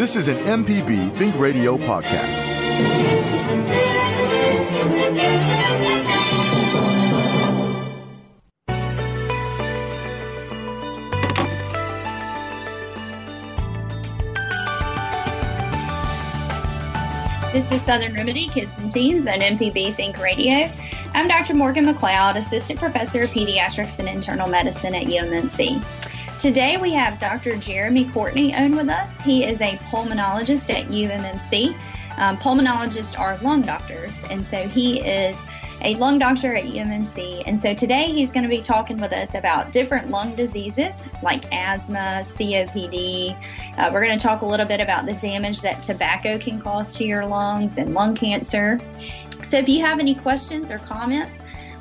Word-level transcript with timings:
This 0.00 0.16
is 0.16 0.28
an 0.28 0.38
MPB 0.38 1.12
Think 1.18 1.38
Radio 1.38 1.76
podcast. 1.76 2.38
This 17.52 17.70
is 17.70 17.82
Southern 17.82 18.14
Remedy 18.14 18.48
Kids 18.48 18.72
and 18.78 18.90
Teens 18.90 19.26
on 19.26 19.40
MPB 19.40 19.94
Think 19.96 20.16
Radio. 20.16 20.70
I'm 21.12 21.28
Dr. 21.28 21.52
Morgan 21.52 21.84
McLeod, 21.84 22.38
Assistant 22.38 22.78
Professor 22.78 23.24
of 23.24 23.30
Pediatrics 23.32 23.98
and 23.98 24.08
Internal 24.08 24.48
Medicine 24.48 24.94
at 24.94 25.04
UMMC. 25.04 25.99
Today 26.40 26.78
we 26.78 26.90
have 26.92 27.18
Dr. 27.18 27.54
Jeremy 27.56 28.06
Courtney 28.06 28.54
on 28.54 28.74
with 28.74 28.88
us. 28.88 29.20
He 29.20 29.44
is 29.44 29.60
a 29.60 29.76
pulmonologist 29.90 30.74
at 30.74 30.86
UMMC. 30.86 31.78
Um, 32.16 32.38
pulmonologists 32.38 33.18
are 33.18 33.36
lung 33.42 33.60
doctors, 33.60 34.18
and 34.30 34.44
so 34.44 34.66
he 34.66 35.00
is 35.00 35.38
a 35.82 35.96
lung 35.96 36.18
doctor 36.18 36.54
at 36.54 36.64
UMMC. 36.64 37.42
And 37.44 37.60
so 37.60 37.74
today 37.74 38.06
he's 38.06 38.32
going 38.32 38.44
to 38.44 38.48
be 38.48 38.62
talking 38.62 38.96
with 38.96 39.12
us 39.12 39.34
about 39.34 39.70
different 39.70 40.08
lung 40.08 40.34
diseases 40.34 41.04
like 41.22 41.44
asthma, 41.52 42.22
COPD. 42.24 43.36
Uh, 43.76 43.90
we're 43.92 44.02
going 44.02 44.18
to 44.18 44.22
talk 44.22 44.40
a 44.40 44.46
little 44.46 44.66
bit 44.66 44.80
about 44.80 45.04
the 45.04 45.12
damage 45.12 45.60
that 45.60 45.82
tobacco 45.82 46.38
can 46.38 46.58
cause 46.58 46.96
to 46.96 47.04
your 47.04 47.26
lungs 47.26 47.76
and 47.76 47.92
lung 47.92 48.14
cancer. 48.14 48.80
So 49.46 49.58
if 49.58 49.68
you 49.68 49.82
have 49.82 49.98
any 49.98 50.14
questions 50.14 50.70
or 50.70 50.78
comments, 50.78 51.32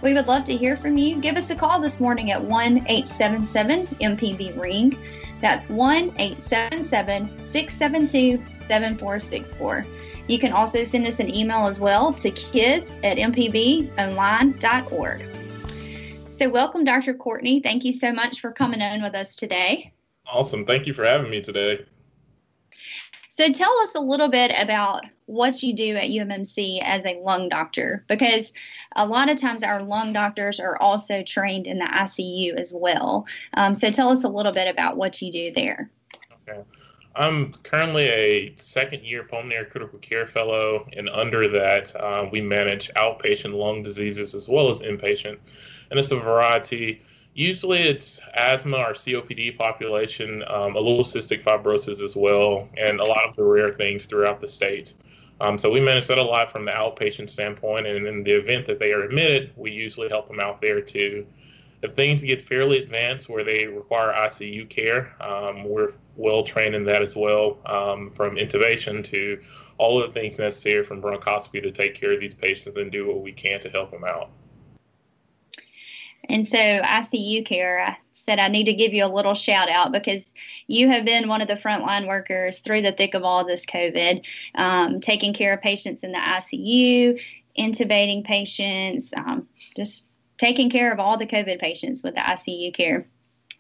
we 0.02 0.14
would 0.14 0.28
love 0.28 0.46
to 0.46 0.56
hear 0.56 0.78
from 0.78 0.98
you. 0.98 1.20
Give 1.20 1.36
us 1.36 1.50
a 1.50 1.56
call 1.56 1.82
this 1.82 2.00
morning 2.00 2.32
at 2.32 2.42
1 2.44 2.86
877 2.88 3.88
MPB 3.98 4.62
Ring. 4.62 4.98
That's 5.42 5.68
1 5.70 6.14
877 6.18 7.44
672 7.44 8.44
7464. 8.68 9.86
You 10.28 10.40
can 10.40 10.54
also 10.54 10.84
send 10.84 11.08
us 11.08 11.20
an 11.20 11.34
email 11.34 11.68
as 11.68 11.82
well 11.82 12.14
to 12.14 12.30
kids 12.32 12.98
at 13.04 13.18
mpbonline.org. 13.18 13.90
So, 16.30 16.48
welcome, 16.48 16.84
Dr. 16.86 17.14
Courtney. 17.16 17.60
Thank 17.60 17.84
you 17.84 17.92
so 17.92 18.14
much 18.14 18.40
for 18.40 18.52
coming 18.52 18.82
on 18.82 19.02
with 19.02 19.16
us 19.16 19.36
today. 19.36 19.92
Awesome. 20.32 20.66
Thank 20.66 20.88
you 20.88 20.94
for 20.94 21.04
having 21.04 21.30
me 21.30 21.42
today. 21.42 21.86
So, 23.30 23.52
tell 23.52 23.78
us 23.80 23.96
a 23.96 24.00
little 24.00 24.30
bit 24.30 24.54
about 24.58 25.04
what 25.30 25.62
you 25.62 25.74
do 25.74 25.96
at 25.96 26.10
UMMC 26.10 26.82
as 26.84 27.06
a 27.06 27.20
lung 27.22 27.50
doctor, 27.50 28.04
because 28.08 28.52
a 28.96 29.06
lot 29.06 29.30
of 29.30 29.40
times 29.40 29.62
our 29.62 29.84
lung 29.84 30.12
doctors 30.12 30.60
are 30.60 30.76
also 30.82 31.22
trained 31.22 31.68
in 31.68 31.78
the 31.78 31.86
ICU 31.86 32.56
as 32.56 32.74
well. 32.76 33.28
Um, 33.54 33.76
so, 33.76 33.92
tell 33.92 34.10
us 34.10 34.24
a 34.24 34.28
little 34.28 34.52
bit 34.52 34.68
about 34.68 34.98
what 34.98 35.22
you 35.22 35.32
do 35.32 35.52
there. 35.54 35.92
Okay. 36.48 36.62
I'm 37.16 37.54
currently 37.64 38.08
a 38.08 38.54
second 38.56 39.04
year 39.04 39.24
pulmonary 39.24 39.66
critical 39.66 40.00
care 40.00 40.26
fellow, 40.26 40.88
and 40.98 41.10
under 41.10 41.48
that, 41.48 41.96
uh, 41.96 42.28
we 42.32 42.42
manage 42.42 42.90
outpatient 42.96 43.54
lung 43.54 43.84
diseases 43.84 44.34
as 44.34 44.50
well 44.50 44.70
as 44.70 44.82
inpatient. 44.82 45.38
And 45.92 46.00
it's 46.00 46.12
a 46.12 46.18
variety 46.18 47.02
Usually 47.36 47.80
it's 47.80 48.20
asthma 48.34 48.78
or 48.78 48.94
COPD 48.94 49.58
population, 49.58 50.44
um, 50.48 50.76
a 50.76 50.80
little 50.80 51.06
cystic 51.06 51.44
fibrosis 51.44 52.02
as 52.02 52.16
well, 52.16 52.68
and 52.76 53.00
a 53.00 53.06
lot 53.06 53.24
of 53.30 53.36
the 53.36 53.44
rare 53.44 53.70
things 53.70 54.08
throughout 54.08 54.42
the 54.42 54.48
state. 54.48 54.94
Um, 55.42 55.58
so 55.58 55.72
we 55.72 55.80
manage 55.80 56.08
that 56.08 56.18
a 56.18 56.24
lot 56.24 56.52
from 56.52 56.66
the 56.66 56.72
outpatient 56.72 57.30
standpoint, 57.30 57.88
and 57.88 58.06
in 58.06 58.24
the 58.24 58.32
event 58.32 58.66
that 58.68 58.80
they 58.80 58.92
are 58.92 59.04
admitted, 59.04 59.52
we 59.56 59.72
usually 59.72 60.10
help 60.10 60.28
them 60.28 60.40
out 60.40 60.62
there 60.62 60.82
too. 60.82 61.26
If 61.82 61.94
things 61.94 62.22
get 62.22 62.42
fairly 62.42 62.80
advanced 62.80 63.30
where 63.30 63.46
they 63.46 63.66
require 63.66 64.12
ICU 64.12 64.68
care, 64.70 65.14
um, 65.22 65.64
we're 65.64 65.94
well 66.18 66.44
trained 66.44 66.76
in 66.76 66.84
that 66.86 67.02
as 67.02 67.16
well, 67.16 67.58
um, 67.66 68.12
from 68.12 68.36
intubation 68.36 69.02
to 69.06 69.40
all 69.78 70.02
of 70.02 70.14
the 70.14 70.20
things 70.20 70.38
necessary 70.38 70.84
from 70.84 71.02
bronchoscopy 71.02 71.64
to 71.64 71.72
take 71.72 71.96
care 71.96 72.12
of 72.12 72.20
these 72.20 72.36
patients 72.36 72.76
and 72.76 72.92
do 72.92 73.08
what 73.08 73.22
we 73.22 73.32
can 73.32 73.62
to 73.62 73.70
help 73.70 73.92
them 73.92 74.04
out. 74.04 74.30
And 76.28 76.46
so 76.46 76.58
ICU 76.58 77.46
care, 77.46 77.80
I 77.80 77.98
said 78.20 78.40
I 78.40 78.48
need 78.48 78.66
to 78.66 78.74
give 78.74 78.94
you 78.94 79.06
a 79.06 79.08
little 79.08 79.34
shout 79.34 79.70
out 79.70 79.92
because 79.92 80.34
you 80.68 80.90
have 80.90 81.06
been 81.06 81.28
one 81.28 81.42
of 81.42 81.48
the 81.48 81.56
frontline 81.56 82.08
workers 82.08 82.60
through 82.60 82.82
the 82.82 82.92
thick 82.92 83.14
of 83.14 83.24
all 83.24 83.46
this 83.46 83.66
COVID, 83.66 84.24
um, 84.56 85.00
taking 85.00 85.34
care 85.34 85.54
of 85.54 85.62
patients 85.62 86.04
in 86.04 86.12
the 86.12 86.18
ICU, 86.18 87.20
intubating 87.58 88.24
patients, 88.24 89.12
um, 89.16 89.48
just 89.76 90.04
taking 90.38 90.70
care 90.70 90.92
of 90.92 91.00
all 91.00 91.18
the 91.18 91.26
COVID 91.26 91.60
patients 91.60 92.04
with 92.04 92.16
the 92.16 92.22
ICU 92.22 92.74
care. 92.74 93.08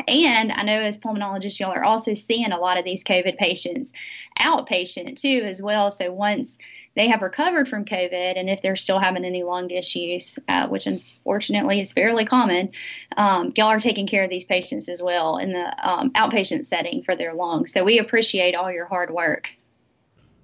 And 0.07 0.51
I 0.51 0.63
know 0.63 0.81
as 0.81 0.97
pulmonologists, 0.97 1.59
y'all 1.59 1.71
are 1.71 1.83
also 1.83 2.13
seeing 2.13 2.51
a 2.51 2.59
lot 2.59 2.77
of 2.77 2.85
these 2.85 3.03
COVID 3.03 3.37
patients 3.37 3.91
outpatient 4.39 5.17
too, 5.19 5.43
as 5.45 5.61
well. 5.61 5.91
So 5.91 6.11
once 6.11 6.57
they 6.95 7.07
have 7.07 7.21
recovered 7.21 7.69
from 7.69 7.85
COVID, 7.85 8.33
and 8.37 8.49
if 8.49 8.61
they're 8.61 8.75
still 8.75 8.99
having 8.99 9.23
any 9.23 9.43
lung 9.43 9.69
issues, 9.69 10.39
uh, 10.47 10.67
which 10.67 10.87
unfortunately 10.87 11.79
is 11.79 11.93
fairly 11.93 12.25
common, 12.25 12.71
um, 13.15 13.53
y'all 13.55 13.67
are 13.67 13.79
taking 13.79 14.07
care 14.07 14.23
of 14.23 14.29
these 14.29 14.45
patients 14.45 14.89
as 14.89 15.01
well 15.01 15.37
in 15.37 15.53
the 15.53 15.89
um, 15.89 16.11
outpatient 16.11 16.65
setting 16.65 17.03
for 17.03 17.15
their 17.15 17.33
lungs. 17.33 17.73
So 17.73 17.83
we 17.83 17.99
appreciate 17.99 18.55
all 18.55 18.71
your 18.71 18.85
hard 18.85 19.11
work. 19.11 19.49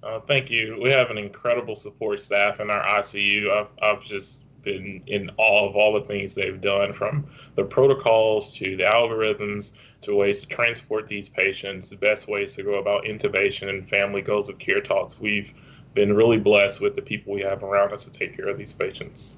Uh, 0.02 0.20
thank 0.20 0.50
you. 0.50 0.78
We 0.80 0.90
have 0.90 1.10
an 1.10 1.18
incredible 1.18 1.74
support 1.74 2.20
staff 2.20 2.60
in 2.60 2.70
our 2.70 2.84
ICU. 3.00 3.50
I've, 3.50 3.68
I've 3.82 4.04
just 4.04 4.44
been 4.62 5.02
in 5.06 5.30
awe 5.38 5.68
of 5.68 5.76
all 5.76 5.94
the 5.94 6.04
things 6.04 6.34
they've 6.34 6.60
done 6.60 6.92
from 6.92 7.24
the 7.54 7.64
protocols 7.64 8.54
to 8.56 8.76
the 8.76 8.82
algorithms 8.82 9.72
to 10.02 10.14
ways 10.14 10.40
to 10.42 10.46
transport 10.46 11.06
these 11.06 11.28
patients, 11.28 11.88
the 11.88 11.96
best 11.96 12.28
ways 12.28 12.54
to 12.56 12.62
go 12.62 12.74
about 12.74 13.04
intubation 13.04 13.68
and 13.68 13.88
family 13.88 14.20
goals 14.20 14.48
of 14.48 14.58
care 14.58 14.80
talks. 14.80 15.18
We've 15.18 15.54
been 15.96 16.14
really 16.14 16.38
blessed 16.38 16.80
with 16.80 16.94
the 16.94 17.02
people 17.02 17.32
we 17.32 17.40
have 17.40 17.64
around 17.64 17.92
us 17.92 18.04
to 18.04 18.12
take 18.12 18.36
care 18.36 18.46
of 18.46 18.56
these 18.56 18.72
patients. 18.72 19.34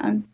Um, 0.00 0.28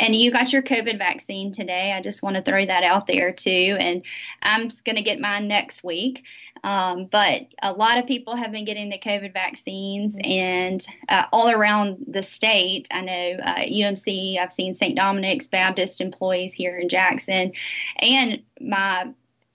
and 0.00 0.16
you 0.16 0.32
got 0.32 0.52
your 0.52 0.62
COVID 0.62 0.98
vaccine 0.98 1.52
today. 1.52 1.92
I 1.92 2.00
just 2.00 2.22
want 2.22 2.34
to 2.36 2.42
throw 2.42 2.66
that 2.66 2.82
out 2.82 3.06
there 3.06 3.30
too. 3.30 3.76
And 3.78 4.02
I'm 4.42 4.68
going 4.84 4.96
to 4.96 5.02
get 5.02 5.20
mine 5.20 5.46
next 5.46 5.84
week. 5.84 6.24
Um, 6.64 7.06
but 7.06 7.46
a 7.62 7.72
lot 7.72 7.98
of 7.98 8.06
people 8.06 8.36
have 8.36 8.52
been 8.52 8.64
getting 8.64 8.90
the 8.90 8.98
COVID 8.98 9.32
vaccines, 9.32 10.16
and 10.22 10.84
uh, 11.08 11.24
all 11.32 11.48
around 11.48 12.04
the 12.06 12.22
state. 12.22 12.86
I 12.90 13.00
know 13.00 13.38
uh, 13.42 13.60
UMC, 13.60 14.38
I've 14.38 14.52
seen 14.52 14.74
St. 14.74 14.94
Dominic's 14.94 15.46
Baptist 15.46 16.02
employees 16.02 16.52
here 16.52 16.76
in 16.78 16.90
Jackson, 16.90 17.52
and 17.98 18.42
my 18.60 19.08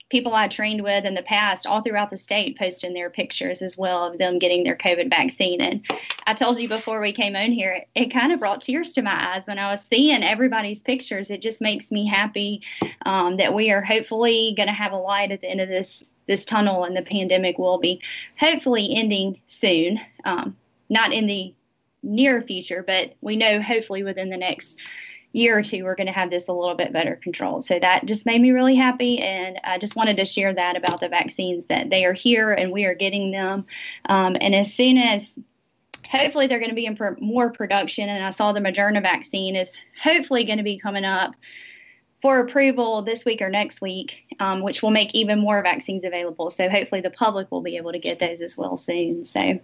people 0.08 0.34
I 0.34 0.46
trained 0.46 0.82
with 0.82 1.04
in 1.04 1.14
the 1.14 1.22
past 1.22 1.66
all 1.66 1.82
throughout 1.82 2.10
the 2.10 2.16
state 2.16 2.58
posting 2.58 2.94
their 2.94 3.10
pictures 3.10 3.60
as 3.60 3.76
well 3.76 4.04
of 4.04 4.18
them 4.18 4.38
getting 4.38 4.62
their 4.62 4.76
COVID 4.76 5.10
vaccine. 5.10 5.60
And 5.60 5.84
I 6.26 6.34
told 6.34 6.60
you 6.60 6.68
before 6.68 7.00
we 7.00 7.12
came 7.12 7.34
on 7.34 7.50
here, 7.50 7.72
it, 7.72 7.88
it 7.94 8.12
kind 8.12 8.32
of 8.32 8.38
brought 8.38 8.60
tears 8.60 8.92
to 8.92 9.02
my 9.02 9.34
eyes 9.34 9.46
when 9.46 9.58
I 9.58 9.70
was 9.70 9.82
seeing 9.82 10.22
everybody's 10.22 10.82
pictures. 10.82 11.30
It 11.30 11.42
just 11.42 11.60
makes 11.60 11.90
me 11.90 12.06
happy 12.06 12.62
um, 13.04 13.36
that 13.38 13.52
we 13.52 13.70
are 13.70 13.82
hopefully 13.82 14.54
going 14.56 14.68
to 14.68 14.72
have 14.72 14.92
a 14.92 14.96
light 14.96 15.32
at 15.32 15.40
the 15.40 15.48
end 15.48 15.60
of 15.60 15.68
this 15.68 16.10
this 16.26 16.44
tunnel, 16.44 16.82
and 16.82 16.96
the 16.96 17.02
pandemic 17.02 17.56
will 17.56 17.78
be 17.78 18.00
hopefully 18.36 18.96
ending 18.96 19.40
soon. 19.46 20.00
Um, 20.24 20.56
not 20.88 21.12
in 21.12 21.26
the 21.26 21.54
near 22.02 22.42
future, 22.42 22.82
but 22.86 23.14
we 23.20 23.36
know 23.36 23.60
hopefully 23.60 24.02
within 24.02 24.30
the 24.30 24.36
next 24.36 24.76
year 25.36 25.58
or 25.58 25.62
two, 25.62 25.84
we're 25.84 25.94
going 25.94 26.06
to 26.06 26.12
have 26.12 26.30
this 26.30 26.48
a 26.48 26.52
little 26.52 26.74
bit 26.74 26.92
better 26.92 27.16
controlled. 27.16 27.64
So 27.64 27.78
that 27.78 28.06
just 28.06 28.24
made 28.24 28.40
me 28.40 28.52
really 28.52 28.74
happy. 28.74 29.18
And 29.18 29.60
I 29.62 29.76
just 29.76 29.94
wanted 29.94 30.16
to 30.16 30.24
share 30.24 30.54
that 30.54 30.76
about 30.76 31.00
the 31.00 31.08
vaccines 31.08 31.66
that 31.66 31.90
they 31.90 32.06
are 32.06 32.14
here 32.14 32.52
and 32.52 32.72
we 32.72 32.86
are 32.86 32.94
getting 32.94 33.30
them. 33.32 33.66
Um, 34.08 34.36
and 34.40 34.54
as 34.54 34.72
soon 34.72 34.96
as 34.96 35.38
hopefully 36.10 36.46
they're 36.46 36.58
going 36.58 36.70
to 36.70 36.74
be 36.74 36.86
in 36.86 36.96
more 37.20 37.50
production, 37.50 38.08
and 38.08 38.24
I 38.24 38.30
saw 38.30 38.52
the 38.52 38.60
Moderna 38.60 39.02
vaccine 39.02 39.56
is 39.56 39.78
hopefully 40.02 40.44
going 40.44 40.58
to 40.58 40.64
be 40.64 40.78
coming 40.78 41.04
up 41.04 41.34
for 42.22 42.38
approval 42.38 43.02
this 43.02 43.26
week 43.26 43.42
or 43.42 43.50
next 43.50 43.82
week, 43.82 44.24
um, 44.40 44.62
which 44.62 44.82
will 44.82 44.90
make 44.90 45.14
even 45.14 45.38
more 45.38 45.62
vaccines 45.62 46.04
available. 46.04 46.48
So 46.48 46.70
hopefully 46.70 47.02
the 47.02 47.10
public 47.10 47.50
will 47.50 47.60
be 47.60 47.76
able 47.76 47.92
to 47.92 47.98
get 47.98 48.18
those 48.18 48.40
as 48.40 48.56
well 48.56 48.78
soon. 48.78 49.26
So 49.26 49.60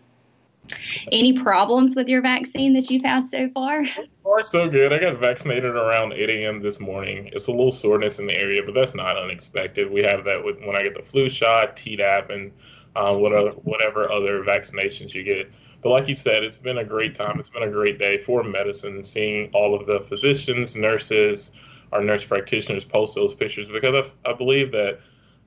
Any 1.10 1.32
problems 1.32 1.96
with 1.96 2.08
your 2.08 2.22
vaccine 2.22 2.74
that 2.74 2.90
you've 2.90 3.02
had 3.02 3.26
so 3.26 3.48
far? 3.50 3.84
So 3.86 4.04
far, 4.22 4.42
so 4.42 4.68
good. 4.68 4.92
I 4.92 4.98
got 4.98 5.18
vaccinated 5.18 5.74
around 5.74 6.12
8 6.12 6.30
a.m. 6.30 6.60
this 6.60 6.78
morning. 6.78 7.30
It's 7.32 7.48
a 7.48 7.50
little 7.50 7.70
soreness 7.70 8.18
in 8.18 8.26
the 8.26 8.36
area, 8.36 8.62
but 8.64 8.74
that's 8.74 8.94
not 8.94 9.16
unexpected. 9.16 9.90
We 9.90 10.02
have 10.02 10.24
that 10.24 10.44
with, 10.44 10.60
when 10.60 10.76
I 10.76 10.82
get 10.82 10.94
the 10.94 11.02
flu 11.02 11.28
shot, 11.28 11.76
Tdap, 11.76 12.30
and 12.30 12.52
uh, 12.94 13.16
whatever, 13.16 13.50
whatever 13.50 14.10
other 14.10 14.44
vaccinations 14.44 15.14
you 15.14 15.24
get. 15.24 15.50
But 15.82 15.90
like 15.90 16.08
you 16.08 16.14
said, 16.14 16.44
it's 16.44 16.58
been 16.58 16.78
a 16.78 16.84
great 16.84 17.14
time. 17.14 17.40
It's 17.40 17.50
been 17.50 17.64
a 17.64 17.70
great 17.70 17.98
day 17.98 18.18
for 18.18 18.44
medicine, 18.44 19.02
seeing 19.02 19.50
all 19.52 19.74
of 19.74 19.86
the 19.86 20.00
physicians, 20.00 20.76
nurses, 20.76 21.50
our 21.92 22.02
nurse 22.02 22.24
practitioners 22.24 22.84
post 22.84 23.14
those 23.14 23.34
pictures 23.34 23.68
because 23.68 24.12
I, 24.24 24.30
I 24.30 24.32
believe 24.32 24.72
that 24.72 25.00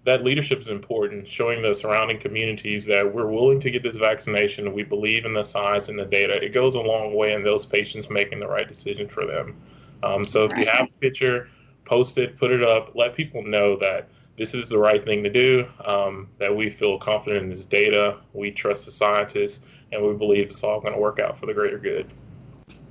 that 0.05 0.23
leadership 0.23 0.61
is 0.61 0.69
important, 0.69 1.27
showing 1.27 1.61
the 1.61 1.73
surrounding 1.73 2.19
communities 2.19 2.85
that 2.85 3.13
we're 3.13 3.25
willing 3.25 3.59
to 3.59 3.71
get 3.71 3.81
this 3.81 3.97
vaccination. 3.97 4.71
We 4.71 4.83
believe 4.83 5.25
in 5.25 5.33
the 5.33 5.43
science 5.43 5.89
and 5.89 5.97
the 5.97 6.05
data. 6.05 6.43
It 6.43 6.53
goes 6.53 6.75
a 6.75 6.79
long 6.81 7.15
way 7.15 7.33
in 7.33 7.43
those 7.43 7.65
patients 7.65 8.09
making 8.09 8.39
the 8.39 8.47
right 8.47 8.67
decision 8.67 9.09
for 9.09 9.25
them. 9.25 9.59
Um, 10.03 10.27
so 10.27 10.45
if 10.45 10.51
right. 10.51 10.61
you 10.61 10.67
have 10.67 10.87
a 10.87 10.99
picture, 10.99 11.49
post 11.85 12.19
it, 12.19 12.37
put 12.37 12.51
it 12.51 12.63
up, 12.63 12.91
let 12.93 13.15
people 13.15 13.43
know 13.43 13.77
that 13.77 14.07
this 14.37 14.53
is 14.53 14.69
the 14.69 14.77
right 14.77 15.03
thing 15.03 15.23
to 15.23 15.29
do, 15.29 15.65
um, 15.85 16.27
that 16.37 16.55
we 16.55 16.69
feel 16.69 16.99
confident 16.99 17.43
in 17.43 17.49
this 17.49 17.65
data, 17.65 18.19
we 18.33 18.51
trust 18.51 18.85
the 18.85 18.91
scientists, 18.91 19.65
and 19.91 20.05
we 20.05 20.13
believe 20.13 20.45
it's 20.45 20.63
all 20.63 20.79
going 20.79 20.93
to 20.93 20.99
work 20.99 21.19
out 21.19 21.37
for 21.37 21.47
the 21.47 21.53
greater 21.53 21.79
good. 21.79 22.13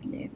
Yeah. 0.03 0.27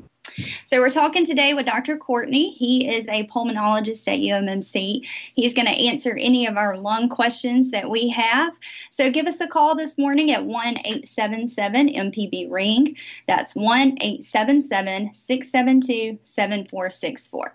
So 0.64 0.81
we're 0.81 0.90
talking 0.90 1.25
today 1.25 1.55
with 1.55 1.67
Dr. 1.67 1.96
Courtney. 1.96 2.50
He 2.50 2.88
is 2.88 3.06
a 3.08 3.26
pulmonologist 3.26 4.06
at 4.08 4.20
UMMC. 4.20 5.06
He's 5.35 5.55
going 5.55 5.67
to 5.67 5.73
answer 5.73 6.17
any 6.17 6.46
of 6.46 6.56
our 6.56 6.76
lung 6.76 7.08
questions 7.08 7.70
that 7.70 7.88
we 7.88 8.08
have. 8.11 8.52
So 8.90 9.11
give 9.11 9.26
us 9.26 9.40
a 9.40 9.46
call 9.46 9.75
this 9.75 9.99
morning 9.99 10.32
at 10.32 10.44
1 10.44 10.79
877 10.85 11.88
MPB 11.88 12.50
Ring. 12.50 12.96
That's 13.26 13.55
1 13.55 13.99
877 14.00 15.14
672 15.14 16.19
7464. 16.25 17.55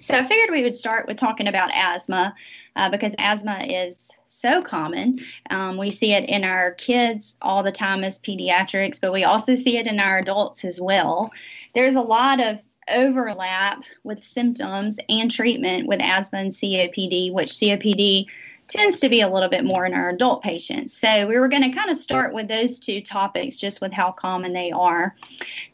So 0.00 0.14
I 0.14 0.26
figured 0.26 0.50
we 0.50 0.62
would 0.62 0.74
start 0.74 1.06
with 1.06 1.16
talking 1.16 1.48
about 1.48 1.70
asthma 1.72 2.34
uh, 2.74 2.90
because 2.90 3.14
asthma 3.18 3.64
is 3.64 4.10
so 4.36 4.62
common. 4.62 5.20
Um, 5.50 5.76
we 5.76 5.90
see 5.90 6.12
it 6.12 6.28
in 6.28 6.44
our 6.44 6.72
kids 6.72 7.36
all 7.42 7.62
the 7.62 7.72
time 7.72 8.04
as 8.04 8.18
pediatrics, 8.18 9.00
but 9.00 9.12
we 9.12 9.24
also 9.24 9.54
see 9.54 9.76
it 9.78 9.86
in 9.86 9.98
our 10.00 10.18
adults 10.18 10.64
as 10.64 10.80
well. 10.80 11.30
There's 11.74 11.94
a 11.94 12.00
lot 12.00 12.40
of 12.40 12.58
overlap 12.94 13.82
with 14.04 14.24
symptoms 14.24 14.96
and 15.08 15.30
treatment 15.30 15.88
with 15.88 16.00
asthma 16.00 16.38
and 16.38 16.52
COPD, 16.52 17.32
which 17.32 17.50
COPD 17.50 18.26
tends 18.68 18.98
to 19.00 19.08
be 19.08 19.20
a 19.20 19.28
little 19.28 19.48
bit 19.48 19.64
more 19.64 19.86
in 19.86 19.94
our 19.94 20.08
adult 20.08 20.42
patients. 20.42 20.92
So 20.92 21.26
we 21.26 21.38
were 21.38 21.48
going 21.48 21.62
to 21.62 21.76
kind 21.76 21.90
of 21.90 21.96
start 21.96 22.34
with 22.34 22.48
those 22.48 22.80
two 22.80 23.00
topics 23.00 23.56
just 23.56 23.80
with 23.80 23.92
how 23.92 24.12
common 24.12 24.52
they 24.52 24.72
are. 24.72 25.14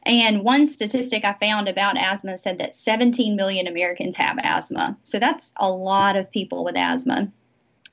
And 0.05 0.45
one 0.45 0.67
statistic 0.67 1.25
I 1.25 1.35
found 1.41 1.69
about 1.69 1.97
asthma 1.97 2.37
said 2.37 2.59
that 2.59 2.75
17 2.75 3.35
million 3.35 3.67
Americans 3.67 4.17
have 4.17 4.39
asthma. 4.43 4.97
So 5.05 5.19
that's 5.19 5.53
a 5.57 5.71
lot 5.71 6.17
of 6.17 6.31
people 6.31 6.65
with 6.65 6.77
asthma 6.77 7.33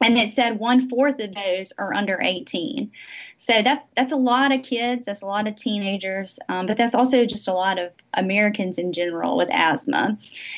and 0.01 0.17
it 0.17 0.31
said 0.31 0.59
one 0.59 0.89
fourth 0.89 1.19
of 1.19 1.33
those 1.33 1.73
are 1.77 1.93
under 1.93 2.19
18 2.21 2.91
so 3.37 3.61
that, 3.61 3.87
that's 3.95 4.11
a 4.11 4.17
lot 4.17 4.51
of 4.51 4.63
kids 4.63 5.05
that's 5.05 5.21
a 5.21 5.25
lot 5.25 5.47
of 5.47 5.55
teenagers 5.55 6.39
um, 6.49 6.65
but 6.65 6.77
that's 6.77 6.95
also 6.95 7.25
just 7.25 7.47
a 7.47 7.53
lot 7.53 7.77
of 7.77 7.91
americans 8.13 8.77
in 8.77 8.91
general 8.93 9.37
with 9.37 9.49
asthma. 9.51 10.17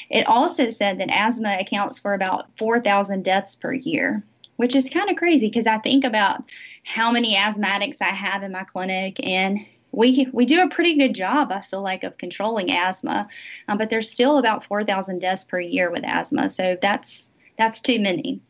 It 0.09 0.27
also 0.27 0.69
said 0.69 0.99
that 0.99 1.09
asthma 1.11 1.57
accounts 1.59 1.99
for 1.99 2.13
about 2.13 2.47
4000 2.57 3.23
deaths 3.23 3.55
per 3.55 3.73
year 3.73 4.23
which 4.57 4.75
is 4.75 4.89
kind 4.89 5.09
of 5.09 5.15
crazy 5.15 5.47
because 5.47 5.67
i 5.67 5.77
think 5.79 6.03
about 6.03 6.43
how 6.83 7.11
many 7.11 7.35
asthmatics 7.35 7.97
i 8.01 8.09
have 8.09 8.43
in 8.43 8.51
my 8.51 8.63
clinic 8.63 9.25
and 9.25 9.59
we 9.91 10.27
we 10.31 10.45
do 10.45 10.61
a 10.61 10.69
pretty 10.69 10.95
good 10.95 11.13
job, 11.13 11.51
I 11.51 11.61
feel 11.61 11.81
like, 11.81 12.03
of 12.03 12.17
controlling 12.17 12.71
asthma, 12.71 13.27
um, 13.67 13.77
but 13.77 13.89
there's 13.89 14.11
still 14.11 14.37
about 14.37 14.63
4,000 14.63 15.19
deaths 15.19 15.43
per 15.43 15.59
year 15.59 15.91
with 15.91 16.03
asthma, 16.05 16.49
so 16.49 16.77
that's 16.81 17.29
that's 17.57 17.81
too 17.81 17.99
many. 17.99 18.41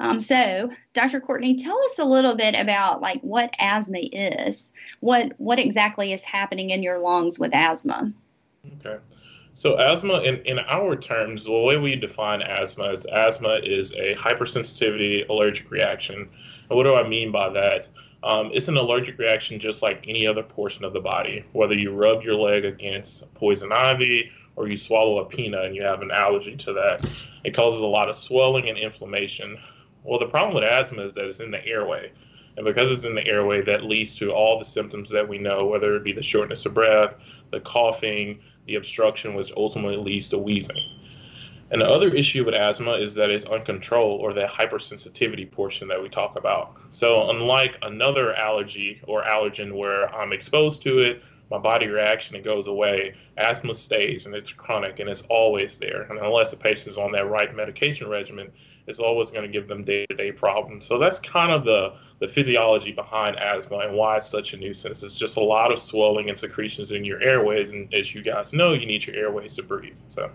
Um, 0.00 0.18
so, 0.18 0.70
Dr. 0.94 1.20
Courtney, 1.20 1.56
tell 1.56 1.78
us 1.84 1.98
a 1.98 2.04
little 2.04 2.34
bit 2.34 2.54
about 2.54 3.02
like 3.02 3.20
what 3.20 3.54
asthma 3.58 4.00
is. 4.00 4.70
What 5.00 5.34
what 5.36 5.58
exactly 5.58 6.12
is 6.12 6.22
happening 6.22 6.70
in 6.70 6.82
your 6.82 6.98
lungs 6.98 7.38
with 7.38 7.54
asthma? 7.54 8.12
Okay. 8.78 8.96
So 9.52 9.78
asthma, 9.78 10.20
in, 10.22 10.36
in 10.46 10.58
our 10.60 10.96
terms, 10.96 11.44
the 11.44 11.52
way 11.52 11.76
we 11.76 11.96
define 11.96 12.40
asthma 12.40 12.92
is 12.92 13.04
asthma 13.06 13.60
is 13.62 13.92
a 13.92 14.14
hypersensitivity 14.14 15.28
allergic 15.28 15.70
reaction. 15.70 16.28
And 16.68 16.76
what 16.76 16.84
do 16.84 16.94
I 16.94 17.06
mean 17.06 17.30
by 17.30 17.50
that? 17.50 17.88
Um, 18.22 18.50
it's 18.54 18.68
an 18.68 18.76
allergic 18.76 19.18
reaction 19.18 19.58
just 19.58 19.82
like 19.82 20.04
any 20.06 20.26
other 20.26 20.42
portion 20.42 20.84
of 20.84 20.92
the 20.92 21.00
body. 21.00 21.44
Whether 21.52 21.74
you 21.74 21.92
rub 21.92 22.22
your 22.22 22.36
leg 22.36 22.64
against 22.64 23.32
poison 23.34 23.72
ivy 23.72 24.30
or 24.56 24.68
you 24.68 24.76
swallow 24.76 25.18
a 25.18 25.24
peanut 25.26 25.66
and 25.66 25.76
you 25.76 25.82
have 25.82 26.00
an 26.00 26.10
allergy 26.10 26.56
to 26.56 26.72
that, 26.74 27.26
it 27.44 27.52
causes 27.52 27.80
a 27.80 27.86
lot 27.86 28.08
of 28.08 28.16
swelling 28.16 28.68
and 28.68 28.78
inflammation. 28.78 29.58
Well, 30.04 30.18
the 30.18 30.26
problem 30.26 30.54
with 30.54 30.64
asthma 30.64 31.02
is 31.02 31.14
that 31.14 31.26
it's 31.26 31.40
in 31.40 31.50
the 31.50 31.64
airway. 31.66 32.12
And 32.56 32.66
because 32.66 32.90
it's 32.90 33.04
in 33.04 33.14
the 33.14 33.26
airway, 33.26 33.62
that 33.62 33.84
leads 33.84 34.14
to 34.16 34.32
all 34.32 34.58
the 34.58 34.64
symptoms 34.64 35.08
that 35.10 35.28
we 35.28 35.38
know, 35.38 35.66
whether 35.66 35.96
it 35.96 36.04
be 36.04 36.12
the 36.12 36.22
shortness 36.22 36.66
of 36.66 36.74
breath, 36.74 37.14
the 37.50 37.60
coughing, 37.60 38.40
the 38.66 38.74
obstruction, 38.74 39.34
which 39.34 39.52
ultimately 39.56 39.96
leads 39.96 40.28
to 40.28 40.38
wheezing. 40.38 40.76
And 41.70 41.80
the 41.80 41.88
other 41.88 42.08
issue 42.08 42.44
with 42.44 42.54
asthma 42.54 42.92
is 42.92 43.14
that 43.14 43.30
it's 43.30 43.44
uncontrolled 43.44 44.20
or 44.20 44.32
that 44.32 44.50
hypersensitivity 44.50 45.50
portion 45.50 45.86
that 45.88 46.02
we 46.02 46.08
talk 46.08 46.36
about. 46.36 46.76
So, 46.90 47.30
unlike 47.30 47.78
another 47.82 48.34
allergy 48.34 49.00
or 49.06 49.22
allergen 49.22 49.76
where 49.76 50.12
I'm 50.12 50.32
exposed 50.32 50.82
to 50.82 50.98
it, 50.98 51.22
my 51.48 51.58
body 51.58 51.86
reaction 51.86 52.36
it 52.36 52.44
goes 52.44 52.66
away. 52.66 53.14
Asthma 53.36 53.74
stays 53.74 54.26
and 54.26 54.34
it's 54.34 54.52
chronic 54.52 54.98
and 54.98 55.08
it's 55.08 55.22
always 55.22 55.78
there. 55.78 56.02
And 56.02 56.18
unless 56.18 56.50
the 56.50 56.56
patient 56.56 56.88
is 56.88 56.98
on 56.98 57.12
that 57.12 57.28
right 57.28 57.54
medication 57.54 58.08
regimen, 58.08 58.50
it's 58.90 58.98
always 58.98 59.30
going 59.30 59.42
to 59.42 59.48
give 59.48 59.68
them 59.68 59.84
day-to-day 59.84 60.32
problems. 60.32 60.84
So 60.84 60.98
that's 60.98 61.18
kind 61.18 61.50
of 61.50 61.64
the 61.64 61.94
the 62.18 62.28
physiology 62.28 62.92
behind 62.92 63.36
asthma 63.38 63.78
and 63.78 63.94
why 63.94 64.18
it's 64.18 64.28
such 64.28 64.52
a 64.52 64.58
nuisance. 64.58 65.02
It's 65.02 65.14
just 65.14 65.38
a 65.38 65.42
lot 65.42 65.72
of 65.72 65.78
swelling 65.78 66.28
and 66.28 66.38
secretions 66.38 66.92
in 66.92 67.04
your 67.04 67.22
airways, 67.22 67.72
and 67.72 67.92
as 67.94 68.14
you 68.14 68.22
guys 68.22 68.52
know, 68.52 68.74
you 68.74 68.84
need 68.84 69.06
your 69.06 69.16
airways 69.16 69.54
to 69.54 69.62
breathe. 69.62 69.96
So 70.08 70.30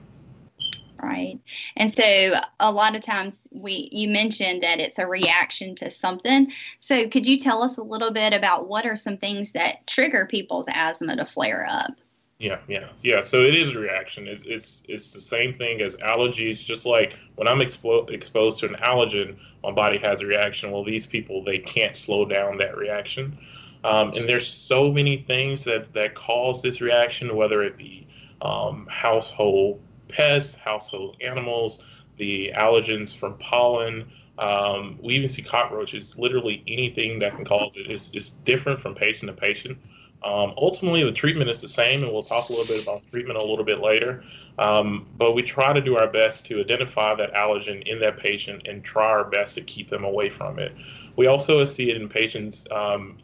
right 1.04 1.40
and 1.76 1.92
so 1.92 2.34
a 2.60 2.72
lot 2.72 2.96
of 2.96 3.02
times 3.02 3.48
we 3.52 3.90
you 3.92 4.08
mentioned 4.08 4.64
that 4.64 4.80
it's 4.80 4.98
a 4.98 5.06
reaction 5.06 5.76
to 5.76 5.90
something 5.90 6.52
so 6.80 7.08
could 7.10 7.26
you 7.26 7.38
tell 7.38 7.62
us 7.62 7.78
a 7.78 7.84
little 7.84 8.12
bit 8.12 8.34
about 8.34 8.68
what 8.68 8.86
are 8.86 8.96
some 8.96 9.18
things 9.18 9.52
that 9.52 9.86
trigger 9.88 10.26
people's 10.26 10.68
asthma 10.70 11.16
to 11.16 11.26
flare 11.26 11.68
up 11.70 11.92
yeah 12.38 12.60
yeah 12.68 12.90
yeah 13.02 13.22
so 13.22 13.44
it 13.44 13.56
is 13.56 13.74
a 13.76 13.80
reaction 13.80 14.28
it's 14.28 14.44
it's, 14.46 14.84
it's 14.90 15.14
the 15.14 15.22
same 15.22 15.54
thing 15.54 15.82
as 15.82 15.96
allergies 15.98 16.64
just 16.64 16.86
like 16.86 17.16
when 17.36 17.48
i'm 17.48 17.60
expo- 17.60 18.10
exposed 18.10 18.60
to 18.60 18.68
an 18.68 18.76
allergen 18.76 19.38
my 19.64 19.72
body 19.72 19.98
has 19.98 20.22
a 20.22 20.26
reaction 20.26 20.70
well 20.72 20.84
these 20.84 21.08
people 21.08 21.44
they 21.44 21.58
can't 21.58 21.96
slow 21.96 22.26
down 22.26 22.58
that 22.58 22.76
reaction 22.78 23.38
um, 23.86 24.14
and 24.14 24.28
there's 24.28 24.48
so 24.48 24.92
many 24.92 25.18
things 25.18 25.64
that 25.64 25.94
that 25.94 26.14
cause 26.16 26.62
this 26.62 26.82
reaction 26.82 27.36
whether 27.36 27.64
it 27.64 27.78
be 27.78 28.06
um, 28.42 28.88
household 28.90 29.80
pests, 30.08 30.56
household 30.56 31.18
animals, 31.22 31.84
the 32.18 32.52
allergens 32.56 33.16
from 33.16 33.38
pollen. 33.38 34.08
Um, 34.38 35.00
we 35.02 35.16
even 35.16 35.28
see 35.28 35.42
cockroaches. 35.42 36.18
Literally 36.18 36.64
anything 36.68 37.20
that 37.20 37.36
can 37.36 37.46
cause 37.46 37.76
it 37.78 37.90
is, 37.90 38.12
is 38.14 38.32
different 38.32 38.80
from 38.80 38.96
patient 38.96 39.30
to 39.30 39.40
patient. 39.40 39.78
Um, 40.24 40.54
ultimately, 40.58 41.04
the 41.04 41.12
treatment 41.12 41.50
is 41.50 41.62
the 41.62 41.68
same, 41.68 42.02
and 42.04 42.12
we'll 42.12 42.24
talk 42.24 42.50
a 42.50 42.52
little 42.52 42.66
bit 42.66 42.82
about 42.82 43.04
treatment 43.12 43.38
a 43.38 43.44
little 43.44 43.66
bit 43.66 43.80
later. 43.80 44.24
Um, 44.58 45.06
but 45.18 45.34
we 45.34 45.44
try 45.44 45.72
to 45.72 45.82
do 45.82 45.98
our 45.98 46.08
best 46.08 46.46
to 46.48 46.60
identify 46.60 47.14
that 47.16 47.34
allergen 47.34 47.84
in 47.88 48.00
that 48.00 48.18
patient 48.18 48.68
and 48.68 48.84
try 48.84 49.06
our 49.06 49.26
best 49.26 49.56
to 49.56 49.62
keep 49.62 49.88
them 49.88 50.04
away 50.04 50.30
from 50.30 50.58
it. 50.58 50.74
We 51.16 51.28
also 51.28 51.64
see 51.66 51.92
it 51.92 51.98
in 52.02 52.10
patients 52.10 52.66
um, 52.72 53.20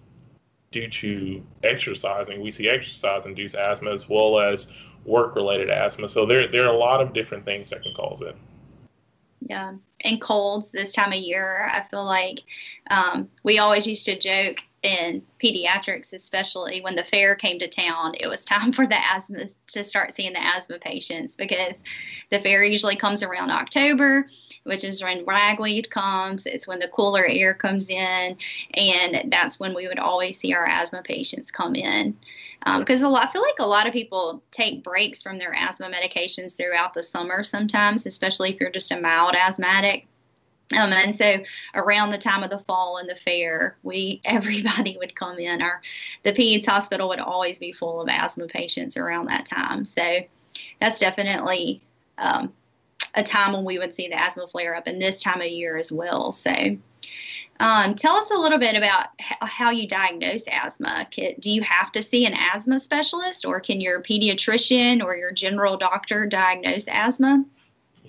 due 0.69 0.89
to 0.89 1.43
exercising. 1.63 2.41
We 2.41 2.51
see 2.51 2.69
exercise 2.69 3.25
induced 3.25 3.55
asthma 3.55 3.91
as 3.91 4.07
well 4.07 4.39
as 4.39 4.67
work 5.05 5.36
related 5.36 5.69
asthma. 5.69 6.07
So 6.07 6.25
there, 6.25 6.48
there 6.48 6.65
are 6.65 6.74
a 6.74 6.77
lot 6.77 7.01
of 7.01 7.13
different 7.13 7.45
things 7.45 7.69
that 7.71 7.81
can 7.81 7.93
cause 7.95 8.21
it. 8.21 8.36
Yeah. 9.41 9.74
And 10.01 10.21
colds 10.21 10.71
this 10.71 10.93
time 10.93 11.13
of 11.13 11.19
year, 11.19 11.69
I 11.74 11.81
feel 11.81 12.05
like 12.05 12.41
um, 12.89 13.29
we 13.43 13.57
always 13.57 13.88
used 13.88 14.05
to 14.05 14.17
joke 14.17 14.60
in 14.83 15.21
pediatrics, 15.41 16.11
especially 16.13 16.81
when 16.81 16.95
the 16.95 17.03
fair 17.03 17.35
came 17.35 17.59
to 17.59 17.67
town, 17.67 18.13
it 18.19 18.27
was 18.27 18.43
time 18.43 18.73
for 18.73 18.88
the 18.88 18.97
asthma 19.13 19.45
to 19.67 19.83
start 19.83 20.13
seeing 20.13 20.33
the 20.33 20.43
asthma 20.43 20.79
patients 20.79 21.35
because 21.35 21.83
the 22.31 22.39
fair 22.39 22.63
usually 22.63 22.95
comes 22.95 23.21
around 23.21 23.51
October, 23.51 24.27
which 24.63 24.83
is 24.83 25.03
when 25.03 25.25
ragweed 25.25 25.89
comes. 25.91 26.45
It's 26.45 26.67
when 26.67 26.79
the 26.79 26.88
cooler 26.88 27.25
air 27.25 27.53
comes 27.53 27.89
in, 27.89 28.38
and 28.73 29.31
that's 29.31 29.59
when 29.59 29.75
we 29.75 29.88
would 29.88 30.00
always 30.00 30.39
see 30.39 30.53
our 30.53 30.65
asthma 30.65 31.03
patients 31.03 31.51
come 31.51 31.75
in. 31.75 32.17
Because 32.77 33.03
um, 33.03 33.15
I 33.15 33.31
feel 33.31 33.41
like 33.41 33.59
a 33.59 33.65
lot 33.65 33.88
of 33.88 33.93
people 33.93 34.43
take 34.51 34.83
breaks 34.83 35.21
from 35.21 35.39
their 35.39 35.53
asthma 35.53 35.89
medications 35.89 36.55
throughout 36.55 36.93
the 36.93 37.01
summer 37.01 37.43
sometimes, 37.43 38.05
especially 38.05 38.51
if 38.53 38.59
you're 38.59 38.69
just 38.69 38.91
a 38.91 39.01
mild 39.01 39.35
asthmatic 39.35 40.07
Um, 40.77 40.93
and 40.93 41.15
so 41.15 41.37
around 41.75 42.11
the 42.11 42.17
time 42.17 42.43
of 42.43 42.49
the 42.49 42.59
fall 42.59 42.97
and 42.97 43.09
the 43.09 43.15
fair, 43.15 43.77
we 43.83 44.21
everybody 44.25 44.97
would 44.97 45.15
come 45.15 45.39
in. 45.39 45.61
Our 45.61 45.81
the 46.23 46.33
peds 46.33 46.65
hospital 46.65 47.09
would 47.09 47.19
always 47.19 47.57
be 47.57 47.71
full 47.71 48.01
of 48.01 48.09
asthma 48.09 48.47
patients 48.47 48.97
around 48.97 49.27
that 49.27 49.45
time. 49.45 49.85
So 49.85 50.19
that's 50.79 50.99
definitely 50.99 51.81
um, 52.17 52.53
a 53.15 53.23
time 53.23 53.53
when 53.53 53.65
we 53.65 53.79
would 53.79 53.93
see 53.93 54.07
the 54.07 54.21
asthma 54.21 54.47
flare 54.47 54.75
up, 54.75 54.87
and 54.87 55.01
this 55.01 55.21
time 55.21 55.41
of 55.41 55.47
year 55.47 55.77
as 55.77 55.91
well. 55.91 56.31
So. 56.31 56.53
Um, 57.59 57.93
tell 57.93 58.15
us 58.15 58.31
a 58.31 58.35
little 58.35 58.57
bit 58.57 58.75
about 58.75 59.09
how 59.19 59.69
you 59.69 59.87
diagnose 59.87 60.45
asthma. 60.51 61.07
Do 61.11 61.51
you 61.51 61.61
have 61.61 61.91
to 61.91 62.01
see 62.01 62.25
an 62.25 62.33
asthma 62.33 62.79
specialist, 62.79 63.45
or 63.45 63.59
can 63.59 63.79
your 63.79 64.01
pediatrician 64.01 65.03
or 65.03 65.15
your 65.15 65.31
general 65.31 65.77
doctor 65.77 66.25
diagnose 66.25 66.87
asthma? 66.87 67.45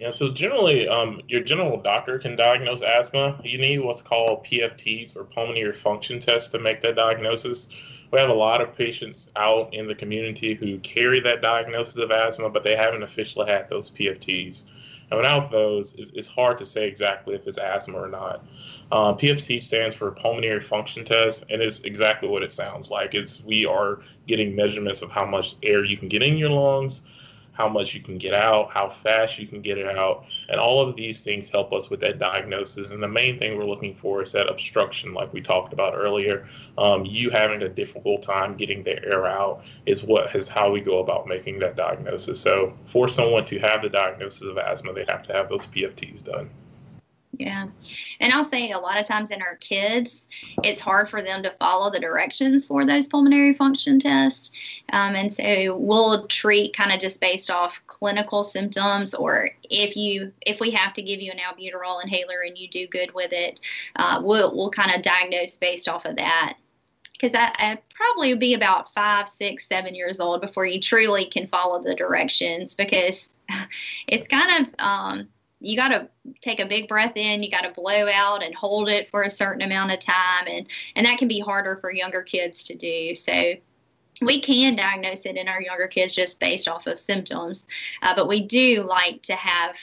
Yeah, 0.02 0.10
so 0.10 0.32
generally, 0.32 0.88
um, 0.88 1.20
your 1.28 1.44
general 1.44 1.80
doctor 1.80 2.18
can 2.18 2.34
diagnose 2.34 2.82
asthma. 2.82 3.40
You 3.44 3.56
need 3.56 3.78
what's 3.78 4.02
called 4.02 4.44
PFTs 4.44 5.14
or 5.14 5.22
pulmonary 5.22 5.74
function 5.74 6.18
tests 6.18 6.50
to 6.50 6.58
make 6.58 6.80
that 6.80 6.96
diagnosis. 6.96 7.68
We 8.10 8.18
have 8.18 8.28
a 8.28 8.34
lot 8.34 8.60
of 8.60 8.76
patients 8.76 9.28
out 9.36 9.72
in 9.72 9.86
the 9.86 9.94
community 9.94 10.54
who 10.54 10.80
carry 10.80 11.20
that 11.20 11.40
diagnosis 11.40 11.98
of 11.98 12.10
asthma, 12.10 12.50
but 12.50 12.64
they 12.64 12.74
haven't 12.74 13.04
officially 13.04 13.46
had 13.46 13.70
those 13.70 13.92
PFTs. 13.92 14.64
And 15.12 15.18
without 15.18 15.52
those, 15.52 15.94
it's, 15.96 16.26
hard 16.26 16.58
to 16.58 16.66
say 16.66 16.88
exactly 16.88 17.36
if 17.36 17.46
it's 17.46 17.58
asthma 17.58 17.96
or 17.98 18.08
not. 18.08 18.44
Uh, 18.90 19.14
PFT 19.14 19.62
stands 19.62 19.94
for 19.94 20.10
pulmonary 20.10 20.62
function 20.62 21.04
test, 21.04 21.44
and 21.48 21.62
it's 21.62 21.82
exactly 21.82 22.28
what 22.28 22.42
it 22.42 22.50
sounds 22.50 22.90
like. 22.90 23.14
It's 23.14 23.44
we 23.44 23.66
are 23.66 24.00
getting 24.26 24.56
measurements 24.56 25.00
of 25.00 25.12
how 25.12 25.26
much 25.26 25.54
air 25.62 25.84
you 25.84 25.96
can 25.96 26.08
get 26.08 26.24
in 26.24 26.38
your 26.38 26.50
lungs, 26.50 27.02
how 27.52 27.68
much 27.68 27.94
you 27.94 28.00
can 28.00 28.18
get 28.18 28.34
out, 28.34 28.70
how 28.70 28.88
fast 28.88 29.38
you 29.38 29.46
can 29.46 29.60
get 29.60 29.78
it 29.78 29.86
out. 29.86 30.24
And 30.48 30.58
all 30.58 30.86
of 30.86 30.96
these 30.96 31.22
things 31.22 31.50
help 31.50 31.72
us 31.72 31.90
with 31.90 32.00
that 32.00 32.18
diagnosis. 32.18 32.92
And 32.92 33.02
the 33.02 33.08
main 33.08 33.38
thing 33.38 33.56
we're 33.56 33.64
looking 33.64 33.94
for 33.94 34.22
is 34.22 34.32
that 34.32 34.48
obstruction, 34.48 35.12
like 35.12 35.32
we 35.32 35.40
talked 35.40 35.72
about 35.72 35.94
earlier. 35.94 36.46
Um, 36.78 37.04
you 37.04 37.30
having 37.30 37.62
a 37.62 37.68
difficult 37.68 38.22
time 38.22 38.56
getting 38.56 38.82
the 38.82 39.02
air 39.04 39.26
out 39.26 39.64
is 39.86 40.02
what 40.02 40.34
is 40.34 40.48
how 40.48 40.70
we 40.70 40.80
go 40.80 41.00
about 41.00 41.26
making 41.26 41.58
that 41.60 41.76
diagnosis. 41.76 42.40
So 42.40 42.72
for 42.86 43.06
someone 43.08 43.44
to 43.46 43.58
have 43.58 43.82
the 43.82 43.88
diagnosis 43.88 44.42
of 44.42 44.58
asthma, 44.58 44.92
they 44.94 45.04
have 45.08 45.22
to 45.24 45.32
have 45.32 45.48
those 45.48 45.66
PFTs 45.66 46.24
done. 46.24 46.50
Yeah. 47.42 47.66
And 48.20 48.32
I'll 48.32 48.44
say 48.44 48.70
a 48.70 48.78
lot 48.78 49.00
of 49.00 49.06
times 49.06 49.32
in 49.32 49.42
our 49.42 49.56
kids, 49.56 50.28
it's 50.62 50.78
hard 50.78 51.10
for 51.10 51.22
them 51.22 51.42
to 51.42 51.50
follow 51.58 51.90
the 51.90 51.98
directions 51.98 52.64
for 52.64 52.86
those 52.86 53.08
pulmonary 53.08 53.52
function 53.52 53.98
tests. 53.98 54.52
Um, 54.92 55.16
and 55.16 55.32
so 55.32 55.76
we'll 55.76 56.28
treat 56.28 56.76
kind 56.76 56.92
of 56.92 57.00
just 57.00 57.20
based 57.20 57.50
off 57.50 57.82
clinical 57.88 58.44
symptoms, 58.44 59.12
or 59.12 59.50
if 59.70 59.96
you 59.96 60.32
if 60.42 60.60
we 60.60 60.70
have 60.70 60.92
to 60.92 61.02
give 61.02 61.20
you 61.20 61.32
an 61.32 61.38
albuterol 61.38 62.00
inhaler 62.00 62.42
and 62.42 62.56
you 62.56 62.68
do 62.68 62.86
good 62.86 63.12
with 63.12 63.32
it, 63.32 63.58
uh, 63.96 64.20
we'll 64.22 64.54
we'll 64.56 64.70
kind 64.70 64.94
of 64.94 65.02
diagnose 65.02 65.56
based 65.56 65.88
off 65.88 66.04
of 66.04 66.16
that. 66.16 66.54
Because 67.12 67.34
I, 67.34 67.52
I 67.58 67.78
probably 67.94 68.30
would 68.30 68.40
be 68.40 68.54
about 68.54 68.94
five, 68.94 69.28
six, 69.28 69.66
seven 69.66 69.96
years 69.96 70.20
old 70.20 70.40
before 70.40 70.66
you 70.66 70.80
truly 70.80 71.24
can 71.24 71.48
follow 71.48 71.82
the 71.82 71.94
directions 71.94 72.76
because 72.76 73.32
it's 74.06 74.28
kind 74.28 74.66
of 74.66 74.84
um, 74.84 75.28
you 75.62 75.76
got 75.76 75.88
to 75.88 76.08
take 76.40 76.60
a 76.60 76.66
big 76.66 76.88
breath 76.88 77.16
in 77.16 77.42
you 77.42 77.50
got 77.50 77.62
to 77.62 77.70
blow 77.70 78.08
out 78.08 78.42
and 78.42 78.54
hold 78.54 78.88
it 78.88 79.10
for 79.10 79.22
a 79.22 79.30
certain 79.30 79.62
amount 79.62 79.92
of 79.92 80.00
time 80.00 80.46
and 80.46 80.66
and 80.96 81.06
that 81.06 81.18
can 81.18 81.28
be 81.28 81.40
harder 81.40 81.76
for 81.76 81.92
younger 81.92 82.22
kids 82.22 82.64
to 82.64 82.74
do. 82.74 83.14
So 83.14 83.54
we 84.20 84.40
can 84.40 84.76
diagnose 84.76 85.26
it 85.26 85.36
in 85.36 85.48
our 85.48 85.60
younger 85.60 85.88
kids 85.88 86.14
just 86.14 86.38
based 86.38 86.68
off 86.68 86.86
of 86.86 86.98
symptoms 86.98 87.66
uh, 88.02 88.14
but 88.14 88.28
we 88.28 88.40
do 88.40 88.82
like 88.82 89.22
to 89.22 89.34
have 89.34 89.76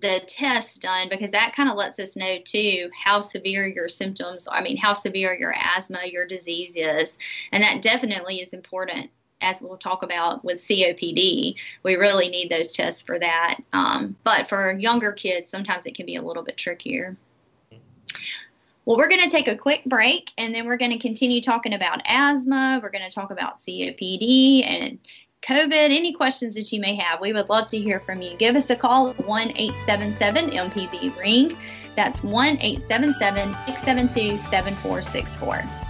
the 0.00 0.20
test 0.26 0.80
done 0.80 1.08
because 1.10 1.30
that 1.30 1.54
kind 1.54 1.68
of 1.68 1.76
lets 1.76 1.98
us 1.98 2.16
know 2.16 2.38
too 2.44 2.88
how 2.98 3.20
severe 3.20 3.66
your 3.66 3.88
symptoms 3.88 4.48
i 4.50 4.60
mean 4.60 4.76
how 4.76 4.92
severe 4.92 5.34
your 5.34 5.54
asthma 5.56 6.00
your 6.06 6.26
disease 6.26 6.72
is 6.74 7.18
and 7.52 7.62
that 7.62 7.82
definitely 7.82 8.40
is 8.40 8.52
important 8.52 9.10
as 9.40 9.62
we'll 9.62 9.76
talk 9.76 10.02
about 10.02 10.44
with 10.44 10.58
COPD, 10.58 11.54
we 11.82 11.94
really 11.96 12.28
need 12.28 12.50
those 12.50 12.72
tests 12.72 13.02
for 13.02 13.18
that. 13.18 13.56
Um, 13.72 14.16
but 14.24 14.48
for 14.48 14.72
younger 14.72 15.12
kids, 15.12 15.50
sometimes 15.50 15.86
it 15.86 15.94
can 15.94 16.06
be 16.06 16.16
a 16.16 16.22
little 16.22 16.42
bit 16.42 16.56
trickier. 16.56 17.16
Well, 18.84 18.96
we're 18.96 19.08
going 19.08 19.22
to 19.22 19.30
take 19.30 19.46
a 19.46 19.56
quick 19.56 19.84
break 19.84 20.32
and 20.38 20.54
then 20.54 20.66
we're 20.66 20.76
going 20.76 20.90
to 20.90 20.98
continue 20.98 21.40
talking 21.40 21.74
about 21.74 22.00
asthma. 22.06 22.80
We're 22.82 22.90
going 22.90 23.08
to 23.08 23.14
talk 23.14 23.30
about 23.30 23.58
COPD 23.58 24.64
and 24.66 24.98
COVID. 25.42 25.72
Any 25.72 26.12
questions 26.12 26.54
that 26.54 26.72
you 26.72 26.80
may 26.80 26.96
have, 26.96 27.20
we 27.20 27.32
would 27.32 27.48
love 27.48 27.66
to 27.68 27.78
hear 27.78 28.00
from 28.00 28.22
you. 28.22 28.36
Give 28.36 28.56
us 28.56 28.68
a 28.70 28.76
call 28.76 29.10
at 29.10 29.26
1 29.26 29.50
877 29.56 30.50
MPB 30.50 31.16
Ring. 31.18 31.56
That's 31.94 32.22
1 32.22 32.58
877 32.60 33.52
672 33.52 34.38
7464. 34.38 35.89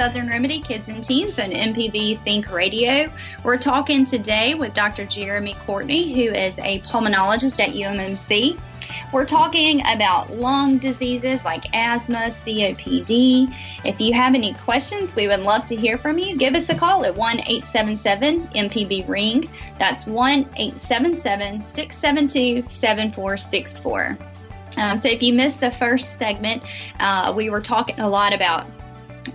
Southern 0.00 0.28
Remedy 0.28 0.60
Kids 0.60 0.88
and 0.88 1.04
Teens 1.04 1.38
on 1.38 1.50
MPB 1.50 2.18
Think 2.24 2.50
Radio. 2.50 3.12
We're 3.44 3.58
talking 3.58 4.06
today 4.06 4.54
with 4.54 4.72
Dr. 4.72 5.04
Jeremy 5.04 5.54
Courtney, 5.66 6.14
who 6.14 6.32
is 6.32 6.56
a 6.60 6.80
pulmonologist 6.80 7.60
at 7.60 7.74
UMMC. 7.74 8.58
We're 9.12 9.26
talking 9.26 9.82
about 9.86 10.32
lung 10.32 10.78
diseases 10.78 11.44
like 11.44 11.66
asthma, 11.74 12.28
COPD. 12.28 13.54
If 13.84 14.00
you 14.00 14.14
have 14.14 14.34
any 14.34 14.54
questions, 14.54 15.14
we 15.14 15.28
would 15.28 15.40
love 15.40 15.66
to 15.66 15.76
hear 15.76 15.98
from 15.98 16.18
you. 16.18 16.34
Give 16.34 16.54
us 16.54 16.70
a 16.70 16.74
call 16.74 17.04
at 17.04 17.14
1 17.14 17.40
877 17.40 18.48
MPB 18.54 19.06
Ring. 19.06 19.50
That's 19.78 20.06
1 20.06 20.48
877 20.56 21.62
672 21.62 22.70
7464. 22.70 24.16
Um, 24.78 24.96
so 24.96 25.08
if 25.08 25.22
you 25.22 25.34
missed 25.34 25.60
the 25.60 25.72
first 25.72 26.16
segment, 26.16 26.62
uh, 27.00 27.34
we 27.36 27.50
were 27.50 27.60
talking 27.60 28.00
a 28.00 28.08
lot 28.08 28.32
about 28.32 28.66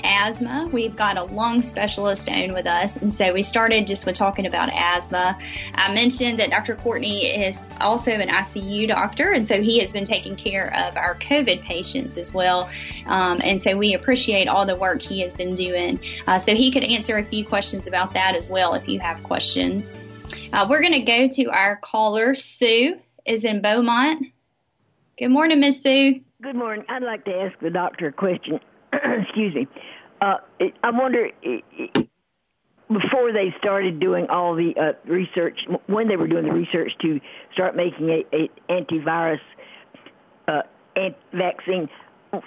asthma. 0.04 0.70
We've 0.72 0.96
got 0.96 1.18
a 1.18 1.24
lung 1.24 1.62
specialist 1.62 2.30
on 2.30 2.54
with 2.54 2.66
us, 2.66 2.98
and 2.98 3.14
so 3.14 3.34
we 3.34 3.44
started 3.44 3.88
just 3.88 4.06
with 4.06 4.16
talking 4.16 4.46
about 4.46 4.70
asthma. 4.74 5.38
I 5.74 5.94
mentioned 5.94 6.40
that 6.40 6.50
Dr. 6.50 6.76
Courtney 6.76 7.26
is 7.26 7.62
also 7.82 8.12
an 8.12 8.30
ICU 8.30 8.88
doctor, 8.88 9.32
and 9.32 9.48
so 9.48 9.62
he 9.62 9.80
has 9.80 9.92
been 9.92 10.06
taking 10.06 10.36
care 10.36 10.74
of 10.88 10.98
our 10.98 11.16
COVID 11.16 11.62
patients 11.64 12.18
as 12.18 12.34
well. 12.34 12.70
Um, 13.06 13.42
and 13.44 13.62
so 13.62 13.78
we 13.78 13.94
appreciate 13.94 14.48
all 14.48 14.66
the 14.66 14.76
work 14.76 15.02
he 15.02 15.22
has 15.22 15.36
been 15.36 15.56
doing. 15.56 16.00
Uh, 16.28 16.40
so 16.40 16.56
he 16.56 16.72
could 16.72 16.84
answer 16.84 17.18
a 17.18 17.26
few 17.26 17.46
questions 17.46 17.88
about 17.88 18.14
that 18.14 18.36
as 18.36 18.50
well 18.50 18.74
if 18.74 18.88
you 18.88 19.00
have 19.00 19.24
questions. 19.24 19.98
Uh, 20.52 20.66
we're 20.70 20.82
going 20.82 20.94
to 20.94 21.02
go 21.02 21.28
to 21.28 21.46
our 21.52 21.78
caller, 21.78 22.36
Sue, 22.36 23.00
is 23.26 23.44
in 23.44 23.62
Beaumont. 23.62 24.28
Good 25.18 25.30
morning, 25.30 25.60
Miss 25.60 25.82
Sue. 25.82 26.22
Good 26.42 26.56
morning. 26.56 26.86
I'd 26.90 27.04
like 27.04 27.26
to 27.26 27.34
ask 27.34 27.58
the 27.60 27.70
doctor 27.70 28.08
a 28.08 28.12
question. 28.12 28.60
excuse 29.22 29.56
me. 29.56 29.68
Uh, 30.22 30.38
I 30.84 30.92
wonder 30.92 31.30
before 32.88 33.34
they 33.34 33.54
started 33.58 34.00
doing 34.00 34.28
all 34.30 34.56
the 34.56 34.74
uh, 34.80 35.12
research, 35.12 35.60
when 35.88 36.08
they 36.08 36.16
were 36.16 36.28
doing 36.28 36.46
the 36.46 36.54
research 36.54 36.92
to 37.02 37.20
start 37.54 37.76
making 37.76 38.10
a, 38.10 38.36
a 38.36 38.50
antivirus 38.70 39.40
uh, 40.48 40.62
ant- 40.96 41.16
vaccine, 41.34 41.90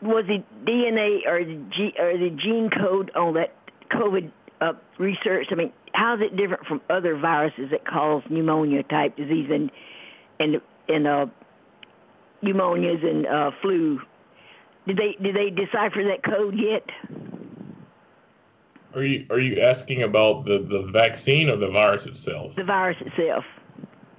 was 0.02 0.24
the 0.26 0.44
DNA 0.64 1.26
or 1.26 1.44
the, 1.44 1.64
G, 1.76 1.92
or 1.98 2.16
the 2.16 2.30
gene 2.30 2.70
code 2.70 3.10
on 3.16 3.34
that 3.34 3.54
COVID 3.90 4.30
uh, 4.60 4.72
research? 4.98 5.46
I 5.50 5.54
mean, 5.54 5.72
how 5.92 6.14
is 6.14 6.20
it 6.22 6.36
different 6.36 6.66
from 6.66 6.80
other 6.88 7.16
viruses 7.16 7.70
that 7.70 7.86
cause 7.86 8.22
pneumonia 8.30 8.82
type 8.84 9.16
disease 9.16 9.48
and 9.50 9.70
and 10.38 10.60
and 10.88 11.06
uh, 11.06 11.26
pneumonias 12.44 13.04
and 13.04 13.26
uh, 13.26 13.50
flu 13.60 14.00
did 14.88 14.96
they 14.96 15.16
did 15.22 15.36
they 15.36 15.50
decipher 15.50 16.02
that 16.04 16.22
code 16.24 16.58
yet? 16.58 16.82
Are 18.94 19.04
you 19.04 19.26
are 19.30 19.38
you 19.38 19.60
asking 19.60 20.02
about 20.02 20.46
the, 20.46 20.58
the 20.58 20.90
vaccine 20.90 21.50
or 21.50 21.56
the 21.56 21.68
virus 21.68 22.06
itself? 22.06 22.56
The 22.56 22.64
virus 22.64 22.96
itself. 23.02 23.44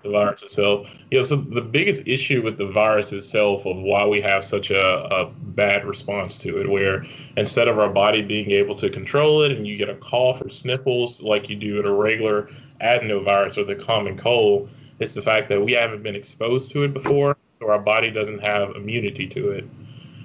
The 0.03 0.11
virus 0.11 0.43
itself. 0.43 0.88
Yeah, 1.09 1.23
so 1.23 1.38
the 1.38 1.61
biggest 1.61 2.07
issue 2.07 2.43
with 2.43 2.57
the 2.59 2.67
virus 2.67 3.11
itself 3.11 3.65
of 3.65 3.77
why 3.77 4.05
we 4.05 4.21
have 4.21 4.43
such 4.43 4.69
a, 4.69 4.79
a 4.79 5.25
bad 5.25 5.85
response 5.85 6.38
to 6.39 6.61
it, 6.61 6.69
where 6.69 7.03
instead 7.35 7.67
of 7.67 7.79
our 7.79 7.89
body 7.89 8.21
being 8.21 8.51
able 8.51 8.75
to 8.75 8.89
control 8.91 9.41
it 9.41 9.51
and 9.51 9.67
you 9.67 9.75
get 9.75 9.89
a 9.89 9.95
cough 9.95 10.39
or 10.39 10.49
sniffles 10.49 11.21
like 11.21 11.49
you 11.49 11.55
do 11.55 11.79
in 11.79 11.85
a 11.85 11.93
regular 11.93 12.49
adenovirus 12.79 13.57
or 13.57 13.65
the 13.65 13.75
common 13.75 14.15
cold, 14.15 14.69
it's 14.99 15.15
the 15.15 15.21
fact 15.21 15.49
that 15.49 15.59
we 15.59 15.73
haven't 15.73 16.03
been 16.03 16.15
exposed 16.15 16.71
to 16.71 16.83
it 16.83 16.93
before, 16.93 17.35
so 17.57 17.69
our 17.69 17.79
body 17.79 18.11
doesn't 18.11 18.39
have 18.39 18.75
immunity 18.75 19.27
to 19.27 19.49
it. 19.49 19.65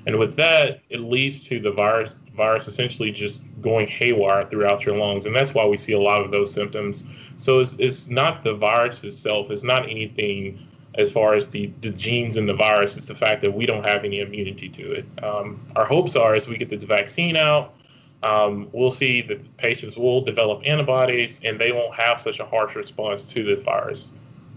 And 0.07 0.19
with 0.19 0.37
that, 0.37 0.81
it 0.91 1.01
leads 1.01 1.41
to 1.49 1.61
the 1.61 1.71
virus 1.71 2.17
virus 2.37 2.67
essentially 2.67 3.11
just 3.11 3.43
going 3.61 3.87
haywire 3.87 4.43
throughout 4.43 4.85
your 4.85 4.97
lungs, 4.97 5.27
and 5.27 5.35
that's 5.35 5.55
why 5.55 5.65
we 5.67 5.77
see 5.77 5.93
a 5.93 6.01
lot 6.01 6.21
of 6.21 6.31
those 6.31 6.53
symptoms. 6.53 7.05
So 7.37 7.61
it's, 7.61 7.75
it's 7.79 8.09
not 8.09 8.45
the 8.45 8.55
virus 8.55 9.03
itself; 9.05 9.51
it's 9.51 9.63
not 9.63 9.89
anything 9.89 10.59
as 10.97 11.11
far 11.11 11.35
as 11.35 11.49
the, 11.49 11.73
the 11.81 11.91
genes 11.91 12.37
in 12.37 12.47
the 12.47 12.55
virus. 12.55 12.97
It's 12.97 13.07
the 13.07 13.15
fact 13.15 13.41
that 13.43 13.53
we 13.53 13.67
don't 13.67 13.85
have 13.85 14.05
any 14.05 14.21
immunity 14.21 14.69
to 14.69 14.93
it. 14.93 15.07
Um, 15.25 15.61
our 15.75 15.85
hopes 15.85 16.15
are 16.17 16.35
as 16.35 16.47
we 16.47 16.57
get 16.57 16.69
this 16.69 16.85
vaccine 16.85 17.37
out, 17.37 17.75
um, 18.23 18.69
we'll 18.73 18.91
see 18.91 19.21
that 19.23 19.57
patients 19.57 19.97
will 19.97 20.21
develop 20.21 20.63
antibodies, 20.65 21.41
and 21.45 21.59
they 21.59 21.73
won't 21.73 21.95
have 21.95 22.21
such 22.21 22.41
a 22.41 22.45
harsh 22.45 22.77
response 22.77 23.25
to 23.25 23.43
this 23.43 23.61
virus. 23.61 24.13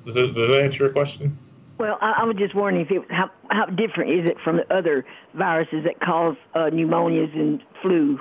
Does 0.06 0.16
that, 0.16 0.34
does 0.36 0.50
that 0.50 0.60
answer 0.60 0.84
your 0.84 0.94
question? 0.94 1.38
Well, 1.78 1.98
I, 2.02 2.20
I 2.20 2.24
was 2.24 2.36
just 2.38 2.56
wondering 2.56 2.86
if 2.86 2.92
it, 2.92 3.12
how 3.12 3.30
how 3.50 3.66
different 3.66 4.12
is 4.12 4.30
it 4.30 4.38
from 4.44 4.58
the 4.58 4.74
other 4.74 5.06
viruses 5.34 5.84
that 5.84 6.00
cause 6.00 6.36
uh, 6.56 6.70
pneumonias 6.72 7.34
and 7.36 7.62
flu? 7.82 8.20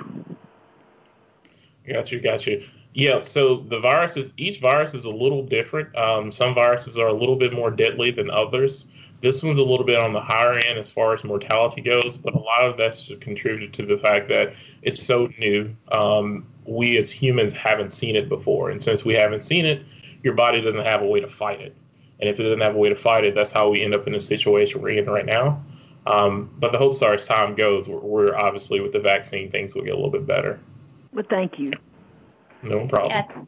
Got 1.87 2.11
you, 2.11 2.19
got 2.19 2.45
you. 2.45 2.63
Yeah, 2.93 3.21
so 3.21 3.57
the 3.57 3.79
viruses, 3.79 4.33
each 4.37 4.59
virus 4.59 4.93
is 4.93 5.05
a 5.05 5.09
little 5.09 5.43
different. 5.43 5.95
Um, 5.95 6.31
some 6.31 6.53
viruses 6.53 6.97
are 6.97 7.07
a 7.07 7.13
little 7.13 7.35
bit 7.35 7.53
more 7.53 7.69
deadly 7.69 8.11
than 8.11 8.29
others. 8.29 8.85
This 9.21 9.41
one's 9.41 9.57
a 9.57 9.63
little 9.63 9.85
bit 9.85 9.97
on 9.97 10.13
the 10.13 10.21
higher 10.21 10.57
end 10.57 10.77
as 10.77 10.89
far 10.89 11.13
as 11.13 11.23
mortality 11.23 11.81
goes, 11.81 12.17
but 12.17 12.33
a 12.35 12.39
lot 12.39 12.65
of 12.65 12.77
that's 12.77 13.11
contributed 13.19 13.73
to 13.75 13.85
the 13.85 13.97
fact 13.97 14.29
that 14.29 14.53
it's 14.83 15.01
so 15.01 15.29
new. 15.39 15.75
Um, 15.91 16.45
we 16.65 16.97
as 16.97 17.09
humans 17.09 17.53
haven't 17.53 17.91
seen 17.91 18.15
it 18.15 18.29
before, 18.29 18.69
and 18.69 18.83
since 18.83 19.05
we 19.05 19.13
haven't 19.13 19.41
seen 19.41 19.65
it, 19.65 19.83
your 20.23 20.33
body 20.33 20.61
doesn't 20.61 20.83
have 20.83 21.01
a 21.01 21.07
way 21.07 21.19
to 21.19 21.27
fight 21.27 21.61
it. 21.61 21.75
And 22.19 22.29
if 22.29 22.39
it 22.39 22.43
doesn't 22.43 22.61
have 22.61 22.75
a 22.75 22.77
way 22.77 22.89
to 22.89 22.95
fight 22.95 23.25
it, 23.25 23.35
that's 23.35 23.51
how 23.51 23.69
we 23.69 23.83
end 23.83 23.93
up 23.93 24.07
in 24.07 24.13
the 24.13 24.19
situation 24.19 24.81
we're 24.81 24.89
in 24.89 25.05
right 25.05 25.25
now. 25.25 25.63
Um, 26.05 26.49
but 26.57 26.71
the 26.71 26.77
hopes 26.77 27.01
are 27.01 27.13
as 27.13 27.27
time 27.27 27.53
goes, 27.53 27.87
we're, 27.89 27.99
we're, 27.99 28.35
obviously 28.35 28.79
with 28.79 28.93
the 28.93 28.99
vaccine, 28.99 29.51
things 29.51 29.75
will 29.75 29.83
get 29.83 29.93
a 29.93 29.95
little 29.95 30.09
bit 30.09 30.25
better. 30.25 30.59
Well, 31.11 31.25
thank 31.29 31.59
you. 31.59 31.73
No 32.63 32.87
problem. 32.87 33.11
Yeah. 33.11 33.43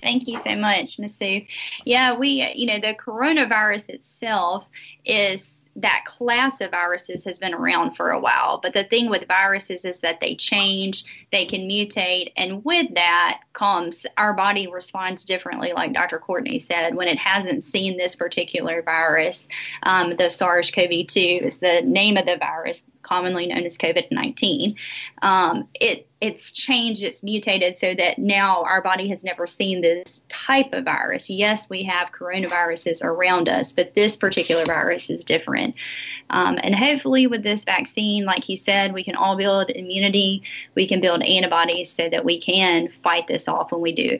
Thank 0.00 0.28
you 0.28 0.36
so 0.36 0.54
much, 0.54 0.98
Ms. 0.98 1.16
Sue. 1.16 1.42
Yeah, 1.84 2.14
we, 2.16 2.52
you 2.54 2.66
know, 2.66 2.78
the 2.78 2.94
coronavirus 2.94 3.88
itself 3.88 4.68
is 5.04 5.63
that 5.76 6.04
class 6.06 6.60
of 6.60 6.70
viruses 6.70 7.24
has 7.24 7.38
been 7.38 7.54
around 7.54 7.96
for 7.96 8.10
a 8.10 8.20
while. 8.20 8.58
But 8.62 8.74
the 8.74 8.84
thing 8.84 9.10
with 9.10 9.26
viruses 9.26 9.84
is 9.84 10.00
that 10.00 10.20
they 10.20 10.34
change, 10.34 11.04
they 11.32 11.44
can 11.44 11.62
mutate, 11.62 12.32
and 12.36 12.64
with 12.64 12.94
that 12.94 13.40
comes 13.52 14.06
our 14.16 14.34
body 14.34 14.68
responds 14.70 15.24
differently, 15.24 15.72
like 15.72 15.92
Dr. 15.92 16.18
Courtney 16.18 16.60
said, 16.60 16.94
when 16.94 17.08
it 17.08 17.18
hasn't 17.18 17.64
seen 17.64 17.96
this 17.96 18.14
particular 18.14 18.82
virus. 18.82 19.46
Um, 19.82 20.16
the 20.16 20.30
SARS 20.30 20.70
CoV 20.70 21.06
2 21.06 21.40
is 21.42 21.58
the 21.58 21.82
name 21.82 22.16
of 22.16 22.26
the 22.26 22.36
virus, 22.36 22.84
commonly 23.04 23.46
known 23.46 23.64
as 23.64 23.78
COVID 23.78 24.10
19. 24.10 24.76
Um, 25.22 25.68
it 25.74 26.08
it's 26.20 26.50
changed, 26.50 27.02
it's 27.02 27.22
mutated 27.22 27.76
so 27.76 27.94
that 27.94 28.18
now 28.18 28.62
our 28.62 28.80
body 28.80 29.08
has 29.08 29.22
never 29.22 29.46
seen 29.46 29.82
this 29.82 30.22
type 30.30 30.72
of 30.72 30.84
virus. 30.84 31.28
Yes, 31.28 31.68
we 31.68 31.82
have 31.84 32.12
coronaviruses 32.12 33.04
around 33.04 33.48
us, 33.48 33.74
but 33.74 33.94
this 33.94 34.16
particular 34.16 34.64
virus 34.64 35.10
is 35.10 35.22
different. 35.22 35.74
Um, 36.30 36.58
and 36.62 36.74
hopefully, 36.74 37.26
with 37.26 37.42
this 37.42 37.64
vaccine, 37.64 38.24
like 38.24 38.42
he 38.42 38.56
said, 38.56 38.94
we 38.94 39.04
can 39.04 39.16
all 39.16 39.36
build 39.36 39.70
immunity, 39.70 40.42
we 40.74 40.88
can 40.88 41.00
build 41.00 41.22
antibodies 41.22 41.92
so 41.92 42.08
that 42.08 42.24
we 42.24 42.40
can 42.40 42.88
fight 43.02 43.26
this 43.26 43.46
off 43.46 43.70
when 43.70 43.82
we 43.82 43.92
do 43.92 44.18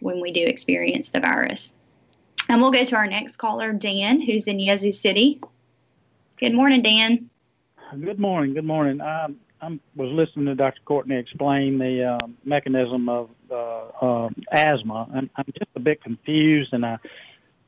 when 0.00 0.20
we 0.20 0.30
do 0.30 0.44
experience 0.44 1.08
the 1.08 1.20
virus. 1.20 1.72
And 2.48 2.60
we'll 2.60 2.70
go 2.70 2.84
to 2.84 2.96
our 2.96 3.06
next 3.06 3.36
caller, 3.36 3.72
Dan, 3.72 4.20
who's 4.20 4.46
in 4.46 4.60
Yazoo 4.60 4.92
City. 4.92 5.40
Good 6.38 6.54
morning, 6.54 6.82
Dan. 6.82 7.30
Good 7.92 8.18
morning. 8.18 8.54
Good 8.54 8.64
morning. 8.64 9.00
I 9.00 9.28
I 9.60 9.78
was 9.94 10.10
listening 10.12 10.46
to 10.46 10.54
Dr. 10.56 10.80
Courtney 10.84 11.16
explain 11.16 11.78
the 11.78 12.18
uh, 12.20 12.26
mechanism 12.44 13.08
of 13.08 13.30
uh, 13.50 13.54
uh, 14.02 14.28
asthma. 14.52 15.08
I'm, 15.14 15.30
I'm 15.36 15.44
just 15.46 15.70
a 15.76 15.80
bit 15.80 16.02
confused, 16.02 16.72
and 16.72 16.84
I, 16.84 16.98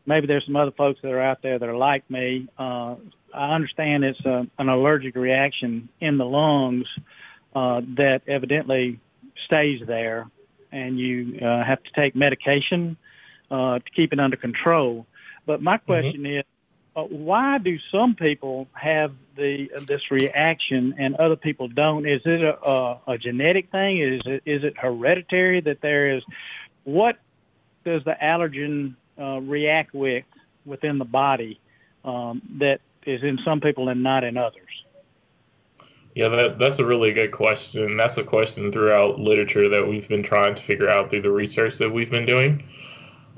maybe 0.06 0.26
there's 0.26 0.44
some 0.44 0.56
other 0.56 0.72
folks 0.72 1.00
that 1.02 1.12
are 1.12 1.22
out 1.22 1.40
there 1.42 1.58
that 1.58 1.68
are 1.68 1.76
like 1.76 2.08
me. 2.10 2.48
Uh, 2.58 2.96
I 3.32 3.54
understand 3.54 4.04
it's 4.04 4.20
a, 4.26 4.46
an 4.58 4.68
allergic 4.68 5.14
reaction 5.14 5.88
in 6.00 6.18
the 6.18 6.26
lungs 6.26 6.86
uh, 7.54 7.80
that 7.96 8.22
evidently 8.26 8.98
stays 9.46 9.80
there, 9.86 10.28
and 10.72 10.98
you 10.98 11.38
uh, 11.40 11.64
have 11.64 11.82
to 11.84 11.90
take 11.94 12.16
medication 12.16 12.96
uh, 13.50 13.78
to 13.78 13.90
keep 13.94 14.12
it 14.12 14.18
under 14.18 14.36
control. 14.36 15.06
But 15.46 15.62
my 15.62 15.76
mm-hmm. 15.76 15.86
question 15.86 16.22
mm-hmm. 16.22 16.38
is 16.40 16.44
uh, 16.44 16.57
why 17.04 17.58
do 17.58 17.76
some 17.92 18.14
people 18.14 18.68
have 18.72 19.12
the 19.36 19.68
uh, 19.76 19.80
this 19.86 20.10
reaction 20.10 20.94
and 20.98 21.16
other 21.16 21.36
people 21.36 21.68
don't? 21.68 22.06
Is 22.06 22.22
it 22.24 22.42
a, 22.42 22.58
a, 22.64 23.00
a 23.08 23.18
genetic 23.18 23.70
thing? 23.70 24.00
Is 24.00 24.22
it 24.24 24.42
is 24.46 24.64
it 24.64 24.76
hereditary 24.76 25.60
that 25.62 25.80
there 25.80 26.16
is? 26.16 26.22
What 26.84 27.18
does 27.84 28.02
the 28.04 28.16
allergen 28.22 28.94
uh, 29.18 29.40
react 29.40 29.94
with 29.94 30.24
within 30.64 30.98
the 30.98 31.04
body 31.04 31.60
um, 32.04 32.42
that 32.58 32.80
is 33.06 33.22
in 33.22 33.38
some 33.44 33.60
people 33.60 33.88
and 33.88 34.02
not 34.02 34.24
in 34.24 34.36
others? 34.36 34.62
Yeah, 36.14 36.28
that, 36.30 36.58
that's 36.58 36.78
a 36.78 36.84
really 36.84 37.12
good 37.12 37.30
question. 37.30 37.96
That's 37.96 38.16
a 38.16 38.24
question 38.24 38.72
throughout 38.72 39.20
literature 39.20 39.68
that 39.68 39.86
we've 39.86 40.08
been 40.08 40.22
trying 40.22 40.54
to 40.56 40.62
figure 40.62 40.88
out 40.88 41.10
through 41.10 41.22
the 41.22 41.30
research 41.30 41.78
that 41.78 41.90
we've 41.90 42.10
been 42.10 42.26
doing. 42.26 42.64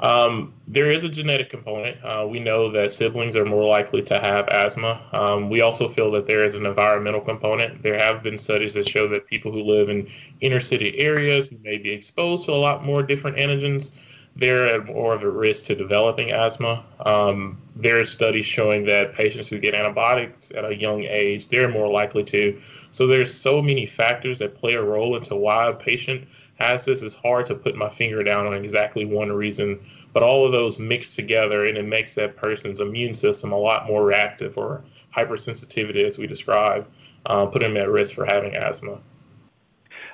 Um, 0.00 0.54
there 0.66 0.90
is 0.90 1.04
a 1.04 1.08
genetic 1.08 1.50
component. 1.50 2.02
Uh, 2.02 2.26
we 2.26 2.40
know 2.40 2.70
that 2.72 2.90
siblings 2.90 3.36
are 3.36 3.44
more 3.44 3.64
likely 3.64 4.02
to 4.02 4.18
have 4.18 4.48
asthma. 4.48 5.00
Um, 5.12 5.50
we 5.50 5.60
also 5.60 5.88
feel 5.88 6.10
that 6.12 6.26
there 6.26 6.44
is 6.44 6.54
an 6.54 6.64
environmental 6.64 7.20
component. 7.20 7.82
There 7.82 7.98
have 7.98 8.22
been 8.22 8.38
studies 8.38 8.74
that 8.74 8.88
show 8.88 9.06
that 9.08 9.26
people 9.26 9.52
who 9.52 9.62
live 9.62 9.90
in 9.90 10.08
inner 10.40 10.60
city 10.60 10.98
areas 10.98 11.50
who 11.50 11.58
may 11.58 11.76
be 11.76 11.90
exposed 11.90 12.46
to 12.46 12.52
a 12.52 12.54
lot 12.54 12.82
more 12.82 13.02
different 13.02 13.36
antigens, 13.36 13.90
they're 14.36 14.74
at 14.74 14.86
more 14.86 15.12
of 15.12 15.22
a 15.22 15.28
risk 15.28 15.66
to 15.66 15.74
developing 15.74 16.30
asthma. 16.30 16.84
Um, 17.04 17.60
there 17.76 17.98
are 17.98 18.04
studies 18.04 18.46
showing 18.46 18.86
that 18.86 19.12
patients 19.12 19.48
who 19.48 19.58
get 19.58 19.74
antibiotics 19.74 20.50
at 20.52 20.64
a 20.64 20.74
young 20.74 21.02
age, 21.02 21.48
they're 21.48 21.68
more 21.68 21.90
likely 21.90 22.24
to. 22.24 22.58
So 22.90 23.06
there's 23.06 23.34
so 23.34 23.60
many 23.60 23.86
factors 23.86 24.38
that 24.38 24.54
play 24.54 24.74
a 24.74 24.82
role 24.82 25.16
into 25.16 25.36
why 25.36 25.68
a 25.68 25.74
patient 25.74 26.26
has 26.60 26.84
this. 26.84 27.02
It's 27.02 27.14
hard 27.14 27.46
to 27.46 27.54
put 27.54 27.76
my 27.76 27.88
finger 27.88 28.22
down 28.22 28.46
on 28.46 28.54
exactly 28.54 29.04
one 29.04 29.32
reason, 29.32 29.80
but 30.12 30.22
all 30.22 30.44
of 30.44 30.52
those 30.52 30.78
mix 30.78 31.14
together 31.14 31.66
and 31.66 31.76
it 31.78 31.86
makes 31.86 32.14
that 32.16 32.36
person's 32.36 32.80
immune 32.80 33.14
system 33.14 33.52
a 33.52 33.58
lot 33.58 33.86
more 33.86 34.04
reactive 34.04 34.58
or 34.58 34.84
hypersensitivity, 35.14 36.04
as 36.04 36.18
we 36.18 36.26
describe, 36.26 36.86
uh, 37.26 37.46
put 37.46 37.60
them 37.60 37.76
at 37.76 37.88
risk 37.88 38.14
for 38.14 38.24
having 38.24 38.54
asthma. 38.54 38.98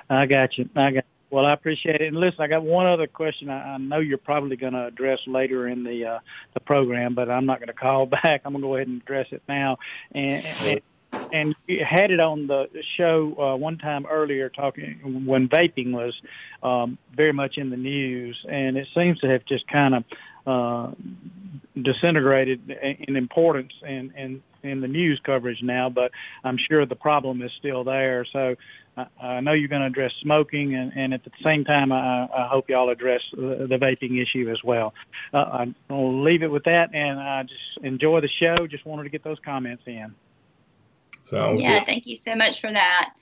I 0.09 0.25
got 0.25 0.57
you. 0.57 0.69
I 0.75 0.91
got. 0.91 0.95
You. 0.95 1.01
Well, 1.29 1.45
I 1.45 1.51
appreciate 1.51 1.99
it. 1.99 2.07
And 2.07 2.15
listen, 2.15 2.39
I 2.39 2.47
got 2.47 2.63
one 2.63 2.85
other 2.85 3.05
question. 3.05 3.49
I, 3.49 3.73
I 3.73 3.77
know 3.77 3.99
you're 3.99 4.17
probably 4.17 4.55
going 4.55 4.71
to 4.71 4.85
address 4.85 5.19
later 5.27 5.67
in 5.67 5.83
the 5.83 6.05
uh, 6.05 6.19
the 6.53 6.61
program, 6.61 7.15
but 7.15 7.29
I'm 7.29 7.45
not 7.45 7.59
going 7.59 7.67
to 7.67 7.73
call 7.73 8.05
back. 8.23 8.41
I'm 8.45 8.53
going 8.53 8.61
to 8.61 8.67
go 8.67 8.75
ahead 8.75 8.87
and 8.87 9.01
address 9.01 9.27
it 9.31 9.41
now. 9.49 9.77
And, 10.13 10.45
and 10.45 10.81
and 11.11 11.55
you 11.67 11.85
had 11.87 12.11
it 12.11 12.19
on 12.19 12.47
the 12.47 12.67
show 12.97 13.35
uh, 13.39 13.57
one 13.57 13.77
time 13.77 14.05
earlier, 14.05 14.49
talking 14.49 15.25
when 15.25 15.47
vaping 15.47 15.91
was 15.91 16.13
um, 16.63 16.97
very 17.15 17.33
much 17.33 17.57
in 17.57 17.69
the 17.69 17.77
news, 17.77 18.37
and 18.49 18.77
it 18.77 18.87
seems 18.95 19.19
to 19.19 19.27
have 19.27 19.45
just 19.45 19.67
kind 19.67 19.95
of 19.95 20.03
uh, 20.45 20.91
disintegrated 21.75 22.71
in 23.07 23.15
importance 23.15 23.73
in, 23.83 24.13
in 24.17 24.43
in 24.63 24.81
the 24.81 24.87
news 24.87 25.19
coverage 25.25 25.59
now. 25.61 25.89
But 25.89 26.11
I'm 26.43 26.57
sure 26.69 26.85
the 26.85 26.95
problem 26.95 27.41
is 27.41 27.51
still 27.59 27.83
there. 27.83 28.25
So 28.31 28.55
I, 28.97 29.05
I 29.21 29.39
know 29.39 29.53
you're 29.53 29.67
going 29.67 29.81
to 29.81 29.87
address 29.87 30.11
smoking, 30.21 30.75
and, 30.75 30.91
and 30.93 31.13
at 31.13 31.23
the 31.23 31.31
same 31.43 31.63
time, 31.63 31.91
I, 31.91 32.25
I 32.25 32.47
hope 32.49 32.69
y'all 32.69 32.89
address 32.89 33.21
the, 33.31 33.67
the 33.69 33.77
vaping 33.77 34.21
issue 34.21 34.49
as 34.51 34.59
well. 34.63 34.93
Uh, 35.33 35.65
I'll 35.89 36.23
leave 36.23 36.43
it 36.43 36.51
with 36.51 36.63
that, 36.63 36.93
and 36.93 37.19
I 37.19 37.43
just 37.43 37.85
enjoy 37.85 38.21
the 38.21 38.29
show. 38.39 38.67
Just 38.67 38.85
wanted 38.85 39.03
to 39.03 39.09
get 39.09 39.23
those 39.23 39.37
comments 39.43 39.83
in. 39.85 40.13
Yeah, 41.59 41.79
good. 41.79 41.85
thank 41.85 42.07
you 42.07 42.15
so 42.15 42.35
much 42.35 42.61
for 42.61 42.71
that. 42.71 43.13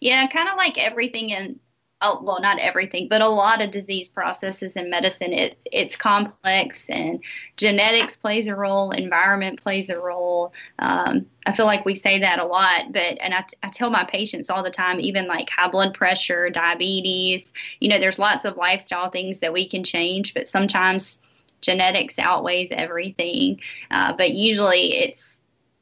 Yeah, 0.00 0.26
kind 0.28 0.48
of 0.48 0.56
like 0.56 0.78
everything 0.78 1.30
in 1.30 1.60
oh, 2.04 2.20
well, 2.22 2.40
not 2.40 2.58
everything, 2.58 3.08
but 3.08 3.22
a 3.22 3.28
lot 3.28 3.62
of 3.62 3.70
disease 3.70 4.10
processes 4.10 4.74
in 4.74 4.90
medicine, 4.90 5.32
it, 5.32 5.56
it's 5.72 5.96
complex 5.96 6.88
and 6.90 7.22
genetics 7.56 8.16
plays 8.16 8.46
a 8.46 8.54
role, 8.54 8.90
environment 8.90 9.62
plays 9.62 9.88
a 9.88 9.98
role. 9.98 10.52
Um, 10.78 11.26
I 11.46 11.56
feel 11.56 11.64
like 11.64 11.86
we 11.86 11.94
say 11.94 12.18
that 12.18 12.40
a 12.40 12.44
lot, 12.44 12.92
but, 12.92 13.16
and 13.20 13.32
I, 13.32 13.44
I 13.62 13.68
tell 13.70 13.88
my 13.88 14.04
patients 14.04 14.50
all 14.50 14.62
the 14.62 14.70
time, 14.70 15.00
even 15.00 15.26
like 15.26 15.48
high 15.48 15.68
blood 15.68 15.94
pressure, 15.94 16.50
diabetes, 16.50 17.52
you 17.80 17.88
know, 17.88 17.98
there's 17.98 18.18
lots 18.18 18.44
of 18.44 18.58
lifestyle 18.58 19.10
things 19.10 19.38
that 19.38 19.54
we 19.54 19.66
can 19.66 19.82
change, 19.82 20.34
but 20.34 20.46
sometimes 20.46 21.18
genetics 21.62 22.18
outweighs 22.18 22.68
everything. 22.70 23.60
Uh, 23.90 24.12
but 24.12 24.32
usually 24.32 24.94
it's, 24.94 25.33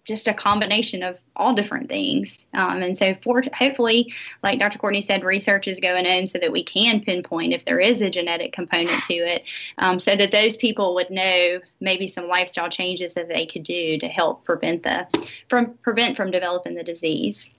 just 0.04 0.26
a 0.26 0.34
combination 0.34 1.02
of 1.02 1.18
all 1.36 1.54
different 1.54 1.88
things. 1.88 2.44
Um, 2.54 2.82
and 2.82 2.96
so, 2.96 3.14
for 3.22 3.42
hopefully, 3.54 4.12
like 4.42 4.58
Dr. 4.58 4.78
Courtney 4.78 5.00
said, 5.00 5.24
research 5.24 5.68
is 5.68 5.78
going 5.78 6.06
on 6.06 6.26
so 6.26 6.38
that 6.38 6.52
we 6.52 6.64
can 6.64 7.00
pinpoint 7.00 7.52
if 7.52 7.64
there 7.64 7.78
is 7.78 8.02
a 8.02 8.10
genetic 8.10 8.52
component 8.52 9.02
to 9.04 9.14
it, 9.14 9.44
um, 9.78 10.00
so 10.00 10.16
that 10.16 10.32
those 10.32 10.56
people 10.56 10.94
would 10.94 11.10
know 11.10 11.60
maybe 11.80 12.06
some 12.06 12.28
lifestyle 12.28 12.68
changes 12.68 13.14
that 13.14 13.28
they 13.28 13.46
could 13.46 13.62
do 13.62 13.98
to 13.98 14.08
help 14.08 14.44
prevent 14.44 14.82
the 14.82 15.06
from 15.48 15.74
prevent 15.82 16.16
from 16.16 16.30
developing 16.30 16.74
the 16.74 16.84
disease. 16.84 17.50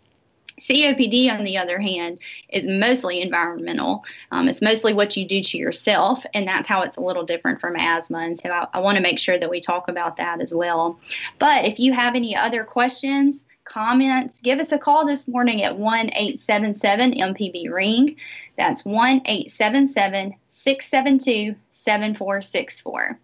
COPD, 0.59 1.31
on 1.31 1.43
the 1.43 1.57
other 1.57 1.79
hand, 1.79 2.19
is 2.49 2.67
mostly 2.67 3.21
environmental. 3.21 4.03
Um, 4.31 4.47
it's 4.47 4.61
mostly 4.61 4.93
what 4.93 5.17
you 5.17 5.27
do 5.27 5.41
to 5.41 5.57
yourself, 5.57 6.25
and 6.33 6.47
that's 6.47 6.67
how 6.67 6.81
it's 6.81 6.97
a 6.97 7.01
little 7.01 7.23
different 7.23 7.59
from 7.59 7.75
asthma. 7.75 8.19
And 8.19 8.39
so 8.39 8.49
I, 8.49 8.67
I 8.73 8.79
want 8.79 8.95
to 8.97 9.01
make 9.01 9.19
sure 9.19 9.39
that 9.39 9.49
we 9.49 9.61
talk 9.61 9.87
about 9.87 10.17
that 10.17 10.41
as 10.41 10.53
well. 10.53 10.99
But 11.39 11.65
if 11.65 11.79
you 11.79 11.93
have 11.93 12.15
any 12.15 12.35
other 12.35 12.63
questions, 12.63 13.45
comments, 13.65 14.39
give 14.39 14.59
us 14.59 14.71
a 14.71 14.77
call 14.77 15.05
this 15.05 15.27
morning 15.27 15.63
at 15.63 15.77
1 15.77 16.09
877 16.13 17.13
MPB 17.13 17.71
Ring. 17.71 18.15
That's 18.57 18.85
1 18.85 19.21
877 19.25 20.35
672 20.49 21.55
7464. 21.71 23.19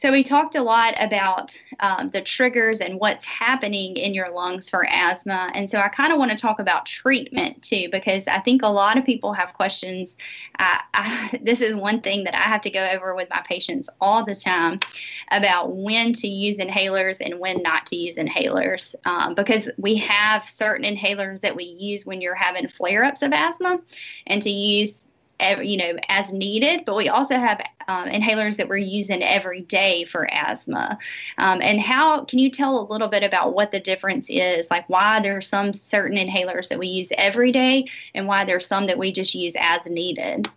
So, 0.00 0.12
we 0.12 0.22
talked 0.22 0.54
a 0.54 0.62
lot 0.62 0.94
about 1.00 1.58
um, 1.80 2.10
the 2.10 2.20
triggers 2.20 2.78
and 2.78 3.00
what's 3.00 3.24
happening 3.24 3.96
in 3.96 4.14
your 4.14 4.30
lungs 4.30 4.70
for 4.70 4.86
asthma. 4.88 5.50
And 5.56 5.68
so, 5.68 5.80
I 5.80 5.88
kind 5.88 6.12
of 6.12 6.20
want 6.20 6.30
to 6.30 6.36
talk 6.36 6.60
about 6.60 6.86
treatment 6.86 7.64
too, 7.64 7.88
because 7.90 8.28
I 8.28 8.38
think 8.38 8.62
a 8.62 8.68
lot 8.68 8.96
of 8.96 9.04
people 9.04 9.32
have 9.32 9.54
questions. 9.54 10.16
I, 10.56 10.82
I, 10.94 11.40
this 11.42 11.60
is 11.60 11.74
one 11.74 12.00
thing 12.00 12.22
that 12.22 12.36
I 12.36 12.42
have 12.42 12.60
to 12.60 12.70
go 12.70 12.88
over 12.88 13.16
with 13.16 13.28
my 13.28 13.42
patients 13.44 13.88
all 14.00 14.24
the 14.24 14.36
time 14.36 14.78
about 15.32 15.74
when 15.74 16.12
to 16.12 16.28
use 16.28 16.58
inhalers 16.58 17.18
and 17.20 17.40
when 17.40 17.60
not 17.62 17.84
to 17.86 17.96
use 17.96 18.14
inhalers, 18.14 18.94
um, 19.04 19.34
because 19.34 19.68
we 19.78 19.96
have 19.96 20.48
certain 20.48 20.84
inhalers 20.96 21.40
that 21.40 21.56
we 21.56 21.64
use 21.64 22.06
when 22.06 22.20
you're 22.20 22.36
having 22.36 22.68
flare 22.68 23.02
ups 23.02 23.22
of 23.22 23.32
asthma, 23.32 23.80
and 24.28 24.42
to 24.42 24.50
use 24.50 25.07
you 25.40 25.76
know, 25.76 25.96
as 26.08 26.32
needed, 26.32 26.84
but 26.84 26.96
we 26.96 27.08
also 27.08 27.36
have 27.36 27.60
um, 27.86 28.08
inhalers 28.08 28.56
that 28.56 28.68
we're 28.68 28.76
using 28.76 29.22
every 29.22 29.62
day 29.62 30.04
for 30.04 30.28
asthma. 30.32 30.98
Um, 31.38 31.60
and 31.62 31.80
how 31.80 32.24
can 32.24 32.38
you 32.38 32.50
tell 32.50 32.78
a 32.80 32.90
little 32.90 33.08
bit 33.08 33.22
about 33.22 33.54
what 33.54 33.72
the 33.72 33.80
difference 33.80 34.26
is? 34.28 34.70
Like 34.70 34.88
why 34.88 35.20
there 35.20 35.36
are 35.36 35.42
some 35.42 35.72
certain 35.72 36.18
inhalers 36.18 36.68
that 36.68 36.78
we 36.78 36.88
use 36.88 37.08
every 37.16 37.52
day 37.52 37.86
and 38.14 38.26
why 38.26 38.44
there's 38.44 38.66
some 38.66 38.86
that 38.86 38.98
we 38.98 39.12
just 39.12 39.34
use 39.34 39.54
as 39.58 39.86
needed? 39.86 40.48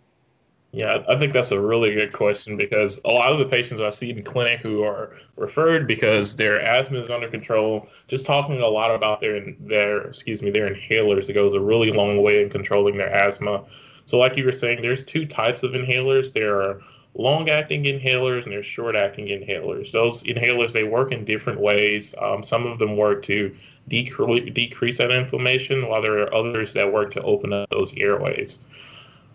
Yeah, 0.74 1.04
I 1.06 1.18
think 1.18 1.34
that's 1.34 1.50
a 1.50 1.60
really 1.60 1.92
good 1.92 2.14
question 2.14 2.56
because 2.56 2.98
a 3.04 3.10
lot 3.10 3.30
of 3.30 3.38
the 3.38 3.44
patients 3.44 3.82
I 3.82 3.90
see 3.90 4.08
in 4.08 4.22
clinic 4.22 4.60
who 4.60 4.82
are 4.84 5.14
referred 5.36 5.86
because 5.86 6.34
their 6.36 6.58
asthma 6.58 6.98
is 6.98 7.10
under 7.10 7.28
control, 7.28 7.90
just 8.08 8.24
talking 8.24 8.58
a 8.58 8.66
lot 8.66 8.94
about 8.94 9.20
their 9.20 9.52
their 9.60 10.00
excuse 10.00 10.42
me 10.42 10.50
their 10.50 10.74
inhalers 10.74 11.28
it 11.28 11.34
goes 11.34 11.52
a 11.52 11.60
really 11.60 11.92
long 11.92 12.22
way 12.22 12.42
in 12.42 12.48
controlling 12.48 12.96
their 12.96 13.12
asthma. 13.12 13.64
So, 14.04 14.18
like 14.18 14.36
you 14.36 14.44
were 14.44 14.52
saying, 14.52 14.82
there's 14.82 15.04
two 15.04 15.26
types 15.26 15.62
of 15.62 15.72
inhalers. 15.72 16.32
There 16.32 16.60
are 16.60 16.80
long 17.14 17.50
acting 17.50 17.84
inhalers 17.84 18.44
and 18.44 18.52
there's 18.52 18.66
short 18.66 18.96
acting 18.96 19.26
inhalers. 19.26 19.92
Those 19.92 20.22
inhalers, 20.22 20.72
they 20.72 20.84
work 20.84 21.12
in 21.12 21.24
different 21.24 21.60
ways. 21.60 22.14
Um, 22.20 22.42
some 22.42 22.66
of 22.66 22.78
them 22.78 22.96
work 22.96 23.22
to 23.24 23.54
decre- 23.88 24.52
decrease 24.52 24.98
that 24.98 25.10
inflammation, 25.10 25.88
while 25.88 26.02
there 26.02 26.18
are 26.18 26.34
others 26.34 26.72
that 26.72 26.92
work 26.92 27.10
to 27.12 27.22
open 27.22 27.52
up 27.52 27.68
those 27.70 27.92
airways. 27.96 28.60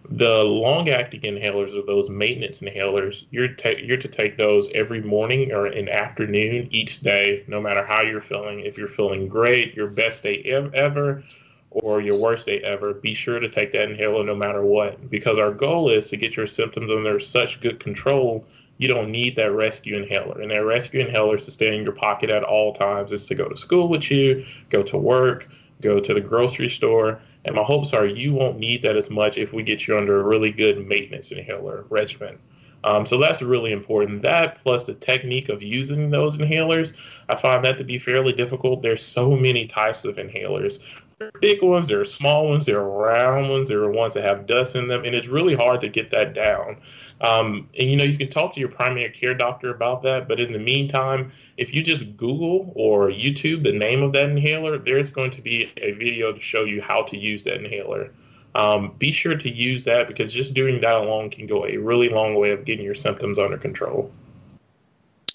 The 0.09 0.43
long 0.43 0.87
acting 0.89 1.21
inhalers 1.21 1.75
are 1.75 1.85
those 1.85 2.09
maintenance 2.09 2.61
inhalers. 2.61 3.25
You're, 3.29 3.49
ta- 3.49 3.71
you're 3.77 3.97
to 3.97 4.07
take 4.07 4.37
those 4.37 4.71
every 4.71 5.01
morning 5.01 5.51
or 5.51 5.67
in 5.67 5.89
afternoon 5.89 6.69
each 6.71 7.01
day, 7.01 7.43
no 7.47 7.59
matter 7.59 7.85
how 7.85 8.01
you're 8.01 8.21
feeling. 8.21 8.61
If 8.61 8.77
you're 8.77 8.87
feeling 8.87 9.27
great, 9.27 9.75
your 9.75 9.87
best 9.87 10.23
day 10.23 10.41
ever, 10.73 11.23
or 11.71 12.01
your 12.01 12.17
worst 12.17 12.45
day 12.45 12.59
ever, 12.61 12.93
be 12.93 13.13
sure 13.13 13.39
to 13.39 13.49
take 13.49 13.71
that 13.71 13.89
inhaler 13.89 14.23
no 14.23 14.35
matter 14.35 14.63
what. 14.63 15.09
Because 15.09 15.37
our 15.37 15.51
goal 15.51 15.89
is 15.89 16.09
to 16.09 16.17
get 16.17 16.35
your 16.35 16.47
symptoms 16.47 16.91
under 16.91 17.19
such 17.19 17.59
good 17.59 17.79
control, 17.79 18.45
you 18.77 18.87
don't 18.87 19.11
need 19.11 19.35
that 19.35 19.51
rescue 19.51 19.97
inhaler. 19.97 20.41
And 20.41 20.51
that 20.51 20.63
rescue 20.63 21.01
inhaler 21.01 21.35
is 21.35 21.45
to 21.45 21.51
stay 21.51 21.75
in 21.75 21.83
your 21.83 21.93
pocket 21.93 22.29
at 22.29 22.43
all 22.43 22.73
times. 22.73 23.11
It's 23.11 23.25
to 23.25 23.35
go 23.35 23.49
to 23.49 23.57
school 23.57 23.89
with 23.89 24.09
you, 24.09 24.45
go 24.69 24.83
to 24.83 24.97
work, 24.97 25.49
go 25.81 25.99
to 25.99 26.13
the 26.13 26.21
grocery 26.21 26.69
store. 26.69 27.19
And 27.45 27.55
my 27.55 27.63
hopes 27.63 27.93
are 27.93 28.05
you 28.05 28.33
won't 28.33 28.59
need 28.59 28.81
that 28.83 28.95
as 28.95 29.09
much 29.09 29.37
if 29.37 29.53
we 29.53 29.63
get 29.63 29.87
you 29.87 29.97
under 29.97 30.19
a 30.19 30.23
really 30.23 30.51
good 30.51 30.85
maintenance 30.87 31.31
inhaler 31.31 31.85
regimen. 31.89 32.37
Um, 32.83 33.05
so 33.05 33.17
that's 33.17 33.41
really 33.41 33.71
important. 33.71 34.21
That 34.21 34.59
plus 34.59 34.83
the 34.83 34.93
technique 34.93 35.49
of 35.49 35.63
using 35.63 36.09
those 36.09 36.37
inhalers, 36.37 36.93
I 37.27 37.35
find 37.35 37.65
that 37.65 37.77
to 37.79 37.83
be 37.83 37.97
fairly 37.97 38.33
difficult. 38.33 38.81
There's 38.81 39.03
so 39.03 39.31
many 39.31 39.65
types 39.65 40.05
of 40.05 40.17
inhalers. 40.17 40.79
There 41.19 41.29
are 41.29 41.39
big 41.39 41.63
ones, 41.63 41.87
there 41.87 41.99
are 41.99 42.05
small 42.05 42.47
ones, 42.47 42.67
there 42.67 42.79
are 42.79 42.87
round 42.87 43.49
ones, 43.49 43.69
there 43.69 43.79
are 43.79 43.91
ones 43.91 44.13
that 44.13 44.23
have 44.23 44.45
dust 44.45 44.75
in 44.75 44.87
them, 44.87 45.03
and 45.03 45.15
it's 45.15 45.25
really 45.25 45.55
hard 45.55 45.81
to 45.81 45.89
get 45.89 46.11
that 46.11 46.35
down. 46.35 46.77
Um, 47.21 47.67
and 47.79 47.89
you 47.89 47.97
know, 47.97 48.03
you 48.03 48.19
can 48.19 48.29
talk 48.29 48.53
to 48.53 48.59
your 48.59 48.69
primary 48.69 49.09
care 49.09 49.33
doctor 49.33 49.73
about 49.73 50.03
that, 50.03 50.27
but 50.27 50.39
in 50.39 50.53
the 50.53 50.59
meantime, 50.59 51.31
if 51.57 51.73
you 51.73 51.81
just 51.81 52.15
Google 52.17 52.71
or 52.75 53.09
YouTube 53.09 53.63
the 53.63 53.73
name 53.73 54.03
of 54.03 54.13
that 54.13 54.29
inhaler, 54.29 54.77
there's 54.77 55.09
going 55.09 55.31
to 55.31 55.41
be 55.41 55.71
a 55.77 55.93
video 55.93 56.31
to 56.31 56.39
show 56.39 56.65
you 56.65 56.83
how 56.83 57.01
to 57.03 57.17
use 57.17 57.43
that 57.45 57.55
inhaler. 57.55 58.11
Um, 58.53 58.93
be 58.99 59.11
sure 59.11 59.35
to 59.35 59.49
use 59.49 59.85
that 59.85 60.07
because 60.07 60.31
just 60.31 60.53
doing 60.53 60.79
that 60.81 60.95
alone 60.95 61.31
can 61.31 61.47
go 61.47 61.65
a 61.65 61.77
really 61.77 62.09
long 62.09 62.35
way 62.35 62.51
of 62.51 62.63
getting 62.63 62.85
your 62.85 62.95
symptoms 62.95 63.39
under 63.39 63.57
control. 63.57 64.11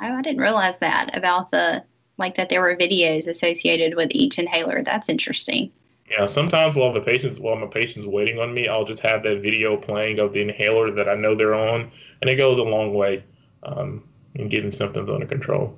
Oh, 0.01 0.12
I 0.12 0.23
didn't 0.23 0.40
realize 0.40 0.77
that 0.81 1.16
about 1.16 1.51
the 1.51 1.83
like 2.18 2.37
that 2.37 2.48
there 2.48 2.61
were 2.61 2.77
videos 2.77 3.27
associated 3.29 3.94
with 3.96 4.09
each 4.12 4.38
inhaler. 4.38 4.83
That's 4.83 5.09
interesting. 5.09 5.72
Yeah, 6.11 6.27
sometimes 6.27 6.77
while 6.77 6.92
the 6.92 7.01
patient's 7.01 7.40
while 7.40 7.57
my 7.57 7.66
patient's 7.66 8.07
waiting 8.07 8.38
on 8.38 8.53
me, 8.53 8.68
I'll 8.68 8.85
just 8.85 9.01
have 9.01 9.22
that 9.22 9.40
video 9.40 9.77
playing 9.77 10.18
of 10.18 10.33
the 10.33 10.42
inhaler 10.42 10.90
that 10.90 11.09
I 11.09 11.14
know 11.14 11.35
they're 11.35 11.55
on, 11.55 11.90
and 12.20 12.29
it 12.31 12.37
goes 12.37 12.59
a 12.59 12.62
long 12.62 12.92
way 12.92 13.25
um, 13.62 14.07
in 14.35 14.48
getting 14.48 14.70
symptoms 14.70 15.09
under 15.09 15.27
control. 15.27 15.77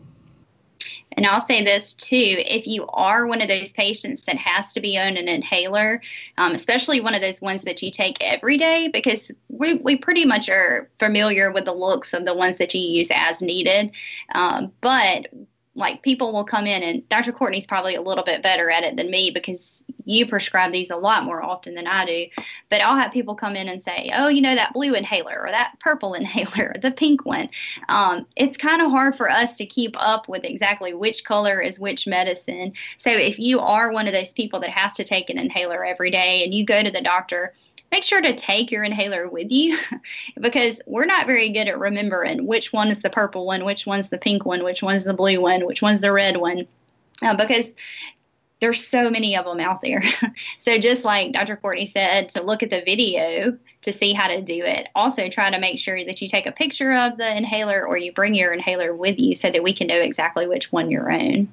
And 1.16 1.27
I'll 1.27 1.44
say 1.44 1.62
this 1.62 1.94
too 1.94 2.16
if 2.38 2.66
you 2.66 2.87
are 2.88 3.27
one 3.27 3.40
of 3.40 3.49
those 3.49 3.73
patients 3.73 4.23
that 4.23 4.37
has 4.37 4.73
to 4.73 4.81
be 4.81 4.99
on 4.99 5.16
an 5.16 5.29
inhaler, 5.29 6.03
um, 6.38 6.55
especially 6.55 7.01
one 7.01 7.14
of 7.14 7.23
those 7.23 7.40
ones 7.40 7.62
that 7.62 7.81
you 7.83 7.92
take 7.92 8.16
every 8.20 8.59
day, 8.59 8.88
because 8.88 9.31
we, 9.49 9.75
we 9.75 9.94
pretty 9.94 10.25
much 10.25 10.49
are 10.49 10.90
familiar 10.99 11.53
with 11.53 11.66
the 11.66 11.73
looks 11.73 12.12
of 12.12 12.25
the 12.25 12.35
ones 12.35 12.59
that 12.59 12.75
you 12.75 12.81
use 12.81 13.09
as 13.14 13.40
needed. 13.40 13.92
Um, 14.35 14.73
but 14.81 15.29
like 15.74 16.02
people 16.02 16.32
will 16.32 16.44
come 16.44 16.66
in 16.66 16.82
and 16.82 17.08
Dr. 17.08 17.32
Courtney's 17.32 17.66
probably 17.66 17.94
a 17.94 18.02
little 18.02 18.22
bit 18.22 18.42
better 18.42 18.70
at 18.70 18.84
it 18.84 18.96
than 18.96 19.10
me 19.10 19.30
because 19.30 19.82
you 20.04 20.26
prescribe 20.26 20.70
these 20.70 20.90
a 20.90 20.96
lot 20.96 21.24
more 21.24 21.42
often 21.42 21.74
than 21.74 21.87
I 21.87 22.04
do. 22.06 22.26
But 22.70 22.80
I'll 22.80 22.96
have 22.96 23.12
people 23.12 23.34
come 23.34 23.56
in 23.56 23.68
and 23.68 23.82
say, 23.82 24.10
oh, 24.14 24.28
you 24.28 24.40
know, 24.40 24.54
that 24.54 24.72
blue 24.72 24.94
inhaler 24.94 25.40
or 25.40 25.50
that 25.50 25.74
purple 25.80 26.14
inhaler 26.14 26.74
or 26.74 26.80
the 26.80 26.92
pink 26.92 27.24
one. 27.24 27.48
Um, 27.88 28.26
it's 28.37 28.56
kind 28.56 28.82
of 28.82 28.90
hard 28.90 29.16
for 29.16 29.28
us 29.28 29.56
to 29.56 29.66
keep 29.66 29.96
up 29.98 30.28
with 30.28 30.44
exactly 30.44 30.94
which 30.94 31.24
color 31.24 31.60
is 31.60 31.80
which 31.80 32.06
medicine. 32.06 32.72
So 32.98 33.10
if 33.10 33.38
you 33.38 33.58
are 33.60 33.92
one 33.92 34.06
of 34.06 34.12
those 34.12 34.32
people 34.32 34.60
that 34.60 34.70
has 34.70 34.92
to 34.94 35.04
take 35.04 35.28
an 35.28 35.38
inhaler 35.38 35.84
every 35.84 36.10
day 36.10 36.44
and 36.44 36.54
you 36.54 36.64
go 36.64 36.82
to 36.82 36.90
the 36.90 37.00
doctor 37.00 37.52
make 37.94 38.02
sure 38.02 38.20
to 38.20 38.35
take 38.35 38.72
your 38.72 38.83
inhaler 38.83 39.28
with 39.28 39.52
you 39.52 39.78
because 40.40 40.83
we're 40.85 41.07
not 41.07 41.28
very 41.28 41.50
good 41.50 41.68
at 41.68 41.78
remembering 41.78 42.44
which 42.44 42.72
one 42.72 42.90
is 42.90 42.98
the 42.98 43.09
purple 43.09 43.46
one, 43.46 43.64
which 43.64 43.87
one's 43.87 44.09
the 44.09 44.18
pink 44.18 44.44
one, 44.44 44.64
which 44.64 44.83
one's 44.83 45.04
the 45.04 45.12
blue 45.12 45.40
one, 45.40 45.64
which 45.64 45.80
one's 45.80 46.00
the 46.00 46.11
red 46.11 46.37
one. 46.37 46.66
Uh, 47.22 47.37
because 47.37 47.68
there's 48.59 48.85
so 48.85 49.11
many 49.11 49.37
of 49.37 49.44
them 49.44 49.61
out 49.61 49.80
there. 49.80 50.02
so 50.59 50.76
just 50.76 51.04
like 51.04 51.35
Dr. 51.35 51.57
Courtney 51.57 51.87
said, 51.87 52.30
to 52.30 52.42
look 52.42 52.64
at 52.64 52.70
the 52.70 52.83
video 52.85 53.57
to 53.83 53.92
see 53.92 54.12
how 54.12 54.26
to 54.26 54.42
do 54.42 54.64
it. 54.64 54.88
Also 54.96 55.28
try 55.28 55.48
to 55.52 55.61
make 55.61 55.78
sure 55.78 56.04
that 56.04 56.20
you 56.20 56.28
take 56.28 56.46
a 56.46 56.52
picture 56.52 56.92
of 56.92 57.16
the 57.16 57.37
inhaler 57.37 57.87
or 57.87 57.96
you 57.96 58.12
bring 58.12 58.35
your 58.35 58.52
inhaler 58.52 58.92
with 58.92 59.20
you 59.20 59.37
so 59.37 59.52
that 59.52 59.62
we 59.62 59.72
can 59.72 59.87
know 59.87 60.00
exactly 60.00 60.48
which 60.48 60.72
one 60.72 60.90
you're 60.90 61.12
on. 61.12 61.46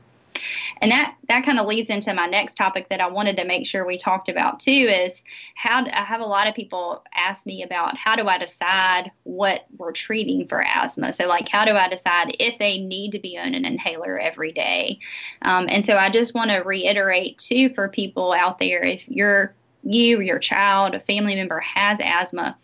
And 0.82 0.92
that 0.92 1.16
that 1.30 1.46
kind 1.46 1.60
of 1.60 1.68
leads 1.68 1.90
into 1.90 2.14
my 2.14 2.26
next 2.26 2.56
topic 2.56 2.90
that 2.90 3.00
I 3.00 3.08
wanted 3.08 3.38
to 3.38 3.46
make 3.46 3.68
sure 3.68 3.86
we 3.86 3.98
talked 3.98 4.30
about 4.30 4.60
too 4.60 4.72
is 4.72 5.22
how 5.56 5.86
I 5.86 6.04
have 6.04 6.22
a 6.22 6.26
lot 6.26 6.48
of 6.48 6.56
people 6.56 7.04
ask 7.14 7.46
me 7.46 7.64
about 7.64 7.96
how 7.96 8.16
do 8.16 8.28
I 8.28 8.38
decide 8.38 9.12
what 9.24 9.66
we're 9.78 9.92
treating 9.92 10.48
for 10.48 10.64
asthma. 10.66 11.14
So 11.14 11.28
like 11.28 11.48
how 11.48 11.66
do 11.66 11.74
I 11.74 11.88
decide 11.88 12.36
if 12.40 12.58
they 12.58 12.80
need 12.80 13.12
to 13.12 13.20
be 13.20 13.38
on 13.38 13.54
an 13.54 13.64
inhaler 13.64 14.20
every 14.20 14.52
day? 14.52 15.00
Um, 15.44 15.68
and 15.70 15.86
so 15.86 15.98
I 15.98 16.10
just 16.10 16.34
want 16.34 16.50
to 16.50 16.58
reiterate 16.58 17.38
too 17.38 17.70
for 17.70 17.88
people 17.88 18.34
out 18.34 18.60
there 18.60 18.84
if 18.84 19.08
you're 19.08 19.54
you, 19.84 20.20
or 20.20 20.22
your 20.22 20.40
child, 20.40 20.94
a 20.94 21.00
family 21.00 21.36
member 21.36 21.60
has 21.60 21.98
asthma, 22.02 22.56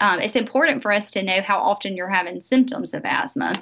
um, 0.00 0.20
it's 0.20 0.36
important 0.36 0.82
for 0.82 0.92
us 0.92 1.10
to 1.10 1.22
know 1.22 1.42
how 1.42 1.58
often 1.58 1.96
you're 1.96 2.08
having 2.08 2.40
symptoms 2.40 2.94
of 2.94 3.04
asthma 3.04 3.60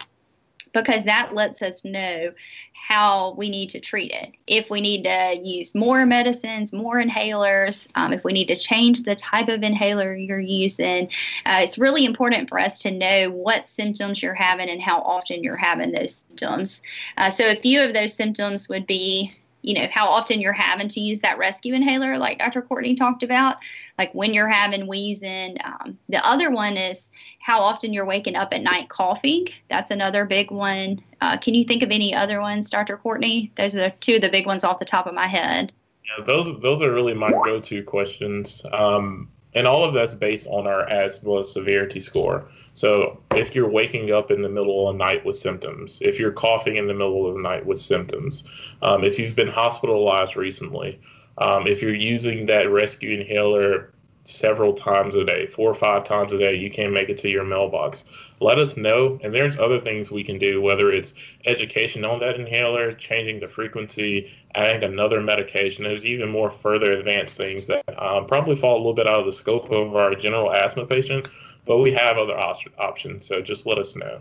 because 0.73 1.05
that 1.05 1.35
lets 1.35 1.63
us 1.63 1.85
know 1.85 2.33
how 2.73 3.35
we 3.37 3.51
need 3.51 3.69
to 3.71 3.81
treat 3.81 4.11
it. 4.13 4.35
If 4.47 4.71
we 4.71 4.81
need 4.81 5.05
to 5.05 5.39
use 5.43 5.75
more 5.75 6.07
medicines, 6.07 6.73
more 6.73 7.03
inhalers, 7.03 7.87
um, 7.97 8.13
if 8.13 8.25
we 8.25 8.33
need 8.33 8.49
to 8.49 8.57
change 8.57 9.03
the 9.03 9.15
type 9.15 9.49
of 9.49 9.63
inhaler 9.63 10.15
you're 10.15 10.41
using, 10.41 11.09
uh, 11.45 11.59
it's 11.61 11.77
really 11.77 12.05
important 12.05 12.49
for 12.49 12.59
us 12.59 12.79
to 12.81 12.91
know 12.91 13.31
what 13.31 13.69
symptoms 13.69 14.23
you're 14.23 14.33
having 14.33 14.71
and 14.71 14.81
how 14.81 15.01
often 15.03 15.43
you're 15.43 15.57
having 15.57 15.93
those 15.93 16.25
symptoms. 16.29 16.81
Uh, 17.17 17.31
so, 17.31 17.51
a 17.51 17.57
few 17.57 17.83
of 17.83 17.93
those 17.93 18.15
symptoms 18.15 18.69
would 18.69 18.87
be 18.87 19.35
you 19.63 19.75
know 19.75 19.87
how 19.91 20.09
often 20.09 20.41
you're 20.41 20.53
having 20.53 20.89
to 20.89 21.01
use 21.01 21.21
that 21.21 21.39
rescue 21.39 21.75
inhaler 21.75 22.17
like 22.17 22.39
dr 22.39 22.63
courtney 22.63 22.95
talked 22.95 23.23
about 23.23 23.57
like 23.99 24.15
when 24.15 24.33
you're 24.33 24.49
having 24.49 24.87
wheezing 24.87 25.57
um, 25.65 25.99
the 26.09 26.25
other 26.25 26.51
one 26.51 26.77
is 26.77 27.11
how 27.49 27.61
often 27.61 27.95
you're 27.95 28.05
waking 28.05 28.37
up 28.37 28.53
at 28.53 28.63
night 28.63 28.91
coughing. 28.91 29.49
That's 29.71 29.91
another 29.91 30.27
big 30.27 30.51
one. 30.51 31.03
Uh, 31.23 31.39
can 31.39 31.55
you 31.55 31.65
think 31.65 31.83
of 31.83 31.91
any 31.91 32.15
other 32.15 32.43
ones 32.43 32.69
dr 32.69 32.95
courtney? 32.99 33.51
Those 33.57 33.75
are 33.75 33.89
two 34.01 34.17
of 34.17 34.21
the 34.21 34.29
big 34.29 34.45
ones 34.45 34.65
off 34.65 34.79
the 34.79 34.85
top 34.85 35.07
of 35.07 35.15
my 35.15 35.27
head. 35.27 35.73
Yeah 36.05 36.25
those 36.25 36.61
those 36.61 36.83
are 36.83 36.93
really 36.93 37.15
my 37.15 37.31
go-to 37.31 37.83
questions. 37.83 38.63
Um, 38.71 39.31
and 39.55 39.67
all 39.67 39.85
of 39.85 39.95
that's 39.95 40.15
based 40.15 40.47
on 40.49 40.67
our 40.67 40.89
asthma 40.89 41.43
severity 41.43 42.01
score. 42.01 42.45
So 42.75 43.21
if 43.33 43.55
you're 43.55 43.69
waking 43.69 44.13
up 44.13 44.31
in 44.31 44.43
the 44.43 44.49
middle 44.49 44.89
of 44.89 44.95
the 44.95 44.99
night 44.99 45.25
with 45.25 45.37
symptoms, 45.37 46.01
if 46.03 46.19
you're 46.19 46.33
coughing 46.33 46.77
in 46.77 46.87
the 46.87 46.95
middle 46.95 47.29
of 47.29 47.35
the 47.35 47.41
night 47.41 47.65
with 47.65 47.81
symptoms, 47.81 48.45
um, 48.83 49.05
if 49.05 49.19
you've 49.19 49.37
been 49.37 49.49
hospitalized 49.49 50.37
recently, 50.37 51.01
um, 51.39 51.67
if 51.67 51.83
you're 51.83 51.95
using 51.95 52.47
that 52.47 52.71
rescue 52.71 53.21
inhaler 53.21 53.93
several 54.29 54.75
times 54.75 55.15
a 55.15 55.25
day, 55.25 55.47
four 55.47 55.71
or 55.71 55.75
five 55.75 56.05
times 56.05 56.35
a 56.35 56.39
day, 56.39 56.55
you 56.55 56.71
can't 56.71 56.93
make 56.93 57.09
it 57.09 57.17
to 57.17 57.31
your 57.31 57.45
mailbox. 57.45 58.05
Let 58.41 58.59
us 58.59 58.77
know. 58.77 59.19
And 59.25 59.33
there's 59.33 59.57
other 59.57 59.81
things 59.81 60.11
we 60.11 60.23
can 60.23 60.39
do, 60.39 60.61
whether 60.61 60.93
it's 60.93 61.15
education 61.47 62.05
on 62.05 62.21
that 62.21 62.39
inhaler, 62.39 62.93
changing 62.93 63.41
the 63.41 63.49
frequency, 63.49 64.31
adding 64.55 64.85
another 64.85 65.23
medication. 65.23 65.85
There's 65.85 66.05
even 66.05 66.29
more 66.29 66.51
further 66.51 66.93
advanced 66.93 67.39
things 67.39 67.67
that 67.69 67.83
um, 68.01 68.27
probably 68.27 68.55
fall 68.55 68.77
a 68.77 68.79
little 68.79 68.93
bit 68.93 69.07
out 69.07 69.21
of 69.21 69.27
the 69.27 69.33
scope 69.33 69.71
of 69.71 69.97
our 69.97 70.15
general 70.15 70.53
asthma 70.53 70.85
patients, 70.85 71.31
but 71.65 71.79
we 71.79 71.93
have 71.95 72.19
other 72.19 72.39
op- 72.39 72.59
options. 72.79 73.27
So 73.27 73.41
just 73.41 73.65
let 73.65 73.79
us 73.79 73.97
know. 73.97 74.21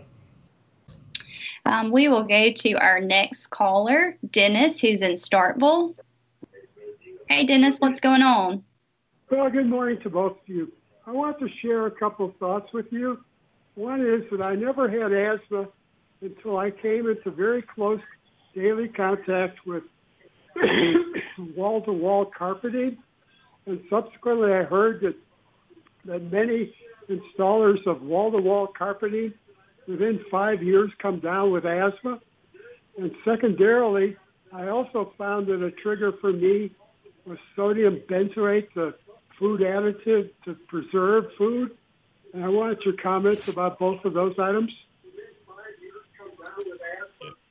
Um, 1.66 1.90
we 1.90 2.08
will 2.08 2.24
go 2.24 2.50
to 2.50 2.72
our 2.74 2.98
next 2.98 3.48
caller, 3.48 4.16
Dennis, 4.30 4.80
who's 4.80 5.02
in 5.02 5.12
Starkville. 5.12 5.94
Hey, 7.28 7.44
Dennis, 7.44 7.78
what's 7.78 8.00
going 8.00 8.22
on? 8.22 8.64
Well, 9.30 9.50
good 9.50 9.68
morning 9.68 9.98
to 10.04 10.08
both 10.08 10.32
of 10.32 10.38
you. 10.46 10.72
I 11.06 11.10
want 11.10 11.38
to 11.40 11.48
share 11.60 11.84
a 11.86 11.90
couple 11.90 12.30
of 12.30 12.36
thoughts 12.36 12.72
with 12.72 12.86
you. 12.90 13.18
One 13.74 14.00
is 14.00 14.22
that 14.30 14.40
I 14.40 14.54
never 14.54 14.88
had 14.88 15.12
asthma 15.12 15.68
until 16.22 16.58
I 16.58 16.70
came 16.70 17.06
into 17.06 17.30
very 17.30 17.60
close 17.60 18.00
daily 18.54 18.88
contact 18.88 19.58
with 19.66 19.82
wall 21.54 21.82
to 21.82 21.92
wall 21.92 22.30
carpeting. 22.36 22.96
And 23.66 23.80
subsequently, 23.90 24.50
I 24.50 24.62
heard 24.62 25.02
that, 25.02 25.14
that 26.06 26.32
many 26.32 26.72
installers 27.10 27.86
of 27.86 28.00
wall 28.00 28.34
to 28.34 28.42
wall 28.42 28.68
carpeting 28.78 29.34
within 29.86 30.20
five 30.30 30.62
years 30.62 30.90
come 31.02 31.20
down 31.20 31.52
with 31.52 31.66
asthma. 31.66 32.18
And 32.96 33.10
secondarily, 33.26 34.16
I 34.54 34.68
also 34.68 35.12
found 35.18 35.48
that 35.48 35.62
a 35.62 35.70
trigger 35.70 36.12
for 36.18 36.32
me 36.32 36.74
was 37.26 37.36
sodium 37.54 38.00
benzoate, 38.08 38.68
the 38.74 38.94
food 39.38 39.60
additive 39.60 40.30
to 40.44 40.54
preserve 40.66 41.26
food. 41.36 41.76
And 42.34 42.44
I 42.44 42.48
wanted 42.48 42.84
your 42.84 42.94
comments 42.94 43.48
about 43.48 43.78
both 43.78 44.04
of 44.04 44.12
those 44.12 44.38
items. 44.38 44.70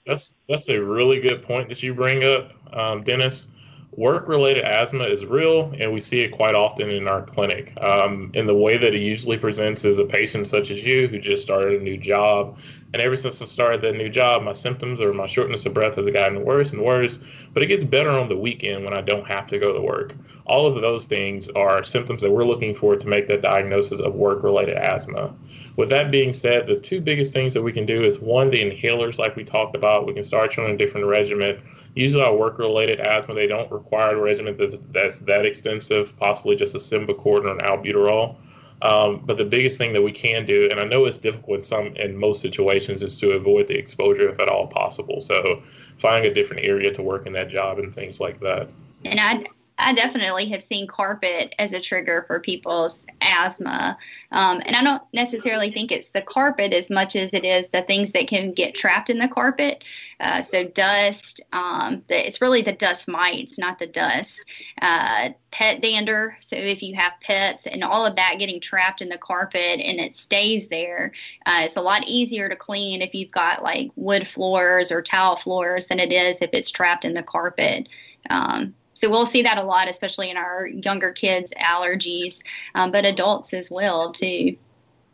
That's 0.06 0.36
that's 0.48 0.70
a 0.70 0.78
really 0.78 1.20
good 1.20 1.42
point 1.42 1.68
that 1.70 1.84
you 1.84 1.94
bring 1.94 2.24
up, 2.24 2.54
um, 2.74 3.04
Dennis. 3.04 3.50
Work-related 3.96 4.64
asthma 4.64 5.06
is 5.06 5.26
real, 5.26 5.74
and 5.80 5.92
we 5.92 6.00
see 6.00 6.20
it 6.20 6.30
quite 6.30 6.54
often 6.54 6.92
in 6.92 7.08
our 7.08 7.24
clinic. 7.24 7.74
Um, 7.82 8.32
and 8.36 8.48
the 8.48 8.56
way 8.56 8.78
that 8.78 8.94
it 8.94 9.02
usually 9.02 9.38
presents 9.38 9.86
is 9.86 9.98
a 9.98 10.06
patient 10.06 10.46
such 10.46 10.70
as 10.70 10.84
you 10.84 11.08
who 11.08 11.18
just 11.18 11.42
started 11.42 11.82
a 11.82 11.84
new 11.84 11.98
job 11.98 12.60
and 12.94 13.02
ever 13.02 13.18
since 13.18 13.42
I 13.42 13.46
started 13.46 13.82
that 13.82 13.98
new 13.98 14.08
job, 14.08 14.44
my 14.44 14.54
symptoms 14.54 15.02
or 15.02 15.12
my 15.12 15.26
shortness 15.26 15.66
of 15.66 15.74
breath 15.74 15.98
has 15.98 16.10
gotten 16.10 16.46
worse 16.46 16.72
and 16.72 16.82
worse. 16.82 17.20
But 17.54 17.62
it 17.62 17.68
gets 17.68 17.84
better 17.84 18.10
on 18.10 18.30
the 18.30 18.38
weekend 18.38 18.86
when 18.86 18.94
I 18.94 19.02
don't 19.02 19.28
have 19.28 19.46
to 19.48 19.60
go 19.60 19.74
to 19.74 19.82
work. 19.82 20.16
All 20.46 20.66
of 20.66 20.82
those 20.82 21.06
things 21.06 21.50
are 21.50 21.84
symptoms 21.84 22.22
that 22.22 22.32
we're 22.32 22.46
looking 22.46 22.74
for 22.74 22.96
to 22.96 23.08
make 23.08 23.28
that 23.28 23.42
diagnosis 23.42 24.00
of 24.00 24.16
work 24.16 24.42
related 24.42 24.78
asthma. 24.78 25.36
With 25.76 25.90
that 25.90 26.12
being 26.12 26.32
said, 26.32 26.66
the 26.66 26.80
two 26.80 27.02
biggest 27.02 27.34
things 27.34 27.54
that 27.54 27.62
we 27.62 27.74
can 27.74 27.86
do 27.86 28.04
is 28.04 28.20
one, 28.20 28.50
the 28.50 28.62
inhalers, 28.62 29.18
like 29.18 29.36
we 29.36 29.44
talked 29.44 29.76
about. 29.76 30.08
We 30.08 30.14
can 30.14 30.24
start 30.24 30.56
you 30.56 30.64
on 30.64 30.72
a 30.72 30.78
different 30.78 31.08
regimen. 31.08 31.62
Usually, 31.94 32.24
our 32.24 32.36
work 32.36 32.58
related 32.58 33.02
asthma, 33.02 33.36
they 33.36 33.48
don't 33.48 33.70
require 33.70 34.16
a 34.16 34.22
regimen 34.22 34.56
that's 34.92 35.20
that 35.20 35.46
extensive, 35.46 36.18
possibly 36.18 36.56
just 36.56 36.76
a 36.76 36.78
Symbicort 36.78 37.44
or 37.44 37.50
an 37.50 37.60
albuterol. 37.60 38.38
Um, 38.82 39.24
but 39.26 39.38
the 39.38 39.46
biggest 39.46 39.78
thing 39.78 39.94
that 39.94 40.02
we 40.02 40.12
can 40.12 40.46
do, 40.46 40.70
and 40.70 40.80
I 40.80 40.86
know 40.86 41.06
it's 41.06 41.18
difficult 41.18 41.58
in 41.58 41.64
some 41.64 41.88
in 41.96 42.16
most 42.16 42.42
situations, 42.42 43.02
is 43.02 43.20
to 43.20 43.32
avoid 43.32 43.68
the 43.68 43.78
exposure 43.78 44.30
if 44.30 44.40
at 44.40 44.48
all 44.48 44.68
possible. 44.68 45.20
So 45.20 45.64
finding 45.98 46.32
a 46.32 46.34
different 46.34 46.64
area 46.64 46.94
to 46.94 47.02
work 47.02 47.26
in 47.26 47.34
that 47.34 47.50
job 47.50 47.80
and 47.80 47.94
things 47.94 48.20
like 48.20 48.40
that. 48.42 48.70
And 49.04 49.20
I 49.20 49.46
I 49.80 49.94
definitely 49.94 50.50
have 50.50 50.64
seen 50.64 50.88
carpet 50.88 51.54
as 51.60 51.74
a 51.74 51.80
trigger 51.80 52.24
for 52.26 52.40
people's 52.40 53.06
asthma. 53.22 53.98
Um, 54.32 54.62
and 54.66 54.76
I 54.76 54.84
don't 54.84 55.04
necessarily 55.14 55.72
think 55.72 55.92
it's 55.92 56.10
the 56.10 56.24
carpet 56.24 56.74
as 56.74 56.90
much 56.90 57.16
as 57.16 57.34
it 57.34 57.46
is 57.46 57.70
the 57.70 57.84
things 57.84 58.12
that 58.14 58.28
can 58.28 58.54
get 58.54 58.74
trapped 58.74 59.12
in 59.12 59.20
the 59.20 59.28
carpet. 59.28 59.84
Uh, 60.20 60.42
so, 60.42 60.64
dust, 60.64 61.42
um, 61.54 62.02
the, 62.08 62.28
it's 62.28 62.42
really 62.42 62.64
the 62.64 62.72
dust 62.72 63.08
mites, 63.08 63.60
not 63.60 63.78
the 63.78 63.86
dust. 63.86 64.44
Uh, 64.82 65.30
pet 65.52 65.80
dander. 65.80 66.36
So, 66.40 66.56
if 66.56 66.82
you 66.82 66.96
have 66.96 67.14
pets 67.22 67.68
and 67.68 67.84
all 67.84 68.04
of 68.04 68.16
that 68.16 68.38
getting 68.40 68.60
trapped 68.60 69.02
in 69.04 69.10
the 69.10 69.18
carpet 69.20 69.80
and 69.80 70.00
it 70.00 70.16
stays 70.16 70.68
there, 70.70 71.12
uh, 71.46 71.62
it's 71.66 71.78
a 71.78 71.82
lot 71.82 72.08
easier 72.08 72.50
to 72.50 72.56
clean 72.56 73.04
if 73.04 73.14
you've 73.14 73.32
got 73.32 73.62
like 73.62 73.92
wood 73.96 74.28
floors 74.28 74.92
or 74.92 75.04
tile 75.04 75.36
floors 75.36 75.86
than 75.86 76.00
it 76.00 76.12
is 76.12 76.38
if 76.42 76.50
it's 76.54 76.72
trapped 76.72 77.06
in 77.06 77.14
the 77.14 77.24
carpet. 77.24 77.88
Um, 78.32 78.74
so 78.98 79.12
we'll 79.12 79.28
see 79.28 79.44
that 79.44 79.60
a 79.60 79.64
lot, 79.64 79.88
especially 79.88 80.32
in 80.32 80.38
our 80.38 80.66
younger 80.66 81.12
kids' 81.12 81.54
allergies, 81.56 82.40
um, 82.74 82.92
but 82.92 83.06
adults 83.06 83.54
as 83.54 83.70
well 83.70 84.12
too. 84.12 84.58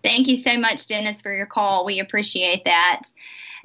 Thank 0.03 0.27
you 0.27 0.37
so 0.37 0.57
much, 0.57 0.87
Dennis, 0.87 1.21
for 1.21 1.33
your 1.33 1.45
call. 1.45 1.85
We 1.85 1.99
appreciate 1.99 2.63
that. 2.63 3.03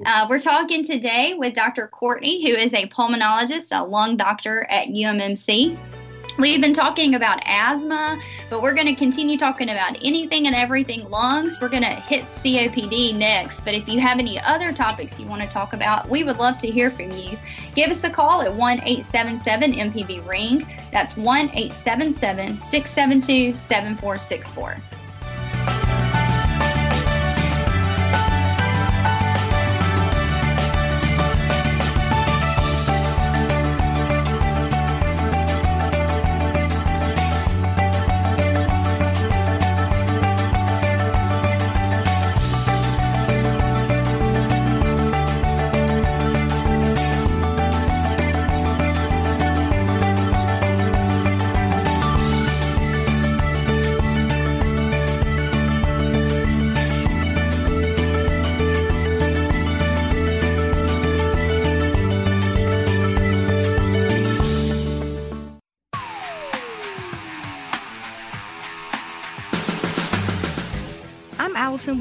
Uh, 0.04 0.26
we're 0.28 0.40
talking 0.40 0.84
today 0.84 1.34
with 1.34 1.54
Dr. 1.54 1.86
Courtney, 1.88 2.44
who 2.44 2.56
is 2.56 2.72
a 2.74 2.88
pulmonologist, 2.88 3.76
a 3.76 3.84
lung 3.84 4.16
doctor 4.16 4.66
at 4.68 4.88
UMMC. 4.88 5.97
We've 6.38 6.60
been 6.60 6.72
talking 6.72 7.16
about 7.16 7.40
asthma, 7.46 8.16
but 8.48 8.62
we're 8.62 8.72
going 8.72 8.86
to 8.86 8.94
continue 8.94 9.36
talking 9.36 9.70
about 9.70 9.98
anything 10.04 10.46
and 10.46 10.54
everything 10.54 11.10
lungs. 11.10 11.60
We're 11.60 11.68
going 11.68 11.82
to 11.82 11.96
hit 11.96 12.22
COPD 12.30 13.16
next, 13.16 13.64
but 13.64 13.74
if 13.74 13.88
you 13.88 13.98
have 14.00 14.20
any 14.20 14.38
other 14.38 14.72
topics 14.72 15.18
you 15.18 15.26
want 15.26 15.42
to 15.42 15.48
talk 15.48 15.72
about, 15.72 16.08
we 16.08 16.22
would 16.22 16.36
love 16.36 16.60
to 16.60 16.70
hear 16.70 16.92
from 16.92 17.10
you. 17.10 17.36
Give 17.74 17.90
us 17.90 18.04
a 18.04 18.10
call 18.10 18.42
at 18.42 18.54
1 18.54 18.78
877 18.84 19.72
MPB 19.72 20.28
Ring. 20.28 20.64
That's 20.92 21.16
1 21.16 21.50
877 21.54 22.60
672 22.60 23.56
7464. 23.56 24.76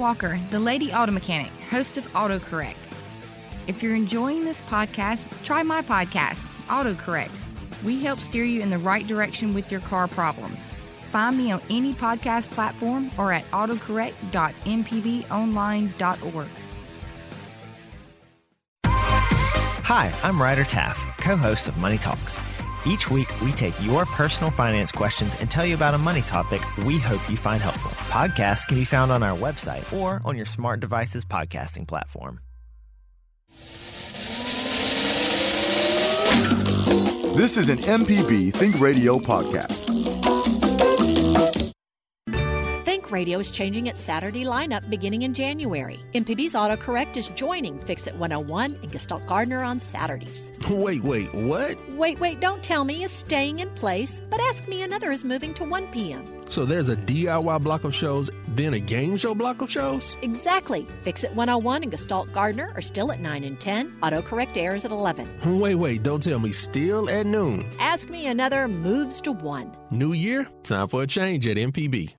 Walker, 0.07 0.39
the 0.51 0.59
Lady 0.61 0.93
Auto 0.93 1.11
Mechanic, 1.11 1.51
host 1.69 1.97
of 1.97 2.09
AutoCorrect. 2.13 2.93
If 3.67 3.83
you're 3.83 3.93
enjoying 3.93 4.45
this 4.45 4.61
podcast, 4.61 5.27
try 5.43 5.63
my 5.63 5.81
podcast, 5.81 6.37
AutoCorrect. 6.67 7.35
We 7.83 8.01
help 8.01 8.21
steer 8.21 8.45
you 8.45 8.61
in 8.61 8.69
the 8.69 8.77
right 8.77 9.05
direction 9.05 9.53
with 9.53 9.69
your 9.69 9.81
car 9.81 10.07
problems. 10.07 10.59
Find 11.11 11.37
me 11.37 11.51
on 11.51 11.61
any 11.69 11.93
podcast 11.93 12.49
platform 12.51 13.11
or 13.17 13.33
at 13.33 13.43
autocorrect.mpbonline.org. 13.51 16.47
Hi, 18.85 20.13
I'm 20.23 20.41
Ryder 20.41 20.63
Taff, 20.63 21.17
co 21.17 21.35
host 21.35 21.67
of 21.67 21.77
Money 21.79 21.97
Talks. 21.97 22.46
Each 22.87 23.11
week, 23.11 23.27
we 23.41 23.51
take 23.51 23.73
your 23.83 24.05
personal 24.05 24.49
finance 24.49 24.91
questions 24.93 25.33
and 25.41 25.51
tell 25.51 25.65
you 25.65 25.75
about 25.75 25.93
a 25.93 25.97
money 25.97 26.21
topic 26.21 26.61
we 26.85 26.99
hope 26.99 27.29
you 27.29 27.35
find 27.35 27.61
helpful. 27.61 27.91
Podcasts 28.09 28.65
can 28.65 28.77
be 28.77 28.85
found 28.85 29.11
on 29.11 29.23
our 29.23 29.37
website 29.37 29.91
or 29.91 30.21
on 30.23 30.37
your 30.37 30.45
smart 30.45 30.79
devices 30.79 31.25
podcasting 31.25 31.85
platform. 31.85 32.39
This 37.35 37.57
is 37.57 37.69
an 37.69 37.77
MPB 37.79 38.53
Think 38.53 38.79
Radio 38.79 39.19
podcast. 39.19 40.26
Radio 43.11 43.39
is 43.39 43.49
changing 43.49 43.87
its 43.87 43.99
Saturday 43.99 44.43
lineup 44.43 44.89
beginning 44.89 45.21
in 45.23 45.33
January. 45.33 45.99
MPB's 46.13 46.53
AutoCorrect 46.53 47.17
is 47.17 47.27
joining 47.29 47.79
Fix 47.79 48.07
It 48.07 48.15
101 48.15 48.79
and 48.81 48.91
Gestalt 48.91 49.25
Gardener 49.27 49.63
on 49.63 49.79
Saturdays. 49.79 50.51
Wait, 50.69 51.03
wait, 51.03 51.33
what? 51.33 51.77
Wait, 51.93 52.19
wait, 52.19 52.39
don't 52.39 52.61
tell 52.61 52.83
me 52.83 53.03
is 53.03 53.11
staying 53.11 53.59
in 53.59 53.69
place, 53.71 54.21
but 54.29 54.39
Ask 54.41 54.67
Me 54.67 54.81
Another 54.81 55.11
is 55.11 55.23
moving 55.23 55.53
to 55.55 55.63
1 55.63 55.87
p.m. 55.91 56.25
So 56.49 56.65
there's 56.65 56.89
a 56.89 56.95
DIY 56.95 57.61
block 57.61 57.83
of 57.83 57.93
shows, 57.93 58.29
then 58.49 58.73
a 58.73 58.79
game 58.79 59.17
show 59.17 59.33
block 59.35 59.61
of 59.61 59.69
shows? 59.69 60.17
Exactly. 60.21 60.87
Fix 61.03 61.23
It 61.23 61.33
101 61.35 61.83
and 61.83 61.91
Gestalt 61.91 62.31
Gardener 62.33 62.71
are 62.75 62.81
still 62.81 63.11
at 63.11 63.19
9 63.19 63.43
and 63.43 63.59
10. 63.59 63.91
AutoCorrect 64.01 64.57
airs 64.57 64.85
at 64.85 64.91
11. 64.91 65.29
Wait, 65.59 65.75
wait, 65.75 66.03
don't 66.03 66.21
tell 66.21 66.39
me 66.39 66.51
still 66.51 67.09
at 67.09 67.25
noon. 67.25 67.69
Ask 67.79 68.09
Me 68.09 68.27
Another 68.27 68.67
moves 68.67 69.21
to 69.21 69.31
1. 69.31 69.75
New 69.91 70.13
year? 70.13 70.47
Time 70.63 70.87
for 70.87 71.03
a 71.03 71.07
change 71.07 71.47
at 71.47 71.57
MPB. 71.57 72.16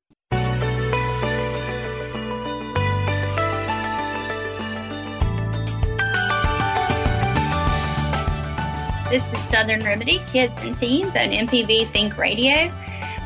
This 9.10 9.32
is 9.32 9.38
Southern 9.44 9.80
Remedy 9.80 10.20
Kids 10.26 10.52
and 10.58 10.78
Teens 10.78 11.06
on 11.06 11.30
MPB 11.32 11.88
Think 11.92 12.18
Radio. 12.18 12.70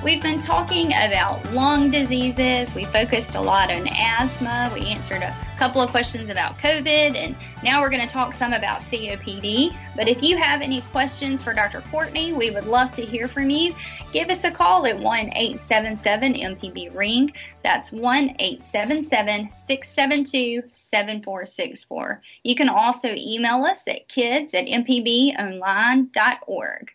We've 0.02 0.20
been 0.20 0.40
talking 0.40 0.88
about 0.88 1.52
lung 1.52 1.88
diseases. 1.88 2.74
We 2.74 2.84
focused 2.86 3.36
a 3.36 3.40
lot 3.40 3.70
on 3.70 3.86
asthma. 3.86 4.68
We 4.74 4.80
answered 4.86 5.22
a 5.22 5.32
couple 5.56 5.80
of 5.80 5.92
questions 5.92 6.28
about 6.28 6.58
COVID, 6.58 7.14
and 7.14 7.36
now 7.62 7.80
we're 7.80 7.88
going 7.88 8.02
to 8.02 8.08
talk 8.08 8.34
some 8.34 8.52
about 8.52 8.80
COPD. 8.80 9.72
But 9.94 10.08
if 10.08 10.20
you 10.20 10.36
have 10.36 10.60
any 10.60 10.80
questions 10.80 11.40
for 11.40 11.54
Dr. 11.54 11.82
Courtney, 11.82 12.32
we 12.32 12.50
would 12.50 12.66
love 12.66 12.90
to 12.96 13.06
hear 13.06 13.28
from 13.28 13.48
you. 13.48 13.72
Give 14.12 14.28
us 14.28 14.42
a 14.42 14.50
call 14.50 14.86
at 14.86 14.98
1 14.98 15.30
877 15.36 16.34
MPB 16.34 16.96
Ring. 16.96 17.32
That's 17.62 17.92
1 17.92 18.34
877 18.40 19.50
672 19.50 20.64
7464. 20.72 22.22
You 22.42 22.56
can 22.56 22.68
also 22.68 23.14
email 23.16 23.64
us 23.64 23.86
at 23.86 24.08
kids 24.08 24.52
at 24.52 24.66
mpbonline.org. 24.66 26.90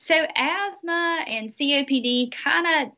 So, 0.00 0.14
asthma 0.36 1.24
and 1.26 1.50
COPD 1.50 2.32
kind 2.32 2.86
of 2.86 2.92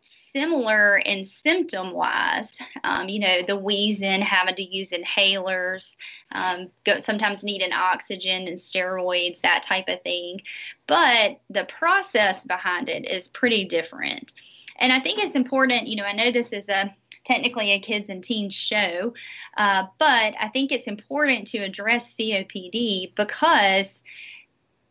similar 0.00 0.98
in 0.98 1.24
symptom 1.24 1.92
wise. 1.92 2.56
Um, 2.84 3.08
you 3.08 3.20
know, 3.20 3.38
the 3.46 3.56
wheezing, 3.56 4.20
having 4.20 4.54
to 4.56 4.62
use 4.62 4.90
inhalers, 4.90 5.96
um, 6.30 6.68
go, 6.84 7.00
sometimes 7.00 7.42
needing 7.42 7.72
oxygen 7.72 8.46
and 8.46 8.58
steroids, 8.58 9.40
that 9.40 9.62
type 9.62 9.88
of 9.88 10.02
thing. 10.02 10.42
But 10.86 11.40
the 11.48 11.64
process 11.64 12.44
behind 12.44 12.90
it 12.90 13.08
is 13.08 13.28
pretty 13.28 13.64
different. 13.64 14.34
And 14.76 14.92
I 14.92 15.00
think 15.00 15.20
it's 15.20 15.34
important, 15.34 15.88
you 15.88 15.96
know, 15.96 16.04
I 16.04 16.12
know 16.12 16.30
this 16.30 16.52
is 16.52 16.68
a 16.68 16.94
technically 17.24 17.72
a 17.72 17.78
kids 17.78 18.10
and 18.10 18.22
teens 18.22 18.54
show, 18.54 19.14
uh, 19.56 19.86
but 19.98 20.34
I 20.38 20.50
think 20.52 20.70
it's 20.70 20.86
important 20.86 21.46
to 21.48 21.58
address 21.58 22.12
COPD 22.14 23.14
because 23.14 24.00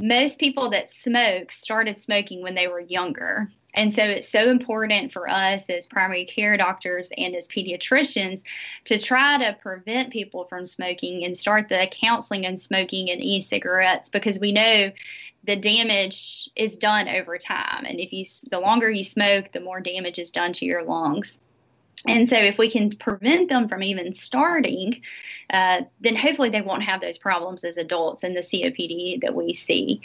most 0.01 0.39
people 0.39 0.69
that 0.71 0.89
smoke 0.89 1.51
started 1.51 1.99
smoking 1.99 2.41
when 2.41 2.55
they 2.55 2.67
were 2.67 2.79
younger. 2.79 3.51
And 3.73 3.93
so 3.93 4.03
it's 4.03 4.27
so 4.27 4.49
important 4.49 5.13
for 5.13 5.29
us 5.29 5.69
as 5.69 5.87
primary 5.87 6.25
care 6.25 6.57
doctors 6.57 7.09
and 7.17 7.35
as 7.35 7.47
pediatricians 7.47 8.41
to 8.85 8.97
try 8.97 9.37
to 9.37 9.55
prevent 9.61 10.11
people 10.11 10.45
from 10.45 10.65
smoking 10.65 11.23
and 11.23 11.37
start 11.37 11.69
the 11.69 11.87
counseling 11.89 12.45
on 12.45 12.57
smoking 12.57 13.09
and 13.11 13.23
e 13.23 13.39
cigarettes 13.39 14.09
because 14.09 14.39
we 14.39 14.51
know 14.51 14.91
the 15.45 15.55
damage 15.55 16.49
is 16.55 16.75
done 16.75 17.07
over 17.07 17.37
time. 17.37 17.85
And 17.85 17.99
if 17.99 18.11
you, 18.11 18.25
the 18.49 18.59
longer 18.59 18.89
you 18.89 19.03
smoke, 19.03 19.51
the 19.53 19.59
more 19.59 19.79
damage 19.79 20.19
is 20.19 20.31
done 20.31 20.53
to 20.53 20.65
your 20.65 20.83
lungs. 20.83 21.39
And 22.07 22.27
so, 22.27 22.35
if 22.35 22.57
we 22.57 22.71
can 22.71 22.95
prevent 22.95 23.49
them 23.49 23.67
from 23.67 23.83
even 23.83 24.13
starting, 24.13 25.01
uh, 25.51 25.81
then 25.99 26.15
hopefully 26.15 26.49
they 26.49 26.61
won't 26.61 26.83
have 26.83 27.01
those 27.01 27.17
problems 27.17 27.63
as 27.63 27.77
adults 27.77 28.23
and 28.23 28.35
the 28.35 28.41
COPD 28.41 29.21
that 29.21 29.35
we 29.35 29.53
see. 29.53 30.01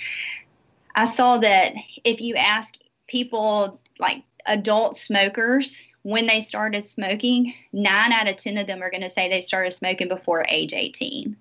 I 0.95 1.05
saw 1.05 1.39
that 1.39 1.73
if 2.05 2.21
you 2.21 2.35
ask 2.35 2.75
people, 3.07 3.81
like 3.99 4.25
adult 4.47 4.97
smokers, 4.97 5.77
when 6.03 6.27
they 6.27 6.41
started 6.41 6.87
smoking, 6.87 7.53
nine 7.73 8.13
out 8.13 8.29
of 8.29 8.37
10 8.37 8.59
of 8.59 8.67
them 8.67 8.83
are 8.83 8.91
going 8.91 9.03
to 9.03 9.09
say 9.09 9.29
they 9.29 9.41
started 9.41 9.73
smoking 9.73 10.09
before 10.09 10.47
age 10.49 10.73
18. 10.73 11.37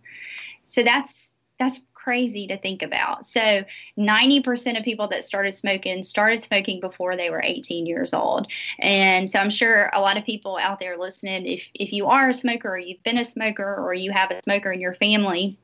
So 0.65 0.83
that's 0.83 1.33
that's 1.59 1.79
crazy 2.05 2.45
to 2.45 2.55
think 2.59 2.83
about. 2.83 3.25
So 3.25 3.63
90% 3.97 4.77
of 4.77 4.85
people 4.85 5.07
that 5.07 5.23
started 5.23 5.55
smoking 5.55 6.03
started 6.03 6.43
smoking 6.43 6.79
before 6.79 7.17
they 7.17 7.31
were 7.31 7.41
18 7.43 7.87
years 7.87 8.13
old. 8.13 8.45
And 8.77 9.27
so 9.27 9.39
I'm 9.39 9.49
sure 9.49 9.89
a 9.91 9.99
lot 9.99 10.15
of 10.15 10.23
people 10.23 10.55
out 10.61 10.79
there 10.79 10.97
listening, 10.97 11.47
if, 11.47 11.63
if 11.73 11.91
you 11.91 12.05
are 12.05 12.29
a 12.29 12.33
smoker 12.33 12.69
or 12.69 12.77
you've 12.77 13.01
been 13.01 13.17
a 13.17 13.25
smoker 13.25 13.75
or 13.75 13.95
you 13.95 14.11
have 14.11 14.29
a 14.29 14.39
smoker 14.43 14.71
in 14.71 14.79
your 14.79 14.93
family, 14.93 15.57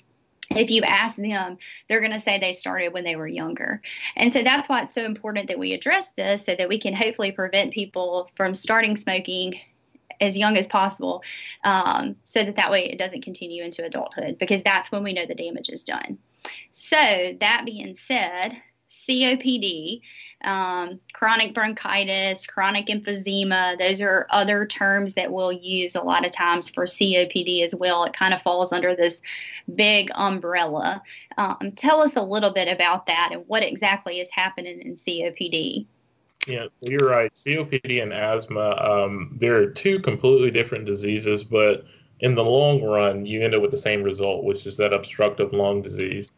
if 0.49 0.71
you 0.71 0.81
ask 0.81 1.15
them, 1.15 1.59
they're 1.87 2.01
going 2.01 2.11
to 2.11 2.19
say 2.19 2.39
they 2.39 2.53
started 2.53 2.91
when 2.91 3.03
they 3.03 3.15
were 3.15 3.27
younger. 3.27 3.79
And 4.15 4.33
so 4.33 4.41
that's 4.41 4.67
why 4.67 4.81
it's 4.81 4.95
so 4.95 5.05
important 5.05 5.47
that 5.47 5.59
we 5.59 5.73
address 5.73 6.09
this 6.17 6.43
so 6.43 6.55
that 6.55 6.67
we 6.67 6.79
can 6.79 6.95
hopefully 6.95 7.31
prevent 7.31 7.71
people 7.71 8.31
from 8.35 8.55
starting 8.55 8.97
smoking 8.97 9.59
as 10.21 10.37
young 10.37 10.57
as 10.57 10.67
possible 10.67 11.23
um, 11.63 12.15
so 12.23 12.43
that 12.43 12.55
that 12.55 12.71
way 12.71 12.85
it 12.85 12.97
doesn't 12.97 13.23
continue 13.23 13.63
into 13.63 13.83
adulthood 13.83 14.37
because 14.39 14.63
that's 14.63 14.91
when 14.91 15.03
we 15.03 15.13
know 15.13 15.25
the 15.25 15.35
damage 15.35 15.69
is 15.69 15.83
done. 15.83 16.17
So, 16.71 17.35
that 17.39 17.63
being 17.65 17.93
said, 17.93 18.61
COPD, 18.89 20.01
um, 20.43 20.99
chronic 21.13 21.53
bronchitis, 21.53 22.45
chronic 22.45 22.87
emphysema, 22.87 23.77
those 23.79 24.01
are 24.01 24.27
other 24.29 24.65
terms 24.65 25.13
that 25.13 25.31
we'll 25.31 25.51
use 25.51 25.95
a 25.95 26.01
lot 26.01 26.25
of 26.25 26.31
times 26.31 26.69
for 26.69 26.85
COPD 26.85 27.63
as 27.63 27.73
well. 27.73 28.03
It 28.03 28.13
kind 28.13 28.33
of 28.33 28.41
falls 28.41 28.73
under 28.73 28.95
this 28.95 29.21
big 29.75 30.09
umbrella. 30.15 31.01
Um, 31.37 31.73
tell 31.75 32.01
us 32.01 32.15
a 32.15 32.21
little 32.21 32.51
bit 32.51 32.67
about 32.67 33.05
that 33.07 33.29
and 33.31 33.43
what 33.47 33.63
exactly 33.63 34.19
is 34.19 34.29
happening 34.31 34.81
in 34.81 34.95
COPD. 34.95 35.85
Yeah, 36.47 36.65
you're 36.79 37.07
right. 37.07 37.31
COPD 37.33 38.01
and 38.01 38.11
asthma, 38.11 38.75
um, 38.81 39.37
they're 39.39 39.69
two 39.69 39.99
completely 39.99 40.49
different 40.49 40.85
diseases, 40.85 41.43
but 41.43 41.85
in 42.19 42.35
the 42.35 42.43
long 42.43 42.81
run, 42.83 43.25
you 43.25 43.41
end 43.43 43.53
up 43.53 43.61
with 43.61 43.71
the 43.71 43.77
same 43.77 44.01
result, 44.01 44.43
which 44.43 44.65
is 44.65 44.77
that 44.77 44.91
obstructive 44.91 45.53
lung 45.53 45.81
disease. 45.81 46.31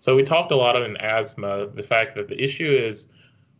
So 0.00 0.14
we 0.16 0.22
talked 0.22 0.52
a 0.52 0.56
lot 0.56 0.80
in 0.80 0.96
asthma, 0.98 1.68
the 1.68 1.82
fact 1.82 2.14
that 2.16 2.28
the 2.28 2.42
issue 2.42 2.70
is 2.70 3.06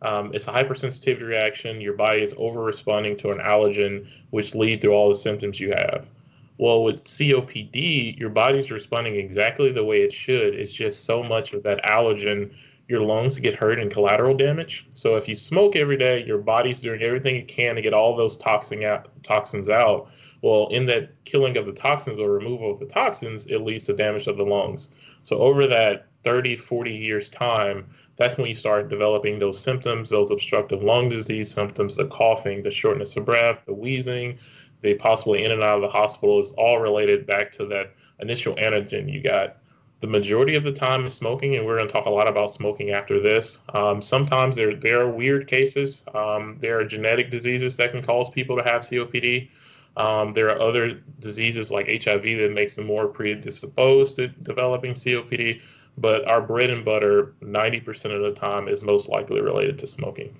um, 0.01 0.31
it's 0.33 0.47
a 0.47 0.51
hypersensitivity 0.51 1.27
reaction. 1.27 1.81
Your 1.81 1.93
body 1.93 2.21
is 2.21 2.33
over 2.37 2.61
responding 2.61 3.17
to 3.17 3.31
an 3.31 3.39
allergen, 3.39 4.07
which 4.29 4.55
lead 4.55 4.81
to 4.81 4.89
all 4.89 5.09
the 5.09 5.15
symptoms 5.15 5.59
you 5.59 5.71
have. 5.71 6.09
Well, 6.57 6.83
with 6.83 7.03
COPD, 7.03 8.17
your 8.17 8.29
body's 8.29 8.71
responding 8.71 9.15
exactly 9.15 9.71
the 9.71 9.83
way 9.83 10.01
it 10.01 10.13
should. 10.13 10.55
It's 10.55 10.73
just 10.73 11.05
so 11.05 11.21
much 11.21 11.53
of 11.53 11.63
that 11.63 11.83
allergen, 11.83 12.53
your 12.87 13.01
lungs 13.01 13.37
get 13.39 13.55
hurt 13.55 13.79
and 13.79 13.91
collateral 13.91 14.35
damage. 14.35 14.87
So 14.93 15.15
if 15.15 15.27
you 15.27 15.35
smoke 15.35 15.75
every 15.75 15.97
day, 15.97 16.23
your 16.23 16.39
body's 16.39 16.81
doing 16.81 17.01
everything 17.01 17.35
it 17.35 17.47
can 17.47 17.75
to 17.75 17.81
get 17.81 17.93
all 17.93 18.15
those 18.15 18.37
toxin 18.37 18.83
out, 18.83 19.09
toxins 19.23 19.69
out 19.69 20.09
well, 20.41 20.67
in 20.69 20.85
that 20.85 21.11
killing 21.25 21.57
of 21.57 21.65
the 21.65 21.73
toxins 21.73 22.19
or 22.19 22.31
removal 22.31 22.71
of 22.71 22.79
the 22.79 22.85
toxins, 22.85 23.47
it 23.47 23.59
leads 23.59 23.85
to 23.85 23.93
damage 23.93 24.27
of 24.27 24.37
the 24.37 24.43
lungs. 24.43 24.89
So 25.23 25.37
over 25.39 25.67
that 25.67 26.07
30, 26.23 26.57
40 26.57 26.91
years 26.91 27.29
time, 27.29 27.89
that's 28.17 28.37
when 28.37 28.47
you 28.47 28.53
start 28.53 28.89
developing 28.89 29.39
those 29.39 29.59
symptoms, 29.59 30.09
those 30.09 30.31
obstructive 30.31 30.83
lung 30.83 31.09
disease 31.09 31.51
symptoms, 31.51 31.95
the 31.95 32.07
coughing, 32.07 32.61
the 32.61 32.71
shortness 32.71 33.15
of 33.15 33.25
breath, 33.25 33.61
the 33.65 33.73
wheezing, 33.73 34.37
the 34.81 34.93
possibly 34.95 35.43
in 35.43 35.51
and 35.51 35.63
out 35.63 35.77
of 35.77 35.81
the 35.81 35.89
hospital 35.89 36.39
is 36.39 36.51
all 36.57 36.79
related 36.79 37.25
back 37.25 37.51
to 37.53 37.65
that 37.65 37.93
initial 38.19 38.55
antigen 38.55 39.11
you 39.11 39.21
got. 39.21 39.57
The 40.01 40.07
majority 40.07 40.55
of 40.55 40.63
the 40.63 40.71
time 40.71 41.03
is 41.03 41.13
smoking, 41.13 41.55
and 41.55 41.65
we're 41.65 41.75
going 41.75 41.87
to 41.87 41.91
talk 41.91 42.05
a 42.05 42.09
lot 42.09 42.27
about 42.27 42.51
smoking 42.51 42.91
after 42.91 43.19
this. 43.19 43.59
Um, 43.73 44.01
sometimes 44.01 44.55
there 44.55 44.75
there 44.75 45.01
are 45.01 45.09
weird 45.09 45.47
cases. 45.47 46.05
Um, 46.13 46.57
there 46.61 46.79
are 46.79 46.85
genetic 46.85 47.29
diseases 47.29 47.75
that 47.77 47.91
can 47.91 48.01
cause 48.01 48.29
people 48.29 48.55
to 48.55 48.63
have 48.63 48.81
COPD. 48.81 49.49
Um, 49.97 50.31
there 50.31 50.49
are 50.49 50.61
other 50.61 51.01
diseases 51.19 51.71
like 51.71 51.87
HIV 51.87 52.23
that 52.23 52.51
makes 52.53 52.75
them 52.75 52.85
more 52.85 53.07
predisposed 53.07 54.15
to 54.15 54.29
developing 54.29 54.93
COPD, 54.93 55.59
but 56.01 56.27
our 56.27 56.41
bread 56.41 56.69
and 56.69 56.85
butter, 56.85 57.33
90% 57.41 58.15
of 58.15 58.21
the 58.21 58.39
time, 58.39 58.67
is 58.67 58.83
most 58.83 59.09
likely 59.09 59.41
related 59.41 59.79
to 59.79 59.87
smoking. 59.87 60.35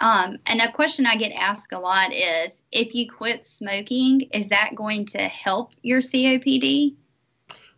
Um, 0.00 0.38
and 0.46 0.60
a 0.60 0.70
question 0.70 1.06
I 1.06 1.16
get 1.16 1.32
asked 1.32 1.72
a 1.72 1.78
lot 1.78 2.12
is 2.12 2.62
if 2.70 2.94
you 2.94 3.10
quit 3.10 3.46
smoking, 3.46 4.22
is 4.32 4.48
that 4.48 4.74
going 4.76 5.06
to 5.06 5.18
help 5.18 5.72
your 5.82 6.00
COPD? 6.00 6.94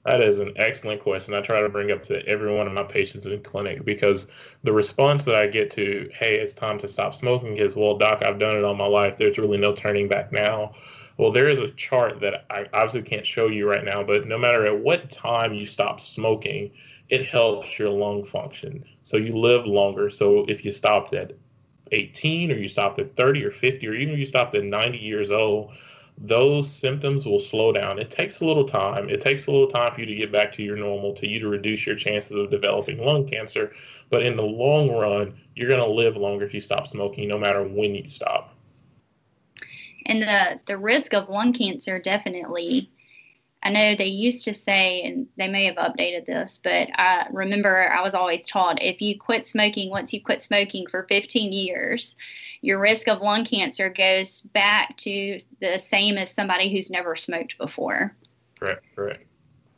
That 0.04 0.22
is 0.22 0.38
an 0.38 0.54
excellent 0.56 1.02
question. 1.02 1.34
I 1.34 1.42
try 1.42 1.60
to 1.60 1.68
bring 1.68 1.90
up 1.90 2.02
to 2.04 2.26
every 2.26 2.54
one 2.54 2.66
of 2.66 2.72
my 2.72 2.82
patients 2.82 3.26
in 3.26 3.42
clinic 3.42 3.84
because 3.84 4.28
the 4.64 4.72
response 4.72 5.24
that 5.24 5.34
I 5.34 5.46
get 5.46 5.70
to, 5.72 6.10
hey, 6.14 6.36
it's 6.36 6.54
time 6.54 6.78
to 6.78 6.88
stop 6.88 7.14
smoking 7.14 7.58
is, 7.58 7.76
well, 7.76 7.98
doc, 7.98 8.22
I've 8.22 8.38
done 8.38 8.56
it 8.56 8.64
all 8.64 8.74
my 8.74 8.86
life. 8.86 9.18
There's 9.18 9.36
really 9.36 9.58
no 9.58 9.74
turning 9.74 10.08
back 10.08 10.32
now. 10.32 10.72
Well, 11.20 11.32
there 11.32 11.50
is 11.50 11.60
a 11.60 11.68
chart 11.68 12.18
that 12.20 12.46
I 12.48 12.64
obviously 12.72 13.02
can't 13.02 13.26
show 13.26 13.48
you 13.48 13.68
right 13.68 13.84
now, 13.84 14.02
but 14.02 14.26
no 14.26 14.38
matter 14.38 14.64
at 14.64 14.80
what 14.80 15.10
time 15.10 15.52
you 15.52 15.66
stop 15.66 16.00
smoking, 16.00 16.70
it 17.10 17.26
helps 17.26 17.78
your 17.78 17.90
lung 17.90 18.24
function. 18.24 18.82
So 19.02 19.18
you 19.18 19.36
live 19.36 19.66
longer. 19.66 20.08
So 20.08 20.46
if 20.48 20.64
you 20.64 20.70
stopped 20.70 21.12
at 21.12 21.32
18 21.92 22.50
or 22.50 22.54
you 22.54 22.68
stopped 22.68 22.98
at 23.00 23.16
30 23.16 23.44
or 23.44 23.50
50 23.50 23.86
or 23.86 23.92
even 23.92 24.14
if 24.14 24.18
you 24.18 24.24
stopped 24.24 24.54
at 24.54 24.64
90 24.64 24.96
years 24.96 25.30
old, 25.30 25.72
those 26.16 26.72
symptoms 26.72 27.26
will 27.26 27.38
slow 27.38 27.70
down. 27.70 27.98
It 27.98 28.10
takes 28.10 28.40
a 28.40 28.46
little 28.46 28.64
time. 28.64 29.10
It 29.10 29.20
takes 29.20 29.46
a 29.46 29.52
little 29.52 29.68
time 29.68 29.92
for 29.92 30.00
you 30.00 30.06
to 30.06 30.14
get 30.14 30.32
back 30.32 30.52
to 30.52 30.62
your 30.62 30.76
normal, 30.76 31.12
to 31.16 31.28
you 31.28 31.38
to 31.40 31.48
reduce 31.48 31.84
your 31.84 31.96
chances 31.96 32.32
of 32.32 32.48
developing 32.48 32.96
lung 32.96 33.28
cancer. 33.28 33.74
But 34.08 34.22
in 34.22 34.36
the 34.36 34.42
long 34.42 34.90
run, 34.90 35.38
you're 35.54 35.68
going 35.68 35.80
to 35.80 35.86
live 35.86 36.16
longer 36.16 36.46
if 36.46 36.54
you 36.54 36.62
stop 36.62 36.86
smoking, 36.86 37.28
no 37.28 37.36
matter 37.36 37.62
when 37.62 37.94
you 37.94 38.08
stop. 38.08 38.56
And 40.10 40.22
the, 40.22 40.60
the 40.66 40.76
risk 40.76 41.14
of 41.14 41.30
lung 41.30 41.54
cancer 41.54 41.98
definitely 41.98 42.90
I 43.62 43.70
know 43.70 43.94
they 43.94 44.06
used 44.06 44.44
to 44.44 44.54
say, 44.54 45.02
and 45.02 45.26
they 45.36 45.46
may 45.46 45.66
have 45.66 45.76
updated 45.76 46.24
this, 46.24 46.58
but 46.62 46.88
I 46.94 47.26
remember 47.30 47.92
I 47.92 48.00
was 48.00 48.14
always 48.14 48.42
taught 48.42 48.82
if 48.82 49.02
you 49.02 49.18
quit 49.18 49.46
smoking, 49.46 49.90
once 49.90 50.12
you 50.14 50.22
quit 50.22 50.40
smoking 50.40 50.86
for 50.86 51.02
15 51.10 51.52
years, 51.52 52.16
your 52.62 52.80
risk 52.80 53.06
of 53.08 53.20
lung 53.20 53.44
cancer 53.44 53.90
goes 53.90 54.40
back 54.40 54.96
to 54.98 55.38
the 55.60 55.78
same 55.78 56.16
as 56.16 56.30
somebody 56.30 56.72
who's 56.72 56.90
never 56.90 57.14
smoked 57.14 57.58
before. 57.58 58.16
Correct, 58.58 58.84
correct. 58.96 59.26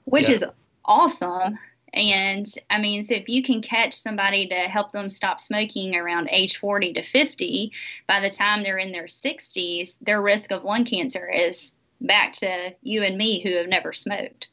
Which 0.05 0.29
yeah. 0.29 0.35
is 0.35 0.45
awesome. 0.85 1.59
And 1.95 2.47
I 2.71 2.79
mean, 2.79 3.05
so 3.05 3.15
if 3.15 3.29
you 3.29 3.43
can 3.43 3.61
catch 3.61 3.95
somebody 3.95 4.47
to 4.47 4.55
help 4.55 4.93
them 4.93 5.11
stop 5.11 5.41
smoking 5.41 5.95
around 5.95 6.29
age 6.31 6.57
40 6.57 6.95
to 6.95 7.03
50, 7.03 7.73
by 8.07 8.21
the 8.21 8.31
time 8.31 8.63
they're 8.63 8.79
in 8.79 8.93
their 8.93 9.07
60s, 9.07 9.97
their 10.01 10.23
risk 10.23 10.53
of 10.53 10.65
lung 10.65 10.85
cancer 10.85 11.29
is 11.29 11.73
back 12.01 12.33
to 12.35 12.75
you 12.83 13.03
and 13.03 13.17
me 13.17 13.43
who 13.43 13.57
have 13.57 13.69
never 13.69 13.93
smoked. 13.93 14.49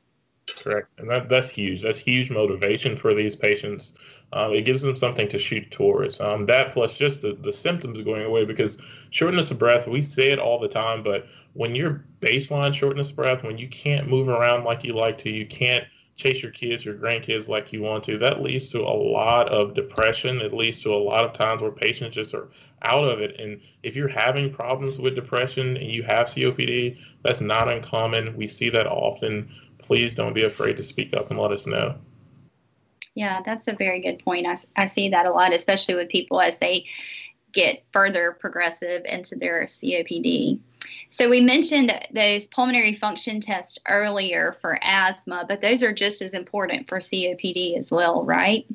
Correct, 0.57 0.87
and 0.99 1.09
that 1.09 1.29
that's 1.29 1.47
huge. 1.47 1.83
That's 1.83 1.99
huge 1.99 2.31
motivation 2.31 2.97
for 2.97 3.13
these 3.13 3.35
patients. 3.35 3.93
Um, 4.33 4.53
it 4.53 4.65
gives 4.65 4.81
them 4.81 4.95
something 4.95 5.27
to 5.29 5.37
shoot 5.37 5.69
towards. 5.71 6.19
Um, 6.19 6.45
that 6.47 6.71
plus 6.71 6.97
just 6.97 7.21
the, 7.21 7.33
the 7.33 7.51
symptoms 7.51 8.01
going 8.01 8.25
away 8.25 8.45
because 8.45 8.77
shortness 9.11 9.51
of 9.51 9.59
breath, 9.59 9.87
we 9.87 10.01
say 10.01 10.31
it 10.31 10.39
all 10.39 10.59
the 10.59 10.67
time, 10.67 11.03
but 11.03 11.27
when 11.53 11.75
you're 11.75 12.03
baseline 12.21 12.73
shortness 12.73 13.09
of 13.11 13.15
breath, 13.15 13.43
when 13.43 13.57
you 13.57 13.67
can't 13.69 14.07
move 14.07 14.27
around 14.27 14.63
like 14.63 14.83
you 14.83 14.93
like 14.93 15.17
to, 15.19 15.29
you 15.29 15.47
can't 15.47 15.83
chase 16.19 16.43
your 16.43 16.51
kids, 16.51 16.83
your 16.83 16.95
grandkids 16.95 17.47
like 17.47 17.71
you 17.71 17.81
want 17.81 18.03
to, 18.03 18.17
that 18.17 18.41
leads 18.41 18.67
to 18.67 18.79
a 18.79 18.91
lot 18.91 19.47
of 19.49 19.73
depression. 19.73 20.41
It 20.41 20.51
leads 20.51 20.81
to 20.81 20.93
a 20.93 20.97
lot 20.97 21.23
of 21.23 21.31
times 21.31 21.61
where 21.61 21.71
patients 21.71 22.15
just 22.15 22.33
are 22.33 22.49
out 22.81 23.05
of 23.05 23.21
it. 23.21 23.39
And 23.39 23.61
if 23.83 23.95
you're 23.95 24.09
having 24.09 24.53
problems 24.53 24.99
with 24.99 25.15
depression 25.15 25.77
and 25.77 25.89
you 25.89 26.03
have 26.03 26.27
COPD, 26.27 26.97
that's 27.23 27.39
not 27.39 27.71
uncommon. 27.71 28.35
We 28.35 28.47
see 28.47 28.69
that 28.69 28.85
often. 28.85 29.49
Please 29.77 30.13
don't 30.13 30.33
be 30.33 30.43
afraid 30.43 30.75
to 30.77 30.83
speak 30.83 31.13
up 31.13 31.29
and 31.31 31.39
let 31.39 31.51
us 31.51 31.65
know. 31.65 31.95
Yeah, 33.15 33.41
that's 33.45 33.69
a 33.69 33.73
very 33.73 34.01
good 34.01 34.19
point. 34.19 34.45
I, 34.45 34.57
I 34.75 34.85
see 34.87 35.09
that 35.09 35.25
a 35.25 35.31
lot, 35.31 35.53
especially 35.53 35.95
with 35.95 36.09
people 36.09 36.41
as 36.41 36.57
they 36.57 36.85
get 37.53 37.85
further 37.93 38.37
progressive 38.39 39.03
into 39.05 39.37
their 39.37 39.63
COPD. 39.63 40.59
So 41.09 41.29
we 41.29 41.41
mentioned 41.41 41.91
those 42.13 42.45
pulmonary 42.47 42.95
function 42.95 43.41
tests 43.41 43.77
earlier 43.87 44.55
for 44.61 44.79
asthma, 44.81 45.45
but 45.47 45.61
those 45.61 45.83
are 45.83 45.93
just 45.93 46.21
as 46.21 46.33
important 46.33 46.87
for 46.87 46.99
COPD 46.99 47.77
as 47.77 47.91
well, 47.91 48.23
right? 48.23 48.65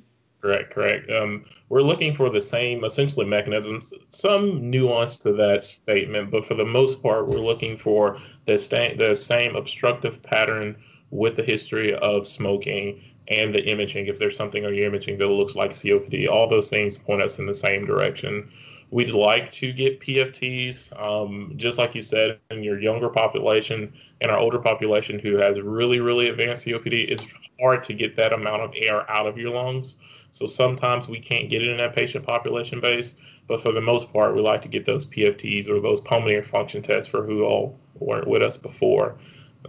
Correct, 0.40 0.74
correct. 0.74 1.10
Um, 1.10 1.46
we're 1.70 1.80
looking 1.80 2.12
for 2.12 2.28
the 2.28 2.42
same 2.42 2.84
essentially 2.84 3.24
mechanisms, 3.24 3.94
some 4.10 4.70
nuance 4.70 5.16
to 5.18 5.32
that 5.32 5.64
statement, 5.64 6.30
but 6.30 6.44
for 6.44 6.52
the 6.52 6.66
most 6.66 7.02
part, 7.02 7.28
we're 7.28 7.38
looking 7.38 7.78
for 7.78 8.18
the, 8.44 8.58
sta- 8.58 8.94
the 8.96 9.14
same 9.14 9.56
obstructive 9.56 10.22
pattern 10.22 10.76
with 11.10 11.36
the 11.36 11.42
history 11.42 11.94
of 11.94 12.28
smoking 12.28 13.00
and 13.28 13.54
the 13.54 13.64
imaging. 13.66 14.06
If 14.06 14.18
there's 14.18 14.36
something 14.36 14.66
on 14.66 14.74
your 14.74 14.86
imaging 14.86 15.16
that 15.16 15.30
looks 15.30 15.54
like 15.54 15.70
COPD, 15.70 16.28
all 16.28 16.46
those 16.46 16.68
things 16.68 16.98
point 16.98 17.22
us 17.22 17.38
in 17.38 17.46
the 17.46 17.54
same 17.54 17.86
direction. 17.86 18.50
We'd 18.94 19.10
like 19.10 19.50
to 19.50 19.72
get 19.72 19.98
PFTs, 19.98 20.96
um, 21.02 21.54
just 21.56 21.78
like 21.78 21.96
you 21.96 22.00
said, 22.00 22.38
in 22.52 22.62
your 22.62 22.78
younger 22.78 23.08
population 23.08 23.92
and 24.20 24.30
our 24.30 24.38
older 24.38 24.60
population 24.60 25.18
who 25.18 25.34
has 25.36 25.60
really, 25.60 25.98
really 25.98 26.28
advanced 26.28 26.64
COPD. 26.64 27.10
It's 27.10 27.26
hard 27.60 27.82
to 27.82 27.92
get 27.92 28.14
that 28.14 28.32
amount 28.32 28.62
of 28.62 28.72
air 28.76 29.10
out 29.10 29.26
of 29.26 29.36
your 29.36 29.50
lungs. 29.50 29.96
So 30.30 30.46
sometimes 30.46 31.08
we 31.08 31.18
can't 31.18 31.50
get 31.50 31.60
it 31.60 31.70
in 31.70 31.78
that 31.78 31.92
patient 31.92 32.24
population 32.24 32.78
base, 32.78 33.16
but 33.48 33.60
for 33.60 33.72
the 33.72 33.80
most 33.80 34.12
part, 34.12 34.36
we 34.36 34.42
like 34.42 34.62
to 34.62 34.68
get 34.68 34.84
those 34.84 35.06
PFTs 35.06 35.68
or 35.68 35.80
those 35.80 36.00
pulmonary 36.00 36.44
function 36.44 36.80
tests 36.80 37.10
for 37.10 37.26
who 37.26 37.42
all 37.42 37.76
weren't 37.96 38.28
with 38.28 38.42
us 38.42 38.58
before 38.58 39.16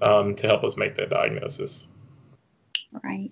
um, 0.03 0.36
to 0.36 0.45
help 0.45 0.63
us 0.63 0.78
make 0.78 0.93
that 0.97 1.09
diagnosis. 1.09 1.88
Right. 3.03 3.32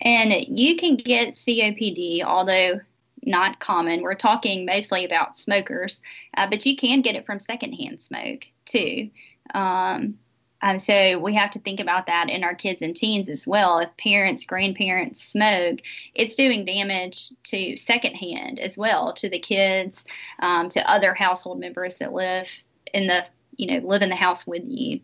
And 0.00 0.32
you 0.48 0.76
can 0.76 0.96
get 0.96 1.34
COPD, 1.34 2.22
although 2.22 2.80
not 3.24 3.60
common. 3.60 4.02
We're 4.02 4.14
talking 4.14 4.66
mostly 4.66 5.04
about 5.04 5.36
smokers, 5.36 6.00
uh, 6.36 6.48
but 6.48 6.66
you 6.66 6.76
can 6.76 7.02
get 7.02 7.16
it 7.16 7.26
from 7.26 7.38
secondhand 7.38 8.02
smoke 8.02 8.44
too. 8.64 9.10
Um, 9.54 10.18
um, 10.62 10.78
so 10.78 11.18
we 11.18 11.34
have 11.34 11.50
to 11.52 11.58
think 11.58 11.80
about 11.80 12.06
that 12.06 12.30
in 12.30 12.44
our 12.44 12.54
kids 12.54 12.82
and 12.82 12.94
teens 12.94 13.28
as 13.28 13.46
well. 13.46 13.80
If 13.80 13.96
parents, 13.96 14.44
grandparents 14.44 15.22
smoke, 15.22 15.80
it's 16.14 16.36
doing 16.36 16.64
damage 16.64 17.30
to 17.44 17.76
secondhand 17.76 18.60
as 18.60 18.78
well 18.78 19.12
to 19.14 19.28
the 19.28 19.40
kids, 19.40 20.04
um, 20.38 20.68
to 20.68 20.90
other 20.90 21.14
household 21.14 21.58
members 21.58 21.96
that 21.96 22.12
live 22.12 22.48
in 22.94 23.08
the 23.08 23.24
you 23.56 23.66
know 23.66 23.86
live 23.86 24.02
in 24.02 24.08
the 24.08 24.16
house 24.16 24.46
with 24.46 24.62
you 24.64 25.00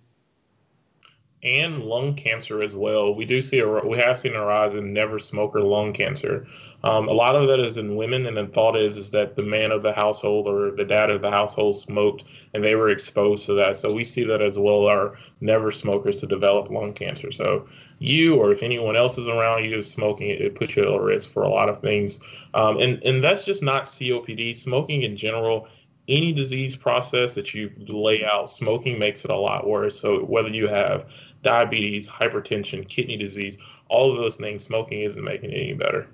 and 1.44 1.84
lung 1.84 2.14
cancer 2.14 2.62
as 2.62 2.74
well. 2.74 3.14
We 3.14 3.24
do 3.24 3.40
see 3.40 3.60
a 3.60 3.68
we 3.68 3.96
have 3.98 4.18
seen 4.18 4.34
a 4.34 4.44
rise 4.44 4.74
in 4.74 4.92
never 4.92 5.20
smoker 5.20 5.60
lung 5.60 5.92
cancer. 5.92 6.46
Um, 6.82 7.08
a 7.08 7.12
lot 7.12 7.36
of 7.36 7.46
that 7.48 7.60
is 7.60 7.76
in 7.76 7.96
women, 7.96 8.26
and 8.26 8.36
the 8.36 8.46
thought 8.46 8.76
is 8.76 8.96
is 8.96 9.10
that 9.12 9.36
the 9.36 9.42
man 9.42 9.70
of 9.70 9.82
the 9.82 9.92
household 9.92 10.48
or 10.48 10.72
the 10.72 10.84
dad 10.84 11.10
of 11.10 11.22
the 11.22 11.30
household 11.30 11.76
smoked, 11.76 12.24
and 12.54 12.64
they 12.64 12.74
were 12.74 12.90
exposed 12.90 13.46
to 13.46 13.54
that. 13.54 13.76
So 13.76 13.92
we 13.92 14.04
see 14.04 14.24
that 14.24 14.42
as 14.42 14.58
well 14.58 14.86
Our 14.86 15.16
never 15.40 15.70
smokers 15.70 16.20
to 16.20 16.26
develop 16.26 16.70
lung 16.70 16.92
cancer. 16.92 17.30
So 17.30 17.68
you 18.00 18.34
or 18.34 18.50
if 18.50 18.64
anyone 18.64 18.96
else 18.96 19.16
is 19.16 19.28
around 19.28 19.64
you 19.64 19.80
smoking, 19.82 20.30
it, 20.30 20.40
it 20.40 20.54
puts 20.56 20.74
you 20.74 20.82
at 20.82 21.00
risk 21.00 21.32
for 21.32 21.44
a 21.44 21.48
lot 21.48 21.68
of 21.68 21.80
things. 21.80 22.18
Um, 22.54 22.80
and 22.80 23.02
and 23.04 23.22
that's 23.22 23.44
just 23.44 23.62
not 23.62 23.84
COPD. 23.84 24.56
Smoking 24.56 25.02
in 25.02 25.16
general 25.16 25.68
any 26.08 26.32
disease 26.32 26.74
process 26.74 27.34
that 27.34 27.54
you 27.54 27.70
lay 27.86 28.24
out, 28.24 28.50
smoking 28.50 28.98
makes 28.98 29.24
it 29.24 29.30
a 29.30 29.36
lot 29.36 29.66
worse. 29.66 30.00
So 30.00 30.24
whether 30.24 30.48
you 30.48 30.66
have 30.68 31.06
diabetes, 31.42 32.08
hypertension, 32.08 32.88
kidney 32.88 33.16
disease, 33.16 33.58
all 33.88 34.10
of 34.10 34.18
those 34.18 34.36
things, 34.36 34.64
smoking 34.64 35.02
isn't 35.02 35.22
making 35.22 35.50
it 35.50 35.56
any 35.56 35.74
better. 35.74 36.08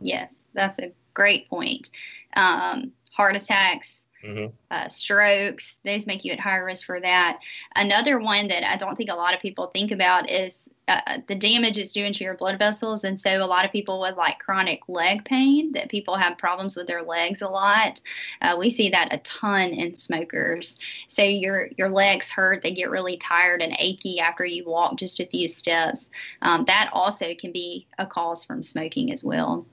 Yes, 0.00 0.34
that's 0.52 0.78
a 0.78 0.92
great 1.14 1.48
point. 1.48 1.90
Um, 2.36 2.92
heart 3.10 3.36
attacks, 3.36 4.02
Mm-hmm. 4.24 4.46
Uh, 4.72 4.88
strokes, 4.88 5.76
those 5.84 6.06
make 6.06 6.24
you 6.24 6.32
at 6.32 6.40
higher 6.40 6.64
risk 6.64 6.86
for 6.86 7.00
that. 7.00 7.38
Another 7.76 8.18
one 8.18 8.48
that 8.48 8.68
I 8.68 8.76
don't 8.76 8.96
think 8.96 9.10
a 9.10 9.14
lot 9.14 9.32
of 9.32 9.40
people 9.40 9.68
think 9.68 9.92
about 9.92 10.28
is 10.28 10.68
uh, 10.88 11.18
the 11.28 11.34
damage 11.34 11.76
it's 11.78 11.92
doing 11.92 12.12
to 12.14 12.24
your 12.24 12.34
blood 12.34 12.58
vessels. 12.58 13.04
And 13.04 13.20
so, 13.20 13.44
a 13.44 13.46
lot 13.46 13.64
of 13.64 13.72
people 13.72 14.00
with 14.00 14.16
like 14.16 14.38
chronic 14.38 14.80
leg 14.88 15.24
pain, 15.24 15.72
that 15.72 15.90
people 15.90 16.16
have 16.16 16.38
problems 16.38 16.76
with 16.76 16.86
their 16.86 17.02
legs 17.02 17.42
a 17.42 17.48
lot. 17.48 18.00
Uh, 18.40 18.56
we 18.58 18.70
see 18.70 18.88
that 18.90 19.12
a 19.12 19.18
ton 19.18 19.70
in 19.70 19.94
smokers. 19.94 20.76
So, 21.08 21.22
your 21.22 21.68
your 21.76 21.90
legs 21.90 22.30
hurt, 22.30 22.62
they 22.62 22.72
get 22.72 22.90
really 22.90 23.18
tired 23.18 23.62
and 23.62 23.76
achy 23.78 24.18
after 24.18 24.44
you 24.44 24.64
walk 24.64 24.96
just 24.96 25.20
a 25.20 25.26
few 25.26 25.46
steps. 25.48 26.10
Um, 26.42 26.64
that 26.66 26.90
also 26.92 27.34
can 27.34 27.52
be 27.52 27.86
a 27.98 28.06
cause 28.06 28.44
from 28.44 28.62
smoking 28.62 29.12
as 29.12 29.22
well. 29.22 29.66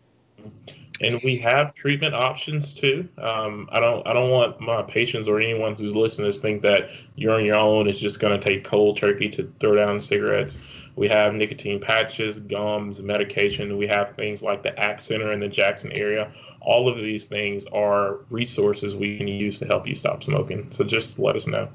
and 1.02 1.20
we 1.24 1.38
have 1.38 1.74
treatment 1.74 2.16
options 2.16 2.74
too. 2.74 3.08
Um, 3.18 3.68
I 3.72 3.80
don't 3.80 4.06
I 4.08 4.14
don't 4.14 4.30
want 4.30 4.60
my 4.62 4.82
patients 4.82 5.28
or 5.28 5.40
anyone 5.40 5.76
who's 5.76 5.94
listening 5.94 6.32
to 6.32 6.40
think 6.40 6.62
that 6.62 6.90
you're 7.16 7.34
on 7.34 7.46
your 7.46 7.56
own 7.56 7.88
is 7.88 8.00
just 8.00 8.20
going 8.20 8.40
to 8.40 8.44
take 8.44 8.64
cold 8.64 8.98
turkey 8.98 9.30
to 9.30 9.52
throw 9.60 9.76
down 9.76 10.00
cigarettes. 10.00 10.58
We 10.96 11.10
have 11.10 11.34
nicotine 11.34 11.80
patches, 11.80 12.40
gums, 12.40 13.02
medication. 13.02 13.78
We 13.78 13.88
have 13.88 14.16
things 14.16 14.42
like 14.42 14.64
the 14.64 14.78
ACT 14.80 15.02
Center 15.02 15.34
in 15.34 15.42
the 15.42 15.48
Jackson 15.48 15.92
area. 15.92 16.32
All 16.62 16.88
of 16.88 16.98
these 16.98 17.28
things 17.28 17.66
are 17.68 18.20
resources 18.30 18.96
we 18.96 19.18
can 19.18 19.28
use 19.28 19.60
to 19.60 19.66
help 19.66 19.88
you 19.88 19.96
stop 19.96 20.24
smoking. 20.24 20.72
So 20.72 20.84
just 20.86 21.20
let 21.20 21.36
us 21.36 21.48
know. 21.48 21.68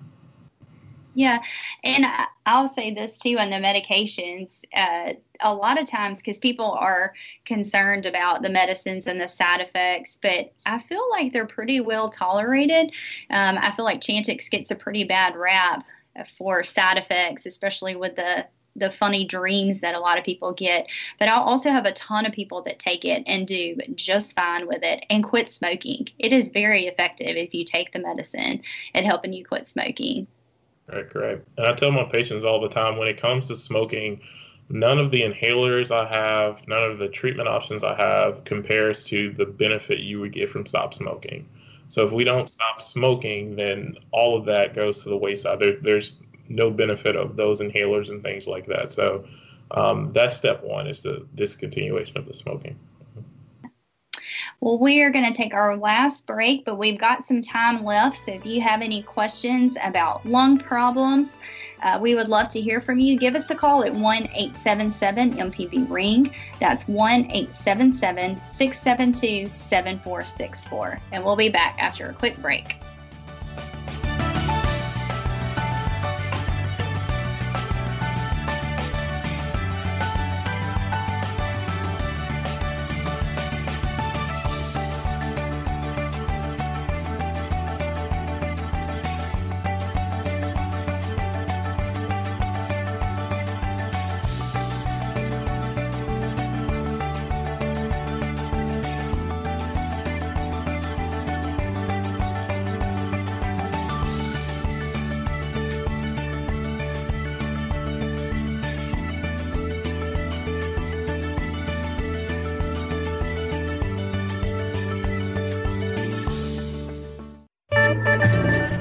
Yeah, 1.15 1.41
and 1.83 2.07
I'll 2.47 2.69
say 2.69 2.95
this 2.95 3.19
too 3.19 3.37
on 3.39 3.51
the 3.51 3.57
medications. 3.57 4.63
Uh, 4.75 5.15
a 5.41 5.53
lot 5.53 5.79
of 5.81 5.91
times, 5.91 6.19
because 6.19 6.39
people 6.39 6.71
are 6.71 7.13
concerned 7.45 8.07
about 8.07 8.43
the 8.43 8.49
medicines 8.49 9.07
and 9.07 9.21
the 9.21 9.27
side 9.27 9.61
effects, 9.61 10.19
but 10.23 10.53
I 10.67 10.81
feel 10.81 11.03
like 11.11 11.33
they're 11.33 11.47
pretty 11.47 11.81
well 11.81 12.11
tolerated. 12.11 12.93
Um, 13.31 13.59
I 13.59 13.73
feel 13.75 13.85
like 13.85 14.01
Chantix 14.01 14.49
gets 14.49 14.71
a 14.71 14.77
pretty 14.77 15.05
bad 15.05 15.35
rap 15.35 15.85
for 16.39 16.63
side 16.63 16.97
effects, 16.97 17.45
especially 17.45 17.97
with 17.97 18.15
the 18.17 18.47
the 18.77 18.91
funny 18.91 19.25
dreams 19.25 19.81
that 19.81 19.95
a 19.95 20.01
lot 20.01 20.19
of 20.19 20.25
people 20.25 20.53
get. 20.53 20.87
But 21.19 21.29
I 21.29 21.37
also 21.37 21.71
have 21.71 21.87
a 21.87 21.93
ton 21.93 22.27
of 22.27 22.33
people 22.33 22.63
that 22.63 22.79
take 22.79 23.05
it 23.05 23.23
and 23.27 23.47
do 23.47 23.77
just 23.95 24.35
fine 24.35 24.67
with 24.67 24.83
it 24.83 25.05
and 25.11 25.25
quit 25.25 25.51
smoking. 25.51 26.09
It 26.19 26.33
is 26.33 26.51
very 26.51 26.87
effective 26.87 27.37
if 27.37 27.55
you 27.55 27.65
take 27.65 27.93
the 27.93 27.99
medicine 27.99 28.63
at 28.95 29.05
helping 29.05 29.33
you 29.33 29.45
quit 29.45 29.67
smoking. 29.67 30.27
Right, 30.93 31.09
correct. 31.09 31.47
And 31.57 31.67
I 31.67 31.73
tell 31.73 31.93
my 31.93 32.05
patients 32.05 32.45
all 32.45 32.61
the 32.61 32.69
time 32.69 32.97
when 32.97 33.09
it 33.09 33.21
comes 33.21 33.49
to 33.49 33.57
smoking, 33.57 34.21
none 34.69 34.99
of 34.99 35.11
the 35.11 35.23
inhalers 35.23 35.91
I 35.91 36.07
have, 36.07 36.67
none 36.67 36.83
of 36.83 36.99
the 36.99 37.09
treatment 37.09 37.49
options 37.49 37.85
I 37.85 37.95
have 37.95 38.45
compares 38.45 39.05
to 39.05 39.33
the 39.33 39.47
benefit 39.47 40.01
you 40.01 40.21
would 40.21 40.33
get 40.33 40.51
from 40.51 40.67
stop 40.67 40.95
smoking. 40.95 41.49
So 41.89 42.05
if 42.05 42.13
we 42.13 42.23
don't 42.23 42.49
stop 42.49 42.81
smoking, 42.81 43.57
then 43.57 43.97
all 44.13 44.39
of 44.39 44.45
that 44.47 44.77
goes 44.77 45.03
to 45.03 45.09
the 45.09 45.17
wayside. 45.17 45.59
There, 45.59 45.77
there's 45.81 46.19
no 46.51 46.71
benefit 46.71 47.17
of 47.17 47.37
those 47.37 47.61
inhalers 47.61 48.11
and 48.11 48.23
things 48.23 48.47
like 48.47 48.67
that. 48.67 48.93
So 48.93 49.25
um, 49.71 50.13
that's 50.13 50.37
step 50.37 50.63
one 50.63 50.87
is 50.87 51.03
the 51.03 51.27
discontinuation 51.37 52.17
of 52.17 52.27
the 52.27 52.35
smoking. 52.35 52.79
Well, 54.61 54.79
we 54.79 55.01
are 55.01 55.11
going 55.11 55.25
to 55.25 55.33
take 55.33 55.55
our 55.55 55.75
last 55.77 56.27
break, 56.27 56.67
but 56.67 56.77
we've 56.77 56.99
got 56.99 57.25
some 57.25 57.41
time 57.41 57.83
left. 57.83 58.19
So 58.19 58.33
if 58.33 58.45
you 58.45 58.61
have 58.61 58.83
any 58.83 59.03
questions 59.03 59.75
about 59.83 60.27
lung 60.27 60.59
problems, 60.59 61.39
uh, 61.83 61.99
we 62.01 62.15
would 62.15 62.29
love 62.29 62.51
to 62.53 62.61
hear 62.61 62.83
from 62.83 62.99
you. 62.99 63.19
Give 63.19 63.35
us 63.35 63.49
a 63.49 63.55
call 63.55 63.85
at 63.85 63.95
1 63.95 64.23
877 64.35 65.37
MPB 65.39 65.91
Ring. 65.91 66.35
That's 66.59 66.87
1 66.87 67.31
877 67.31 68.37
672 68.47 69.47
7464. 69.57 71.01
And 71.13 71.25
we'll 71.25 71.37
be 71.37 71.49
back 71.49 71.77
after 71.79 72.11
a 72.11 72.13
quick 72.13 72.37
break. 72.43 72.77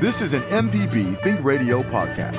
This 0.10 0.24
is 0.24 0.34
an 0.34 0.42
MPB 0.46 1.22
Think 1.22 1.44
Radio 1.44 1.84
podcast. 1.84 2.34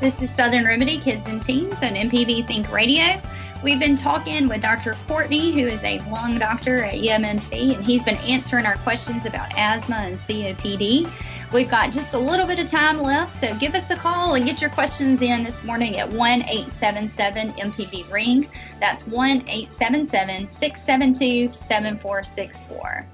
This 0.00 0.20
is 0.20 0.34
Southern 0.34 0.64
Remedy 0.64 0.98
Kids 0.98 1.22
and 1.26 1.40
Teens 1.40 1.74
on 1.74 1.90
MPB 1.90 2.48
Think 2.48 2.72
Radio. 2.72 3.22
We've 3.62 3.78
been 3.78 3.94
talking 3.94 4.48
with 4.48 4.60
Dr. 4.60 4.96
Courtney, 5.06 5.52
who 5.52 5.68
is 5.68 5.80
a 5.84 6.00
lung 6.10 6.36
doctor 6.36 6.82
at 6.82 6.94
UMMC, 6.94 7.76
and 7.76 7.84
he's 7.84 8.02
been 8.02 8.16
answering 8.16 8.66
our 8.66 8.76
questions 8.78 9.24
about 9.24 9.56
asthma 9.56 9.98
and 9.98 10.18
COPD. 10.18 11.08
We've 11.52 11.68
got 11.68 11.90
just 11.90 12.14
a 12.14 12.18
little 12.18 12.46
bit 12.46 12.60
of 12.60 12.68
time 12.68 13.02
left, 13.02 13.40
so 13.40 13.52
give 13.56 13.74
us 13.74 13.90
a 13.90 13.96
call 13.96 14.34
and 14.34 14.46
get 14.46 14.60
your 14.60 14.70
questions 14.70 15.20
in 15.20 15.42
this 15.42 15.64
morning 15.64 15.98
at 15.98 16.08
1 16.08 16.42
877 16.42 17.54
MPB 17.54 18.08
Ring. 18.12 18.48
That's 18.78 19.04
1 19.08 19.48
877 19.48 20.48
672 20.48 21.56
7464. 21.56 23.06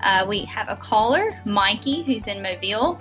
Uh, 0.00 0.24
we 0.28 0.44
have 0.44 0.68
a 0.68 0.76
caller, 0.76 1.28
Mikey, 1.44 2.04
who's 2.04 2.24
in 2.28 2.40
Mobile. 2.40 3.00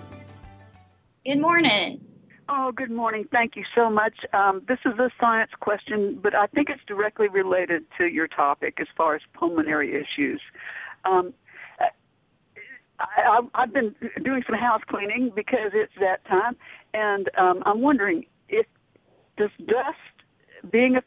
Good 1.27 1.39
morning. 1.39 2.01
Oh, 2.49 2.71
good 2.71 2.89
morning. 2.89 3.27
Thank 3.31 3.55
you 3.55 3.63
so 3.75 3.87
much. 3.87 4.15
Um, 4.33 4.63
this 4.67 4.79
is 4.83 4.97
a 4.97 5.11
science 5.19 5.51
question, 5.59 6.19
but 6.23 6.33
I 6.33 6.47
think 6.47 6.69
it's 6.69 6.81
directly 6.87 7.27
related 7.27 7.83
to 7.99 8.05
your 8.05 8.27
topic 8.27 8.79
as 8.81 8.87
far 8.97 9.13
as 9.13 9.21
pulmonary 9.35 9.93
issues. 9.93 10.41
Um, 11.05 11.33
I, 13.01 13.39
I've 13.55 13.73
been 13.73 13.95
doing 14.23 14.43
some 14.47 14.57
house 14.57 14.81
cleaning 14.87 15.31
because 15.35 15.71
it's 15.73 15.93
that 15.99 16.25
time, 16.25 16.55
and 16.93 17.29
um, 17.37 17.63
I'm 17.65 17.81
wondering 17.81 18.25
if 18.49 18.65
does 19.37 19.49
dust 19.65 20.71
being 20.71 20.99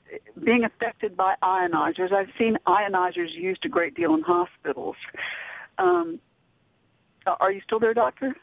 being 0.45 0.65
affected 0.65 1.17
by 1.17 1.35
ionizers. 1.43 2.13
I've 2.13 2.31
seen 2.39 2.59
ionizers 2.67 3.33
used 3.33 3.65
a 3.65 3.69
great 3.69 3.95
deal 3.95 4.15
in 4.15 4.23
hospitals. 4.23 4.97
Um, 5.79 6.19
are 7.27 7.53
you 7.53 7.61
still 7.65 7.79
there, 7.79 7.95
doctor? 7.95 8.35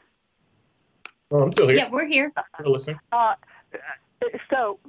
Oh, 1.31 1.43
I'm 1.43 1.51
still 1.51 1.67
here. 1.67 1.77
Yeah, 1.77 1.89
we're 1.89 2.07
here. 2.07 2.31
We're 2.59 2.71
listening. 2.71 2.99
Uh, 3.11 3.35
so, 4.49 4.79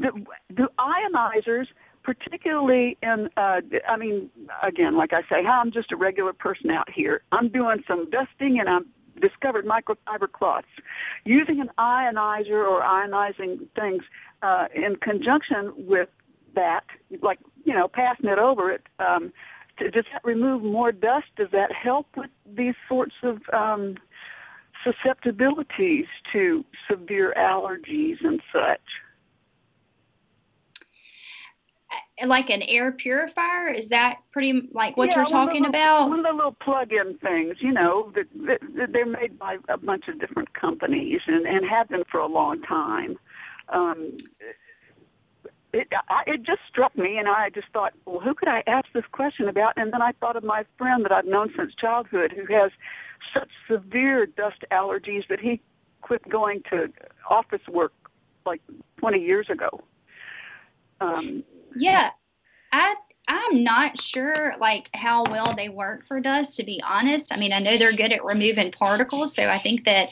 do, 0.00 0.10
do 0.54 0.68
ionizers, 0.78 1.66
particularly 2.04 2.96
in, 3.02 3.28
uh, 3.36 3.60
I 3.88 3.96
mean, 3.96 4.30
again, 4.62 4.96
like 4.96 5.12
I 5.12 5.22
say, 5.22 5.46
I'm 5.46 5.72
just 5.72 5.90
a 5.90 5.96
regular 5.96 6.32
person 6.32 6.70
out 6.70 6.88
here. 6.90 7.22
I'm 7.32 7.48
doing 7.48 7.82
some 7.88 8.10
dusting 8.10 8.60
and 8.60 8.68
I'm 8.68 8.86
discovered 9.20 9.64
microfiber 9.64 10.30
cloths. 10.30 10.68
Using 11.24 11.60
an 11.60 11.70
ionizer 11.78 12.68
or 12.68 12.82
ionizing 12.82 13.66
things 13.74 14.02
uh, 14.42 14.66
in 14.74 14.96
conjunction 14.96 15.72
with 15.76 16.08
that, 16.54 16.84
like, 17.22 17.38
you 17.64 17.74
know, 17.74 17.88
passing 17.88 18.28
it 18.28 18.38
over 18.38 18.70
it, 18.70 18.82
um, 18.98 19.32
to, 19.78 19.90
does 19.90 20.04
that 20.12 20.24
remove 20.24 20.62
more 20.62 20.92
dust? 20.92 21.26
Does 21.36 21.48
that 21.52 21.72
help 21.72 22.06
with 22.16 22.30
these 22.46 22.74
sorts 22.88 23.14
of 23.22 23.38
um, 23.52 23.96
susceptibilities 24.84 26.06
to 26.32 26.64
severe 26.90 27.34
allergies 27.36 28.16
and 28.22 28.40
such. 28.52 28.80
Uh, 31.90 31.96
like 32.26 32.50
an 32.50 32.62
air 32.62 32.92
purifier? 32.92 33.68
Is 33.68 33.88
that 33.88 34.18
pretty 34.30 34.68
like 34.72 34.96
what 34.96 35.10
yeah, 35.10 35.16
you're 35.16 35.26
talking 35.26 35.62
little, 35.62 35.68
about? 35.68 36.08
One 36.08 36.18
of 36.20 36.24
the 36.24 36.32
little 36.32 36.56
plug-in 36.62 37.18
things, 37.18 37.56
you 37.60 37.72
know, 37.72 38.12
that, 38.14 38.26
that, 38.46 38.92
they're 38.92 39.06
made 39.06 39.38
by 39.38 39.58
a 39.68 39.76
bunch 39.76 40.08
of 40.08 40.20
different 40.20 40.52
companies 40.54 41.20
and, 41.26 41.46
and 41.46 41.66
have 41.68 41.88
been 41.88 42.04
for 42.10 42.20
a 42.20 42.26
long 42.26 42.62
time. 42.62 43.18
Um, 43.70 44.16
it, 45.72 45.88
I, 46.08 46.22
it 46.28 46.44
just 46.44 46.60
struck 46.70 46.96
me, 46.96 47.18
and 47.18 47.28
I 47.28 47.50
just 47.50 47.66
thought, 47.72 47.94
well, 48.06 48.20
who 48.20 48.34
could 48.34 48.48
I 48.48 48.62
ask 48.68 48.86
this 48.94 49.04
question 49.10 49.48
about? 49.48 49.72
And 49.76 49.92
then 49.92 50.02
I 50.02 50.12
thought 50.12 50.36
of 50.36 50.44
my 50.44 50.64
friend 50.78 51.04
that 51.04 51.10
I've 51.10 51.26
known 51.26 51.52
since 51.56 51.74
childhood, 51.74 52.32
who 52.32 52.52
has 52.54 52.70
such 53.32 53.48
severe 53.68 54.26
dust 54.26 54.64
allergies 54.70 55.26
that 55.28 55.40
he 55.40 55.60
quit 56.00 56.28
going 56.28 56.62
to 56.70 56.92
office 57.28 57.66
work 57.68 57.92
like 58.46 58.60
20 58.98 59.18
years 59.18 59.48
ago. 59.50 59.80
Um, 61.00 61.42
yeah, 61.76 62.10
I 62.72 62.94
I'm 63.26 63.64
not 63.64 64.00
sure 64.00 64.54
like 64.58 64.90
how 64.94 65.24
well 65.30 65.54
they 65.56 65.68
work 65.68 66.06
for 66.06 66.20
dust. 66.20 66.56
To 66.56 66.64
be 66.64 66.82
honest, 66.86 67.32
I 67.32 67.36
mean 67.36 67.52
I 67.52 67.58
know 67.58 67.78
they're 67.78 67.92
good 67.92 68.12
at 68.12 68.24
removing 68.24 68.72
particles, 68.72 69.34
so 69.34 69.48
I 69.48 69.58
think 69.58 69.84
that 69.84 70.10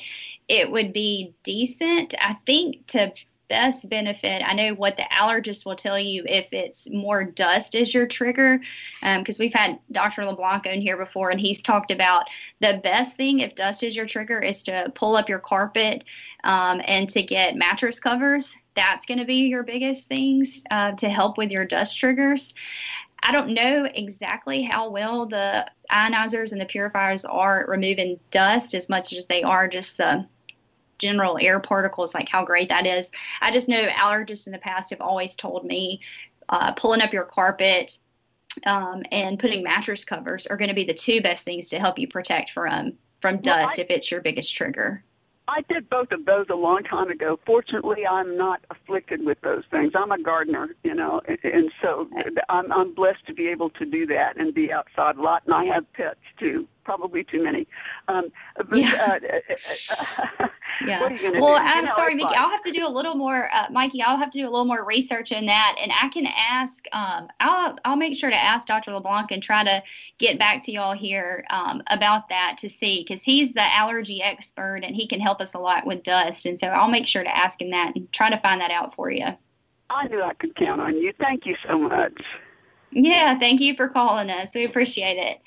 it 0.49 0.71
would 0.71 0.93
be 0.93 1.35
decent. 1.43 2.15
I 2.21 2.37
think 2.47 2.87
to 2.89 3.13
best 3.53 3.87
benefit, 3.91 4.43
I 4.43 4.55
know 4.55 4.73
what 4.73 4.97
the 4.97 5.03
allergist 5.13 5.67
will 5.67 5.77
tell 5.77 5.99
you 5.99 6.25
if 6.27 6.47
it's 6.53 6.89
more 6.89 7.23
dust 7.23 7.75
is 7.75 7.93
your 7.93 8.07
trigger, 8.07 8.59
because 9.03 9.39
um, 9.39 9.43
we've 9.43 9.53
had 9.53 9.79
Dr. 9.91 10.25
LeBlanc 10.25 10.67
on 10.67 10.81
here 10.81 10.97
before, 10.97 11.29
and 11.29 11.39
he's 11.39 11.61
talked 11.61 11.91
about 11.91 12.25
the 12.61 12.81
best 12.83 13.19
thing 13.19 13.41
if 13.41 13.55
dust 13.55 13.83
is 13.83 13.95
your 13.95 14.07
trigger 14.07 14.39
is 14.39 14.63
to 14.63 14.91
pull 14.95 15.17
up 15.17 15.29
your 15.29 15.39
carpet 15.39 16.05
um, 16.45 16.81
and 16.87 17.11
to 17.11 17.23
get 17.23 17.55
mattress 17.55 18.01
covers. 18.01 18.57
That's 18.75 19.07
going 19.07 19.19
to 19.19 19.25
be 19.25 19.47
your 19.49 19.63
biggest 19.63 20.09
things 20.09 20.63
uh, 20.71 20.93
to 20.93 21.09
help 21.09 21.37
with 21.39 21.51
your 21.51 21.65
dust 21.65 21.99
triggers. 21.99 22.55
I 23.23 23.31
don't 23.31 23.55
know 23.55 23.89
exactly 23.95 24.63
how 24.63 24.91
well 24.91 25.27
the 25.27 25.71
ionizers 25.91 26.53
and 26.53 26.61
the 26.61 26.67
purifiers 26.67 27.25
are 27.25 27.65
removing 27.69 28.19
dust 28.31 28.75
as 28.75 28.89
much 28.89 29.13
as 29.13 29.27
they 29.27 29.43
are 29.43 29.69
just 29.69 29.97
the 29.97 30.27
general 30.99 31.39
air 31.41 31.61
particles, 31.61 32.15
like 32.15 32.29
how 32.29 32.45
great 32.45 32.69
that 32.71 32.87
is. 32.87 33.11
I 33.41 33.53
just 33.53 33.69
know 33.69 33.87
allergists 33.87 34.47
in 34.47 34.53
the 34.53 34.59
past 34.59 34.91
have 34.91 35.01
always 35.01 35.37
told 35.37 35.65
me 35.65 36.01
uh, 36.49 36.73
pulling 36.73 37.01
up 37.01 37.13
your 37.13 37.25
carpet 37.25 37.99
um, 38.67 39.03
and 39.11 39.39
putting 39.39 39.63
mattress 39.63 40.05
covers 40.05 40.47
are 40.47 40.57
going 40.57 40.69
to 40.69 40.75
be 40.75 40.85
the 40.85 40.95
two 40.95 41.21
best 41.21 41.45
things 41.45 41.69
to 41.69 41.79
help 41.79 41.99
you 41.99 42.09
protect 42.09 42.51
from 42.51 42.95
from 43.21 43.37
dust 43.37 43.57
well, 43.57 43.75
I, 43.79 43.81
if 43.83 43.91
it's 43.91 44.11
your 44.11 44.21
biggest 44.21 44.55
trigger. 44.55 45.05
I 45.53 45.61
did 45.71 45.91
both 45.91 46.13
of 46.13 46.25
those 46.25 46.47
a 46.51 46.55
long 46.55 46.83
time 46.83 47.11
ago. 47.11 47.39
Fortunately, 47.45 48.07
I'm 48.11 48.39
not 48.39 48.61
afflicted 48.71 49.21
with 49.23 49.39
those 49.43 49.65
things. 49.71 49.93
I'm 49.95 50.11
a 50.11 50.23
gardener, 50.23 50.75
you 50.83 50.95
know, 50.95 51.21
and 51.27 51.71
so 51.83 52.09
I'm, 52.49 52.73
I'm 52.73 52.95
blessed 52.95 53.27
to 53.27 53.35
be 53.35 53.49
able 53.49 53.69
to 53.71 53.85
do 53.85 54.07
that 54.07 54.39
and 54.39 54.55
be 54.55 54.73
outside 54.73 55.17
a 55.17 55.23
lot. 55.23 55.43
And 55.45 55.55
I 55.55 55.65
have 55.67 55.85
pets 55.93 56.21
too, 56.41 56.67
probably 56.85 57.25
too 57.25 57.43
many. 57.43 57.67
Um, 58.09 58.31
but, 58.57 58.79
yeah. 58.79 59.19
Uh, 59.91 60.47
yeah. 60.87 61.01
well, 61.41 61.57
do? 61.57 61.65
I'm 61.65 61.79
you 61.79 61.83
know, 61.87 61.97
sorry, 61.97 62.15
Mickey. 62.15 62.27
Like... 62.27 62.39
I'll 62.39 62.51
have 62.51 62.63
to 62.63 62.73
do 62.73 62.87
a 62.87 62.89
little 62.89 63.15
more, 63.15 63.49
uh, 63.53 63.67
Mikey. 63.71 64.03
I'll 64.03 64.17
have 64.17 64.31
to 64.31 64.39
do 64.39 64.45
a 64.45 64.51
little 64.51 64.65
more 64.65 64.85
research 64.85 65.33
in 65.33 65.47
that, 65.47 65.77
and 65.81 65.93
I 66.01 66.09
can 66.09 66.27
ask. 66.27 66.85
Um, 66.93 67.29
I'll 67.41 67.77
I'll 67.85 67.97
make 67.97 68.17
sure 68.17 68.31
to 68.31 68.37
ask 68.37 68.67
Dr. 68.67 68.93
LeBlanc 68.93 69.31
and 69.31 69.43
try 69.43 69.65
to 69.65 69.83
get 70.19 70.39
back 70.39 70.65
to 70.65 70.73
y'all 70.73 70.95
here 70.95 71.45
um, 71.51 71.83
about 71.89 72.29
that 72.29 72.57
to 72.61 72.69
see 72.69 73.05
because 73.07 73.23
he's 73.23 73.53
the 73.53 73.75
allergy 73.75 74.23
expert 74.23 74.81
and 74.85 74.95
he 74.95 75.07
can 75.07 75.21
help 75.21 75.41
us 75.41 75.55
a 75.55 75.59
lot 75.59 75.87
with 75.87 76.03
dust. 76.03 76.47
And 76.47 76.59
so 76.59 76.69
I'll 76.69 76.89
make 76.89 77.07
sure 77.07 77.23
to 77.23 77.37
ask 77.37 77.61
him 77.61 77.71
that 77.71 77.93
and 77.95 78.11
try 78.13 78.31
to 78.31 78.39
find 78.39 78.61
that 78.61 78.71
out 78.71 78.95
for 78.95 79.11
you. 79.11 79.27
I 79.91 80.09
knew 80.09 80.23
I 80.23 80.33
could 80.35 80.57
count 80.57 80.81
on 80.81 80.97
you. 80.97 81.13
Thank 81.19 81.45
you 81.45 81.55
so 81.69 81.79
much. 81.79 82.19
Yeah, 82.93 83.39
thank 83.39 83.61
you 83.61 83.75
for 83.75 83.89
calling 83.89 84.31
us. 84.31 84.51
We 84.55 84.65
appreciate 84.65 85.17
it. 85.17 85.41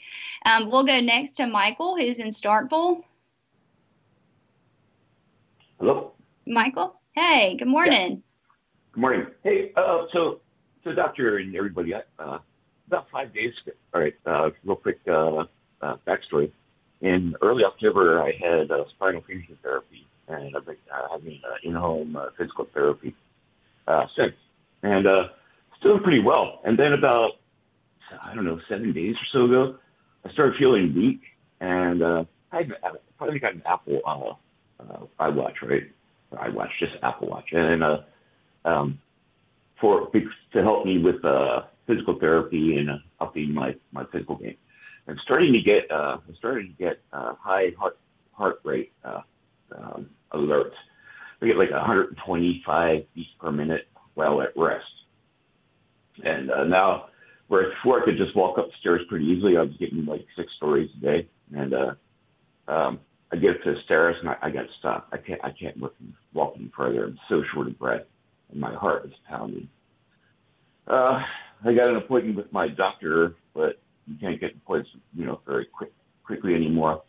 Um, 0.45 0.69
we'll 0.69 0.83
go 0.83 0.99
next 0.99 1.31
to 1.37 1.47
Michael, 1.47 1.95
who's 1.97 2.19
in 2.19 2.29
Starkville. 2.29 3.03
Hello. 5.79 6.13
Michael. 6.47 6.99
Hey, 7.15 7.55
good 7.55 7.67
morning. 7.67 8.11
Yeah. 8.11 8.17
Good 8.93 9.01
morning. 9.01 9.27
Hey, 9.43 9.71
uh, 9.75 10.05
so, 10.11 10.39
so 10.83 10.93
doctor 10.93 11.37
and 11.37 11.55
everybody, 11.55 11.93
uh, 11.93 12.39
about 12.87 13.09
five 13.11 13.33
days 13.33 13.53
ago, 13.65 13.75
all 13.93 14.01
right, 14.01 14.15
uh, 14.25 14.49
real 14.63 14.75
quick 14.75 14.99
uh, 15.07 15.43
uh, 15.81 15.97
backstory. 16.07 16.51
In 17.01 17.35
early 17.41 17.63
October, 17.63 18.21
I 18.21 18.31
had 18.41 18.71
uh, 18.71 18.85
spinal 18.95 19.21
fusion 19.21 19.57
therapy, 19.61 20.07
and 20.27 20.55
I've 20.55 20.65
been 20.65 20.77
uh, 20.91 21.09
having 21.11 21.41
uh, 21.45 21.55
in-home 21.63 22.15
uh, 22.15 22.27
physical 22.37 22.67
therapy 22.73 23.13
uh, 23.87 24.05
since, 24.15 24.33
and 24.81 25.05
uh, 25.05 25.27
still 25.79 25.99
pretty 25.99 26.21
well. 26.21 26.61
And 26.63 26.77
then 26.77 26.93
about 26.93 27.31
I 28.23 28.33
don't 28.35 28.45
know 28.45 28.59
seven 28.69 28.93
days 28.93 29.15
or 29.15 29.27
so 29.31 29.45
ago, 29.45 29.75
I 30.25 30.31
started 30.31 30.55
feeling 30.57 30.93
weak, 30.95 31.21
and 31.59 32.01
uh, 32.01 32.23
I 32.51 32.63
probably 33.17 33.39
got 33.39 33.53
an 33.53 33.63
Apple 33.65 34.01
uh, 34.05 34.83
uh, 34.83 35.05
iWatch, 35.19 35.61
right? 35.61 35.83
Or 36.31 36.37
iWatch, 36.39 36.69
just 36.79 36.93
Apple 37.03 37.29
Watch, 37.29 37.49
and 37.51 37.83
uh, 37.83 37.97
um, 38.65 38.99
for 39.79 40.09
to 40.11 40.63
help 40.63 40.85
me 40.85 40.97
with 40.97 41.23
uh, 41.23 41.61
physical 41.87 42.17
therapy 42.19 42.77
and 42.77 42.89
uh, 42.89 42.97
upping 43.19 43.53
my 43.53 43.75
my 43.91 44.05
physical 44.11 44.37
game. 44.37 44.57
I'm 45.07 45.19
starting 45.23 45.53
to 45.53 45.61
get 45.61 45.91
uh, 45.91 46.17
I'm 46.27 46.35
starting 46.37 46.75
to 46.75 46.83
get 46.83 46.99
uh, 47.13 47.33
high 47.39 47.73
heart 47.77 47.97
heart 48.33 48.59
rate 48.63 48.91
uh, 49.03 49.21
um, 49.77 50.09
alerts. 50.33 50.73
I 51.41 51.47
get 51.47 51.57
like 51.57 51.71
125 51.71 53.03
beats 53.13 53.29
per 53.39 53.51
minute 53.51 53.87
while 54.15 54.41
at 54.41 54.49
rest. 54.55 54.85
And 56.23 56.51
uh, 56.51 56.63
now, 56.63 57.05
where 57.47 57.69
before 57.69 58.01
I 58.01 58.05
could 58.05 58.17
just 58.17 58.35
walk 58.35 58.57
up 58.57 58.67
the 58.67 58.73
stairs 58.79 59.01
pretty 59.09 59.25
easily, 59.25 59.57
I 59.57 59.61
was 59.61 59.73
getting 59.79 60.05
like 60.05 60.25
six 60.35 60.51
stories 60.57 60.89
a 60.97 61.01
day, 61.01 61.29
and 61.55 61.73
uh, 61.73 62.71
um, 62.71 62.99
I 63.31 63.35
get 63.35 63.63
to 63.63 63.73
the 63.73 63.79
stairs 63.85 64.15
and 64.19 64.29
I, 64.29 64.35
I 64.43 64.49
got 64.49 64.61
to 64.61 64.73
stop. 64.79 65.07
I 65.11 65.17
can't 65.17 65.43
I 65.43 65.51
can't 65.51 65.77
walk, 65.79 65.93
walk 66.33 66.53
any 66.57 66.71
further. 66.75 67.05
I'm 67.05 67.19
so 67.29 67.43
short 67.53 67.67
of 67.67 67.77
breath, 67.77 68.05
and 68.51 68.59
my 68.59 68.73
heart 68.73 69.05
is 69.05 69.11
pounding. 69.27 69.67
Uh, 70.87 71.19
I 71.65 71.73
got 71.73 71.87
an 71.87 71.97
appointment 71.97 72.37
with 72.37 72.51
my 72.51 72.67
doctor, 72.67 73.35
but 73.53 73.79
you 74.05 74.15
can't 74.19 74.39
get 74.39 74.63
place, 74.65 74.85
you 75.13 75.25
know, 75.25 75.41
very 75.45 75.65
quick 75.65 75.91
quickly 76.23 76.55
anymore. 76.55 77.03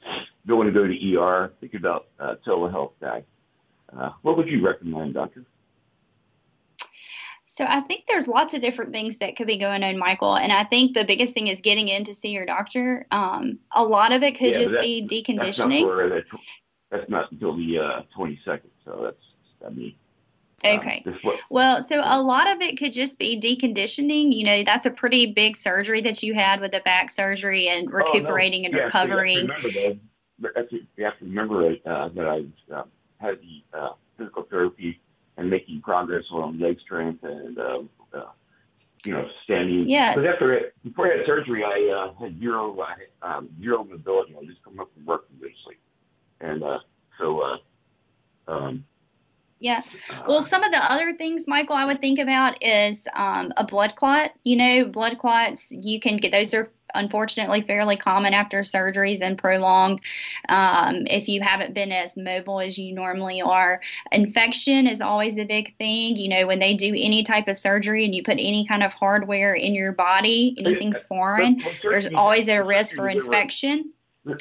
Don't 0.46 0.58
want 0.58 0.68
to 0.68 0.74
go 0.74 0.86
to 0.86 1.18
ER. 1.18 1.52
Think 1.60 1.74
about 1.74 2.06
uh, 2.20 2.34
telehealth 2.46 2.92
guy. 3.00 3.24
Uh, 3.96 4.10
what 4.22 4.36
would 4.36 4.48
you 4.48 4.64
recommend, 4.64 5.14
doctor? 5.14 5.44
So 7.56 7.64
I 7.66 7.80
think 7.80 8.04
there's 8.06 8.28
lots 8.28 8.52
of 8.52 8.60
different 8.60 8.92
things 8.92 9.16
that 9.18 9.34
could 9.36 9.46
be 9.46 9.56
going 9.56 9.82
on, 9.82 9.96
Michael. 9.96 10.36
And 10.36 10.52
I 10.52 10.64
think 10.64 10.92
the 10.92 11.06
biggest 11.06 11.32
thing 11.32 11.46
is 11.46 11.62
getting 11.62 11.88
in 11.88 12.04
to 12.04 12.12
see 12.12 12.28
your 12.28 12.44
doctor. 12.44 13.06
Um, 13.10 13.58
a 13.74 13.82
lot 13.82 14.12
of 14.12 14.22
it 14.22 14.36
could 14.36 14.54
yeah, 14.54 14.60
just 14.60 14.74
that, 14.74 14.82
be 14.82 15.00
deconditioning. 15.02 15.38
That's 15.38 15.62
not, 15.62 16.10
that, 16.10 16.24
that's 16.90 17.10
not 17.10 17.32
until 17.32 17.56
the 17.56 17.78
uh, 17.78 18.02
22nd. 18.16 18.60
So 18.84 19.00
that's, 19.04 19.66
I 19.66 19.70
mean, 19.70 19.94
um, 20.64 20.80
okay. 20.80 21.02
Um, 21.06 21.38
well, 21.48 21.82
so 21.82 22.02
a 22.04 22.20
lot 22.20 22.46
of 22.46 22.60
it 22.60 22.78
could 22.78 22.92
just 22.92 23.18
be 23.18 23.40
deconditioning. 23.40 24.34
You 24.36 24.44
know, 24.44 24.62
that's 24.62 24.84
a 24.84 24.90
pretty 24.90 25.32
big 25.32 25.56
surgery 25.56 26.02
that 26.02 26.22
you 26.22 26.34
had 26.34 26.60
with 26.60 26.72
the 26.72 26.80
back 26.80 27.10
surgery 27.10 27.68
and 27.68 27.90
recuperating 27.90 28.66
oh, 28.66 28.68
no. 28.68 28.68
and 28.68 28.76
yeah, 28.76 28.84
recovering. 28.84 29.48
So 29.62 29.68
you, 29.68 29.80
have 29.80 29.98
remember, 30.38 30.76
you 30.96 31.04
have 31.04 31.18
to 31.18 31.24
remember 31.24 31.70
uh, 31.86 32.08
that 32.10 32.26
I 32.26 32.74
uh, 32.74 32.82
had 33.16 33.38
the 33.40 33.78
uh, 33.78 33.92
physical 34.18 34.42
therapy 34.50 35.00
and 35.36 35.50
making 35.50 35.80
progress 35.82 36.24
on 36.30 36.58
leg 36.58 36.78
strength 36.80 37.22
and 37.24 37.58
uh, 37.58 37.82
uh, 38.14 38.30
you 39.04 39.12
know 39.12 39.28
standing. 39.44 39.88
Yes. 39.88 40.16
But 40.16 40.26
after 40.26 40.52
it, 40.52 40.74
before 40.82 41.12
I 41.12 41.18
had 41.18 41.26
surgery, 41.26 41.64
I 41.64 41.92
uh, 41.94 42.14
had 42.20 42.38
zero 42.38 42.76
uh, 42.78 43.26
um, 43.26 43.48
zero 43.60 43.84
mobility. 43.84 44.34
I 44.40 44.44
just 44.44 44.62
come 44.62 44.80
up 44.80 44.90
from 44.94 45.04
work 45.04 45.26
religiously, 45.38 45.76
and 46.40 46.62
uh, 46.62 46.78
so. 47.18 47.40
Uh, 47.40 47.56
um, 48.48 48.84
yeah. 49.58 49.82
Well, 50.28 50.42
some 50.42 50.62
of 50.62 50.70
the 50.70 50.92
other 50.92 51.14
things, 51.14 51.48
Michael, 51.48 51.76
I 51.76 51.86
would 51.86 52.00
think 52.00 52.18
about 52.18 52.62
is 52.62 53.08
um, 53.14 53.52
a 53.56 53.64
blood 53.64 53.96
clot. 53.96 54.32
You 54.44 54.56
know, 54.56 54.84
blood 54.84 55.18
clots, 55.18 55.68
you 55.70 55.98
can 55.98 56.18
get 56.18 56.32
those 56.32 56.52
are 56.52 56.70
unfortunately 56.96 57.62
fairly 57.62 57.96
common 57.96 58.34
after 58.34 58.60
surgeries 58.60 59.20
and 59.20 59.38
prolonged. 59.38 60.00
Um, 60.48 61.06
if 61.06 61.28
you 61.28 61.40
haven't 61.40 61.74
been 61.74 61.92
as 61.92 62.16
mobile 62.16 62.60
as 62.60 62.78
you 62.78 62.94
normally 62.94 63.40
are, 63.40 63.80
infection 64.12 64.86
is 64.86 65.00
always 65.00 65.34
the 65.34 65.44
big 65.44 65.76
thing. 65.78 66.16
You 66.16 66.28
know, 66.28 66.46
when 66.46 66.58
they 66.58 66.74
do 66.74 66.94
any 66.96 67.22
type 67.22 67.48
of 67.48 67.58
surgery 67.58 68.04
and 68.04 68.14
you 68.14 68.22
put 68.22 68.38
any 68.38 68.66
kind 68.66 68.82
of 68.82 68.92
hardware 68.92 69.54
in 69.54 69.74
your 69.74 69.92
body, 69.92 70.54
anything 70.58 70.94
foreign, 71.08 71.62
there's 71.82 72.08
always 72.08 72.48
a 72.48 72.62
risk 72.62 72.96
for 72.96 73.08
infection. 73.08 73.92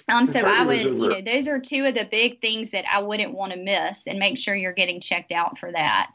Um, 0.07 0.25
so 0.25 0.39
I 0.39 0.63
would, 0.63 0.81
you 0.81 1.09
know, 1.09 1.21
those 1.21 1.47
are 1.47 1.59
two 1.59 1.85
of 1.85 1.93
the 1.93 2.07
big 2.09 2.41
things 2.41 2.71
that 2.71 2.85
I 2.91 3.03
wouldn't 3.03 3.33
want 3.33 3.53
to 3.53 3.59
miss, 3.59 4.07
and 4.07 4.17
make 4.17 4.37
sure 4.37 4.55
you're 4.55 4.73
getting 4.73 4.99
checked 4.99 5.31
out 5.31 5.59
for 5.59 5.71
that. 5.71 6.13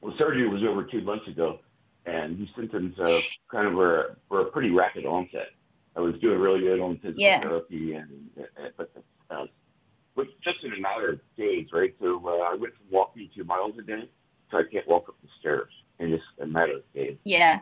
Well, 0.00 0.14
surgery 0.16 0.48
was 0.48 0.62
over 0.62 0.84
two 0.84 1.00
months 1.00 1.26
ago, 1.26 1.58
and 2.06 2.38
these 2.38 2.48
symptoms 2.56 2.98
uh, 2.98 3.20
kind 3.50 3.68
of 3.68 3.74
were, 3.74 4.16
were 4.28 4.42
a 4.42 4.44
pretty 4.46 4.70
rapid 4.70 5.06
onset. 5.06 5.48
I 5.96 6.00
was 6.00 6.14
doing 6.20 6.38
really 6.38 6.60
good 6.60 6.80
on 6.80 6.96
physical 6.96 7.22
yeah. 7.22 7.40
therapy, 7.40 7.94
and 7.94 8.30
but 8.76 8.90
uh, 9.30 9.44
but 10.16 10.26
just 10.42 10.64
in 10.64 10.72
a 10.72 10.80
matter 10.80 11.10
of 11.10 11.20
days, 11.36 11.68
right? 11.72 11.94
So 12.00 12.20
uh, 12.24 12.52
I 12.52 12.56
went 12.58 12.74
from 12.76 12.86
walking 12.90 13.28
two 13.34 13.44
miles 13.44 13.72
a 13.78 13.82
day 13.82 14.08
to 14.50 14.56
I 14.56 14.62
can't 14.70 14.86
walk 14.88 15.08
up 15.08 15.16
the 15.22 15.28
stairs 15.40 15.70
in 15.98 16.10
just 16.10 16.24
a 16.40 16.46
matter 16.46 16.76
of 16.76 16.92
days. 16.94 17.16
Yeah. 17.24 17.60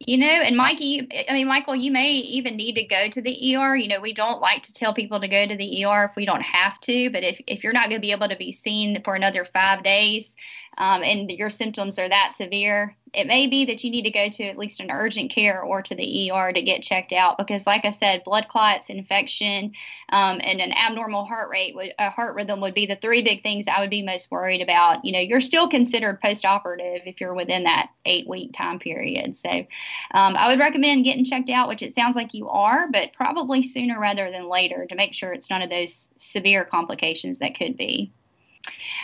You 0.00 0.16
know, 0.16 0.26
and 0.26 0.56
Mikey, 0.56 1.08
I 1.28 1.32
mean, 1.32 1.48
Michael, 1.48 1.74
you 1.74 1.90
may 1.90 2.12
even 2.12 2.56
need 2.56 2.76
to 2.76 2.84
go 2.84 3.08
to 3.08 3.20
the 3.20 3.56
ER. 3.56 3.74
You 3.74 3.88
know, 3.88 4.00
we 4.00 4.12
don't 4.12 4.40
like 4.40 4.62
to 4.62 4.72
tell 4.72 4.94
people 4.94 5.18
to 5.18 5.26
go 5.26 5.44
to 5.44 5.56
the 5.56 5.84
ER 5.84 6.04
if 6.04 6.14
we 6.14 6.24
don't 6.24 6.42
have 6.42 6.78
to, 6.82 7.10
but 7.10 7.24
if, 7.24 7.40
if 7.48 7.64
you're 7.64 7.72
not 7.72 7.84
going 7.84 8.00
to 8.00 8.06
be 8.06 8.12
able 8.12 8.28
to 8.28 8.36
be 8.36 8.52
seen 8.52 9.02
for 9.02 9.16
another 9.16 9.44
five 9.44 9.82
days, 9.82 10.36
um, 10.78 11.02
and 11.02 11.28
your 11.32 11.50
symptoms 11.50 11.98
are 11.98 12.08
that 12.08 12.32
severe, 12.36 12.96
it 13.14 13.26
may 13.26 13.46
be 13.46 13.64
that 13.66 13.82
you 13.84 13.90
need 13.90 14.02
to 14.02 14.10
go 14.10 14.28
to 14.28 14.44
at 14.44 14.58
least 14.58 14.80
an 14.80 14.90
urgent 14.90 15.30
care 15.30 15.62
or 15.62 15.82
to 15.82 15.94
the 15.94 16.30
ER 16.30 16.52
to 16.52 16.62
get 16.62 16.82
checked 16.82 17.12
out 17.12 17.38
because, 17.38 17.66
like 17.66 17.84
I 17.84 17.90
said, 17.90 18.24
blood 18.24 18.48
clots, 18.48 18.88
infection, 18.88 19.72
um, 20.10 20.40
and 20.42 20.60
an 20.60 20.72
abnormal 20.72 21.24
heart 21.24 21.50
rate, 21.50 21.74
would, 21.74 21.94
a 21.98 22.10
heart 22.10 22.34
rhythm 22.34 22.60
would 22.60 22.74
be 22.74 22.86
the 22.86 22.96
three 22.96 23.22
big 23.22 23.42
things 23.42 23.66
I 23.68 23.80
would 23.80 23.90
be 23.90 24.02
most 24.02 24.30
worried 24.30 24.62
about. 24.62 25.04
You 25.04 25.12
know, 25.12 25.20
you're 25.20 25.40
still 25.40 25.68
considered 25.68 26.20
post-operative 26.20 27.02
if 27.06 27.20
you're 27.20 27.34
within 27.34 27.64
that 27.64 27.90
eight-week 28.04 28.52
time 28.52 28.78
period. 28.78 29.36
So, 29.36 29.50
um, 29.50 30.36
I 30.36 30.48
would 30.48 30.58
recommend 30.58 31.04
getting 31.04 31.24
checked 31.24 31.50
out, 31.50 31.68
which 31.68 31.82
it 31.82 31.94
sounds 31.94 32.16
like 32.16 32.34
you 32.34 32.48
are, 32.48 32.88
but 32.90 33.12
probably 33.12 33.62
sooner 33.62 33.98
rather 33.98 34.30
than 34.30 34.48
later 34.48 34.86
to 34.86 34.94
make 34.94 35.14
sure 35.14 35.32
it's 35.32 35.50
none 35.50 35.62
of 35.62 35.70
those 35.70 36.08
severe 36.16 36.64
complications 36.64 37.38
that 37.38 37.56
could 37.56 37.76
be. 37.76 38.12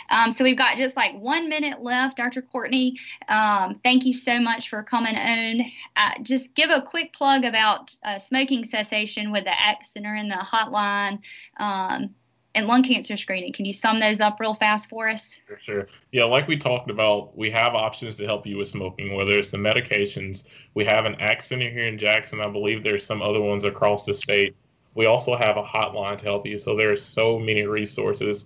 Um, 0.09 0.31
so 0.31 0.43
we've 0.43 0.57
got 0.57 0.77
just 0.77 0.95
like 0.95 1.15
one 1.19 1.49
minute 1.49 1.81
left, 1.81 2.17
Dr. 2.17 2.41
Courtney. 2.41 2.97
Um, 3.27 3.79
thank 3.83 4.05
you 4.05 4.13
so 4.13 4.39
much 4.39 4.69
for 4.69 4.83
coming 4.83 5.15
on. 5.15 5.61
Uh, 5.95 6.11
just 6.21 6.53
give 6.55 6.69
a 6.69 6.81
quick 6.81 7.13
plug 7.13 7.45
about 7.45 7.95
uh, 8.03 8.19
smoking 8.19 8.63
cessation 8.63 9.31
with 9.31 9.43
the 9.43 9.61
ACT 9.61 9.85
Center 9.85 10.15
and 10.15 10.29
the 10.29 10.35
hotline. 10.35 11.19
Um, 11.57 12.15
and 12.55 12.67
lung 12.67 12.83
cancer 12.83 13.17
screening. 13.17 13.51
Can 13.51 13.65
you 13.65 13.73
sum 13.73 13.99
those 13.99 14.21
up 14.21 14.39
real 14.39 14.55
fast 14.55 14.89
for 14.89 15.09
us? 15.09 15.39
Sure. 15.63 15.87
Yeah, 16.13 16.23
like 16.23 16.47
we 16.47 16.55
talked 16.55 16.89
about, 16.89 17.37
we 17.37 17.51
have 17.51 17.75
options 17.75 18.15
to 18.17 18.25
help 18.25 18.47
you 18.47 18.57
with 18.57 18.69
smoking, 18.69 19.13
whether 19.13 19.37
it's 19.37 19.51
the 19.51 19.57
medications. 19.57 20.47
We 20.73 20.85
have 20.85 21.05
an 21.05 21.15
ACT 21.15 21.41
Center 21.41 21.69
here 21.69 21.85
in 21.85 21.97
Jackson. 21.97 22.39
I 22.39 22.49
believe 22.49 22.81
there's 22.81 23.05
some 23.05 23.21
other 23.21 23.41
ones 23.41 23.65
across 23.65 24.05
the 24.05 24.13
state. 24.13 24.55
We 24.93 25.05
also 25.05 25.35
have 25.35 25.57
a 25.57 25.63
hotline 25.63 26.17
to 26.17 26.23
help 26.23 26.47
you. 26.47 26.57
So 26.57 26.75
there's 26.75 27.03
so 27.03 27.37
many 27.37 27.63
resources. 27.63 28.45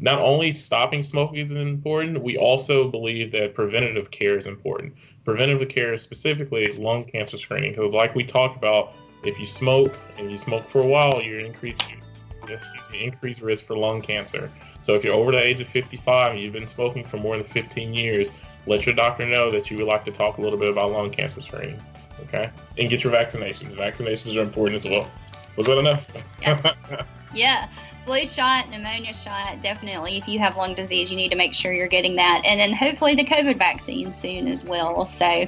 Not 0.00 0.18
only 0.20 0.50
stopping 0.50 1.02
smoking 1.02 1.40
is 1.40 1.52
important, 1.52 2.22
we 2.22 2.38
also 2.38 2.88
believe 2.90 3.32
that 3.32 3.54
preventative 3.54 4.10
care 4.10 4.38
is 4.38 4.46
important. 4.46 4.94
Preventative 5.24 5.68
care 5.68 5.92
is 5.92 6.00
specifically 6.00 6.72
lung 6.72 7.04
cancer 7.04 7.36
screening, 7.36 7.72
because 7.72 7.92
like 7.92 8.14
we 8.14 8.24
talked 8.24 8.56
about, 8.56 8.94
if 9.22 9.38
you 9.38 9.44
smoke 9.44 9.94
and 10.16 10.30
you 10.30 10.38
smoke 10.38 10.66
for 10.66 10.80
a 10.80 10.86
while, 10.86 11.20
you're 11.20 11.40
increasing 11.40 12.02
excuse 12.48 12.90
me, 12.90 13.04
increased 13.04 13.42
risk 13.42 13.64
for 13.64 13.76
lung 13.76 14.02
cancer. 14.02 14.50
So 14.82 14.94
if 14.96 15.04
you're 15.04 15.14
over 15.14 15.30
the 15.30 15.38
age 15.38 15.60
of 15.60 15.68
55 15.68 16.32
and 16.32 16.40
you've 16.40 16.52
been 16.52 16.66
smoking 16.66 17.04
for 17.04 17.16
more 17.16 17.36
than 17.36 17.46
15 17.46 17.94
years, 17.94 18.32
let 18.66 18.86
your 18.86 18.94
doctor 18.94 19.24
know 19.24 19.52
that 19.52 19.70
you 19.70 19.76
would 19.76 19.86
like 19.86 20.04
to 20.06 20.10
talk 20.10 20.38
a 20.38 20.40
little 20.42 20.58
bit 20.58 20.68
about 20.68 20.90
lung 20.90 21.10
cancer 21.10 21.40
screening. 21.42 21.80
Okay? 22.22 22.50
And 22.76 22.90
get 22.90 23.04
your 23.04 23.12
vaccinations. 23.12 23.76
Vaccinations 23.76 24.36
are 24.36 24.40
important 24.40 24.76
as 24.76 24.90
well. 24.90 25.08
Was 25.56 25.66
that 25.66 25.78
enough? 25.78 26.12
Yes. 26.42 26.74
yeah 27.34 27.68
flu 28.04 28.26
shot, 28.26 28.70
pneumonia 28.70 29.14
shot, 29.14 29.62
definitely. 29.62 30.18
If 30.18 30.28
you 30.28 30.38
have 30.38 30.56
lung 30.56 30.74
disease, 30.74 31.10
you 31.10 31.16
need 31.16 31.30
to 31.30 31.36
make 31.36 31.54
sure 31.54 31.72
you're 31.72 31.88
getting 31.88 32.16
that. 32.16 32.42
And 32.44 32.58
then 32.58 32.72
hopefully 32.72 33.14
the 33.14 33.24
COVID 33.24 33.56
vaccine 33.56 34.12
soon 34.14 34.48
as 34.48 34.64
well. 34.64 35.06
So, 35.06 35.46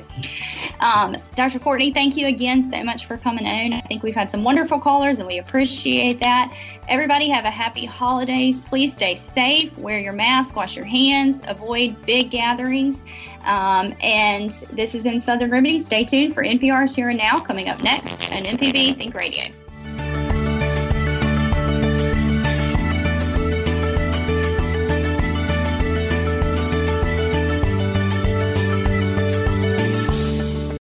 um, 0.80 1.16
Dr. 1.34 1.58
Courtney, 1.58 1.92
thank 1.92 2.16
you 2.16 2.26
again 2.26 2.62
so 2.62 2.82
much 2.82 3.06
for 3.06 3.16
coming 3.16 3.46
on. 3.46 3.72
I 3.72 3.80
think 3.82 4.02
we've 4.02 4.14
had 4.14 4.30
some 4.30 4.44
wonderful 4.44 4.78
callers 4.80 5.18
and 5.18 5.26
we 5.26 5.38
appreciate 5.38 6.20
that. 6.20 6.56
Everybody 6.88 7.28
have 7.28 7.44
a 7.44 7.50
happy 7.50 7.84
holidays. 7.84 8.62
Please 8.62 8.94
stay 8.94 9.14
safe, 9.14 9.76
wear 9.78 10.00
your 10.00 10.12
mask, 10.12 10.56
wash 10.56 10.76
your 10.76 10.84
hands, 10.84 11.40
avoid 11.46 12.04
big 12.04 12.30
gatherings. 12.30 13.02
Um, 13.44 13.94
and 14.00 14.50
this 14.72 14.92
has 14.92 15.02
been 15.02 15.20
Southern 15.20 15.50
Remedy. 15.50 15.78
Stay 15.78 16.04
tuned 16.04 16.34
for 16.34 16.44
NPR's 16.44 16.94
Here 16.94 17.08
and 17.08 17.18
Now 17.18 17.38
coming 17.38 17.68
up 17.68 17.82
next 17.82 18.22
on 18.32 18.44
MPB 18.44 18.96
Think 18.96 19.14
Radio. 19.14 19.44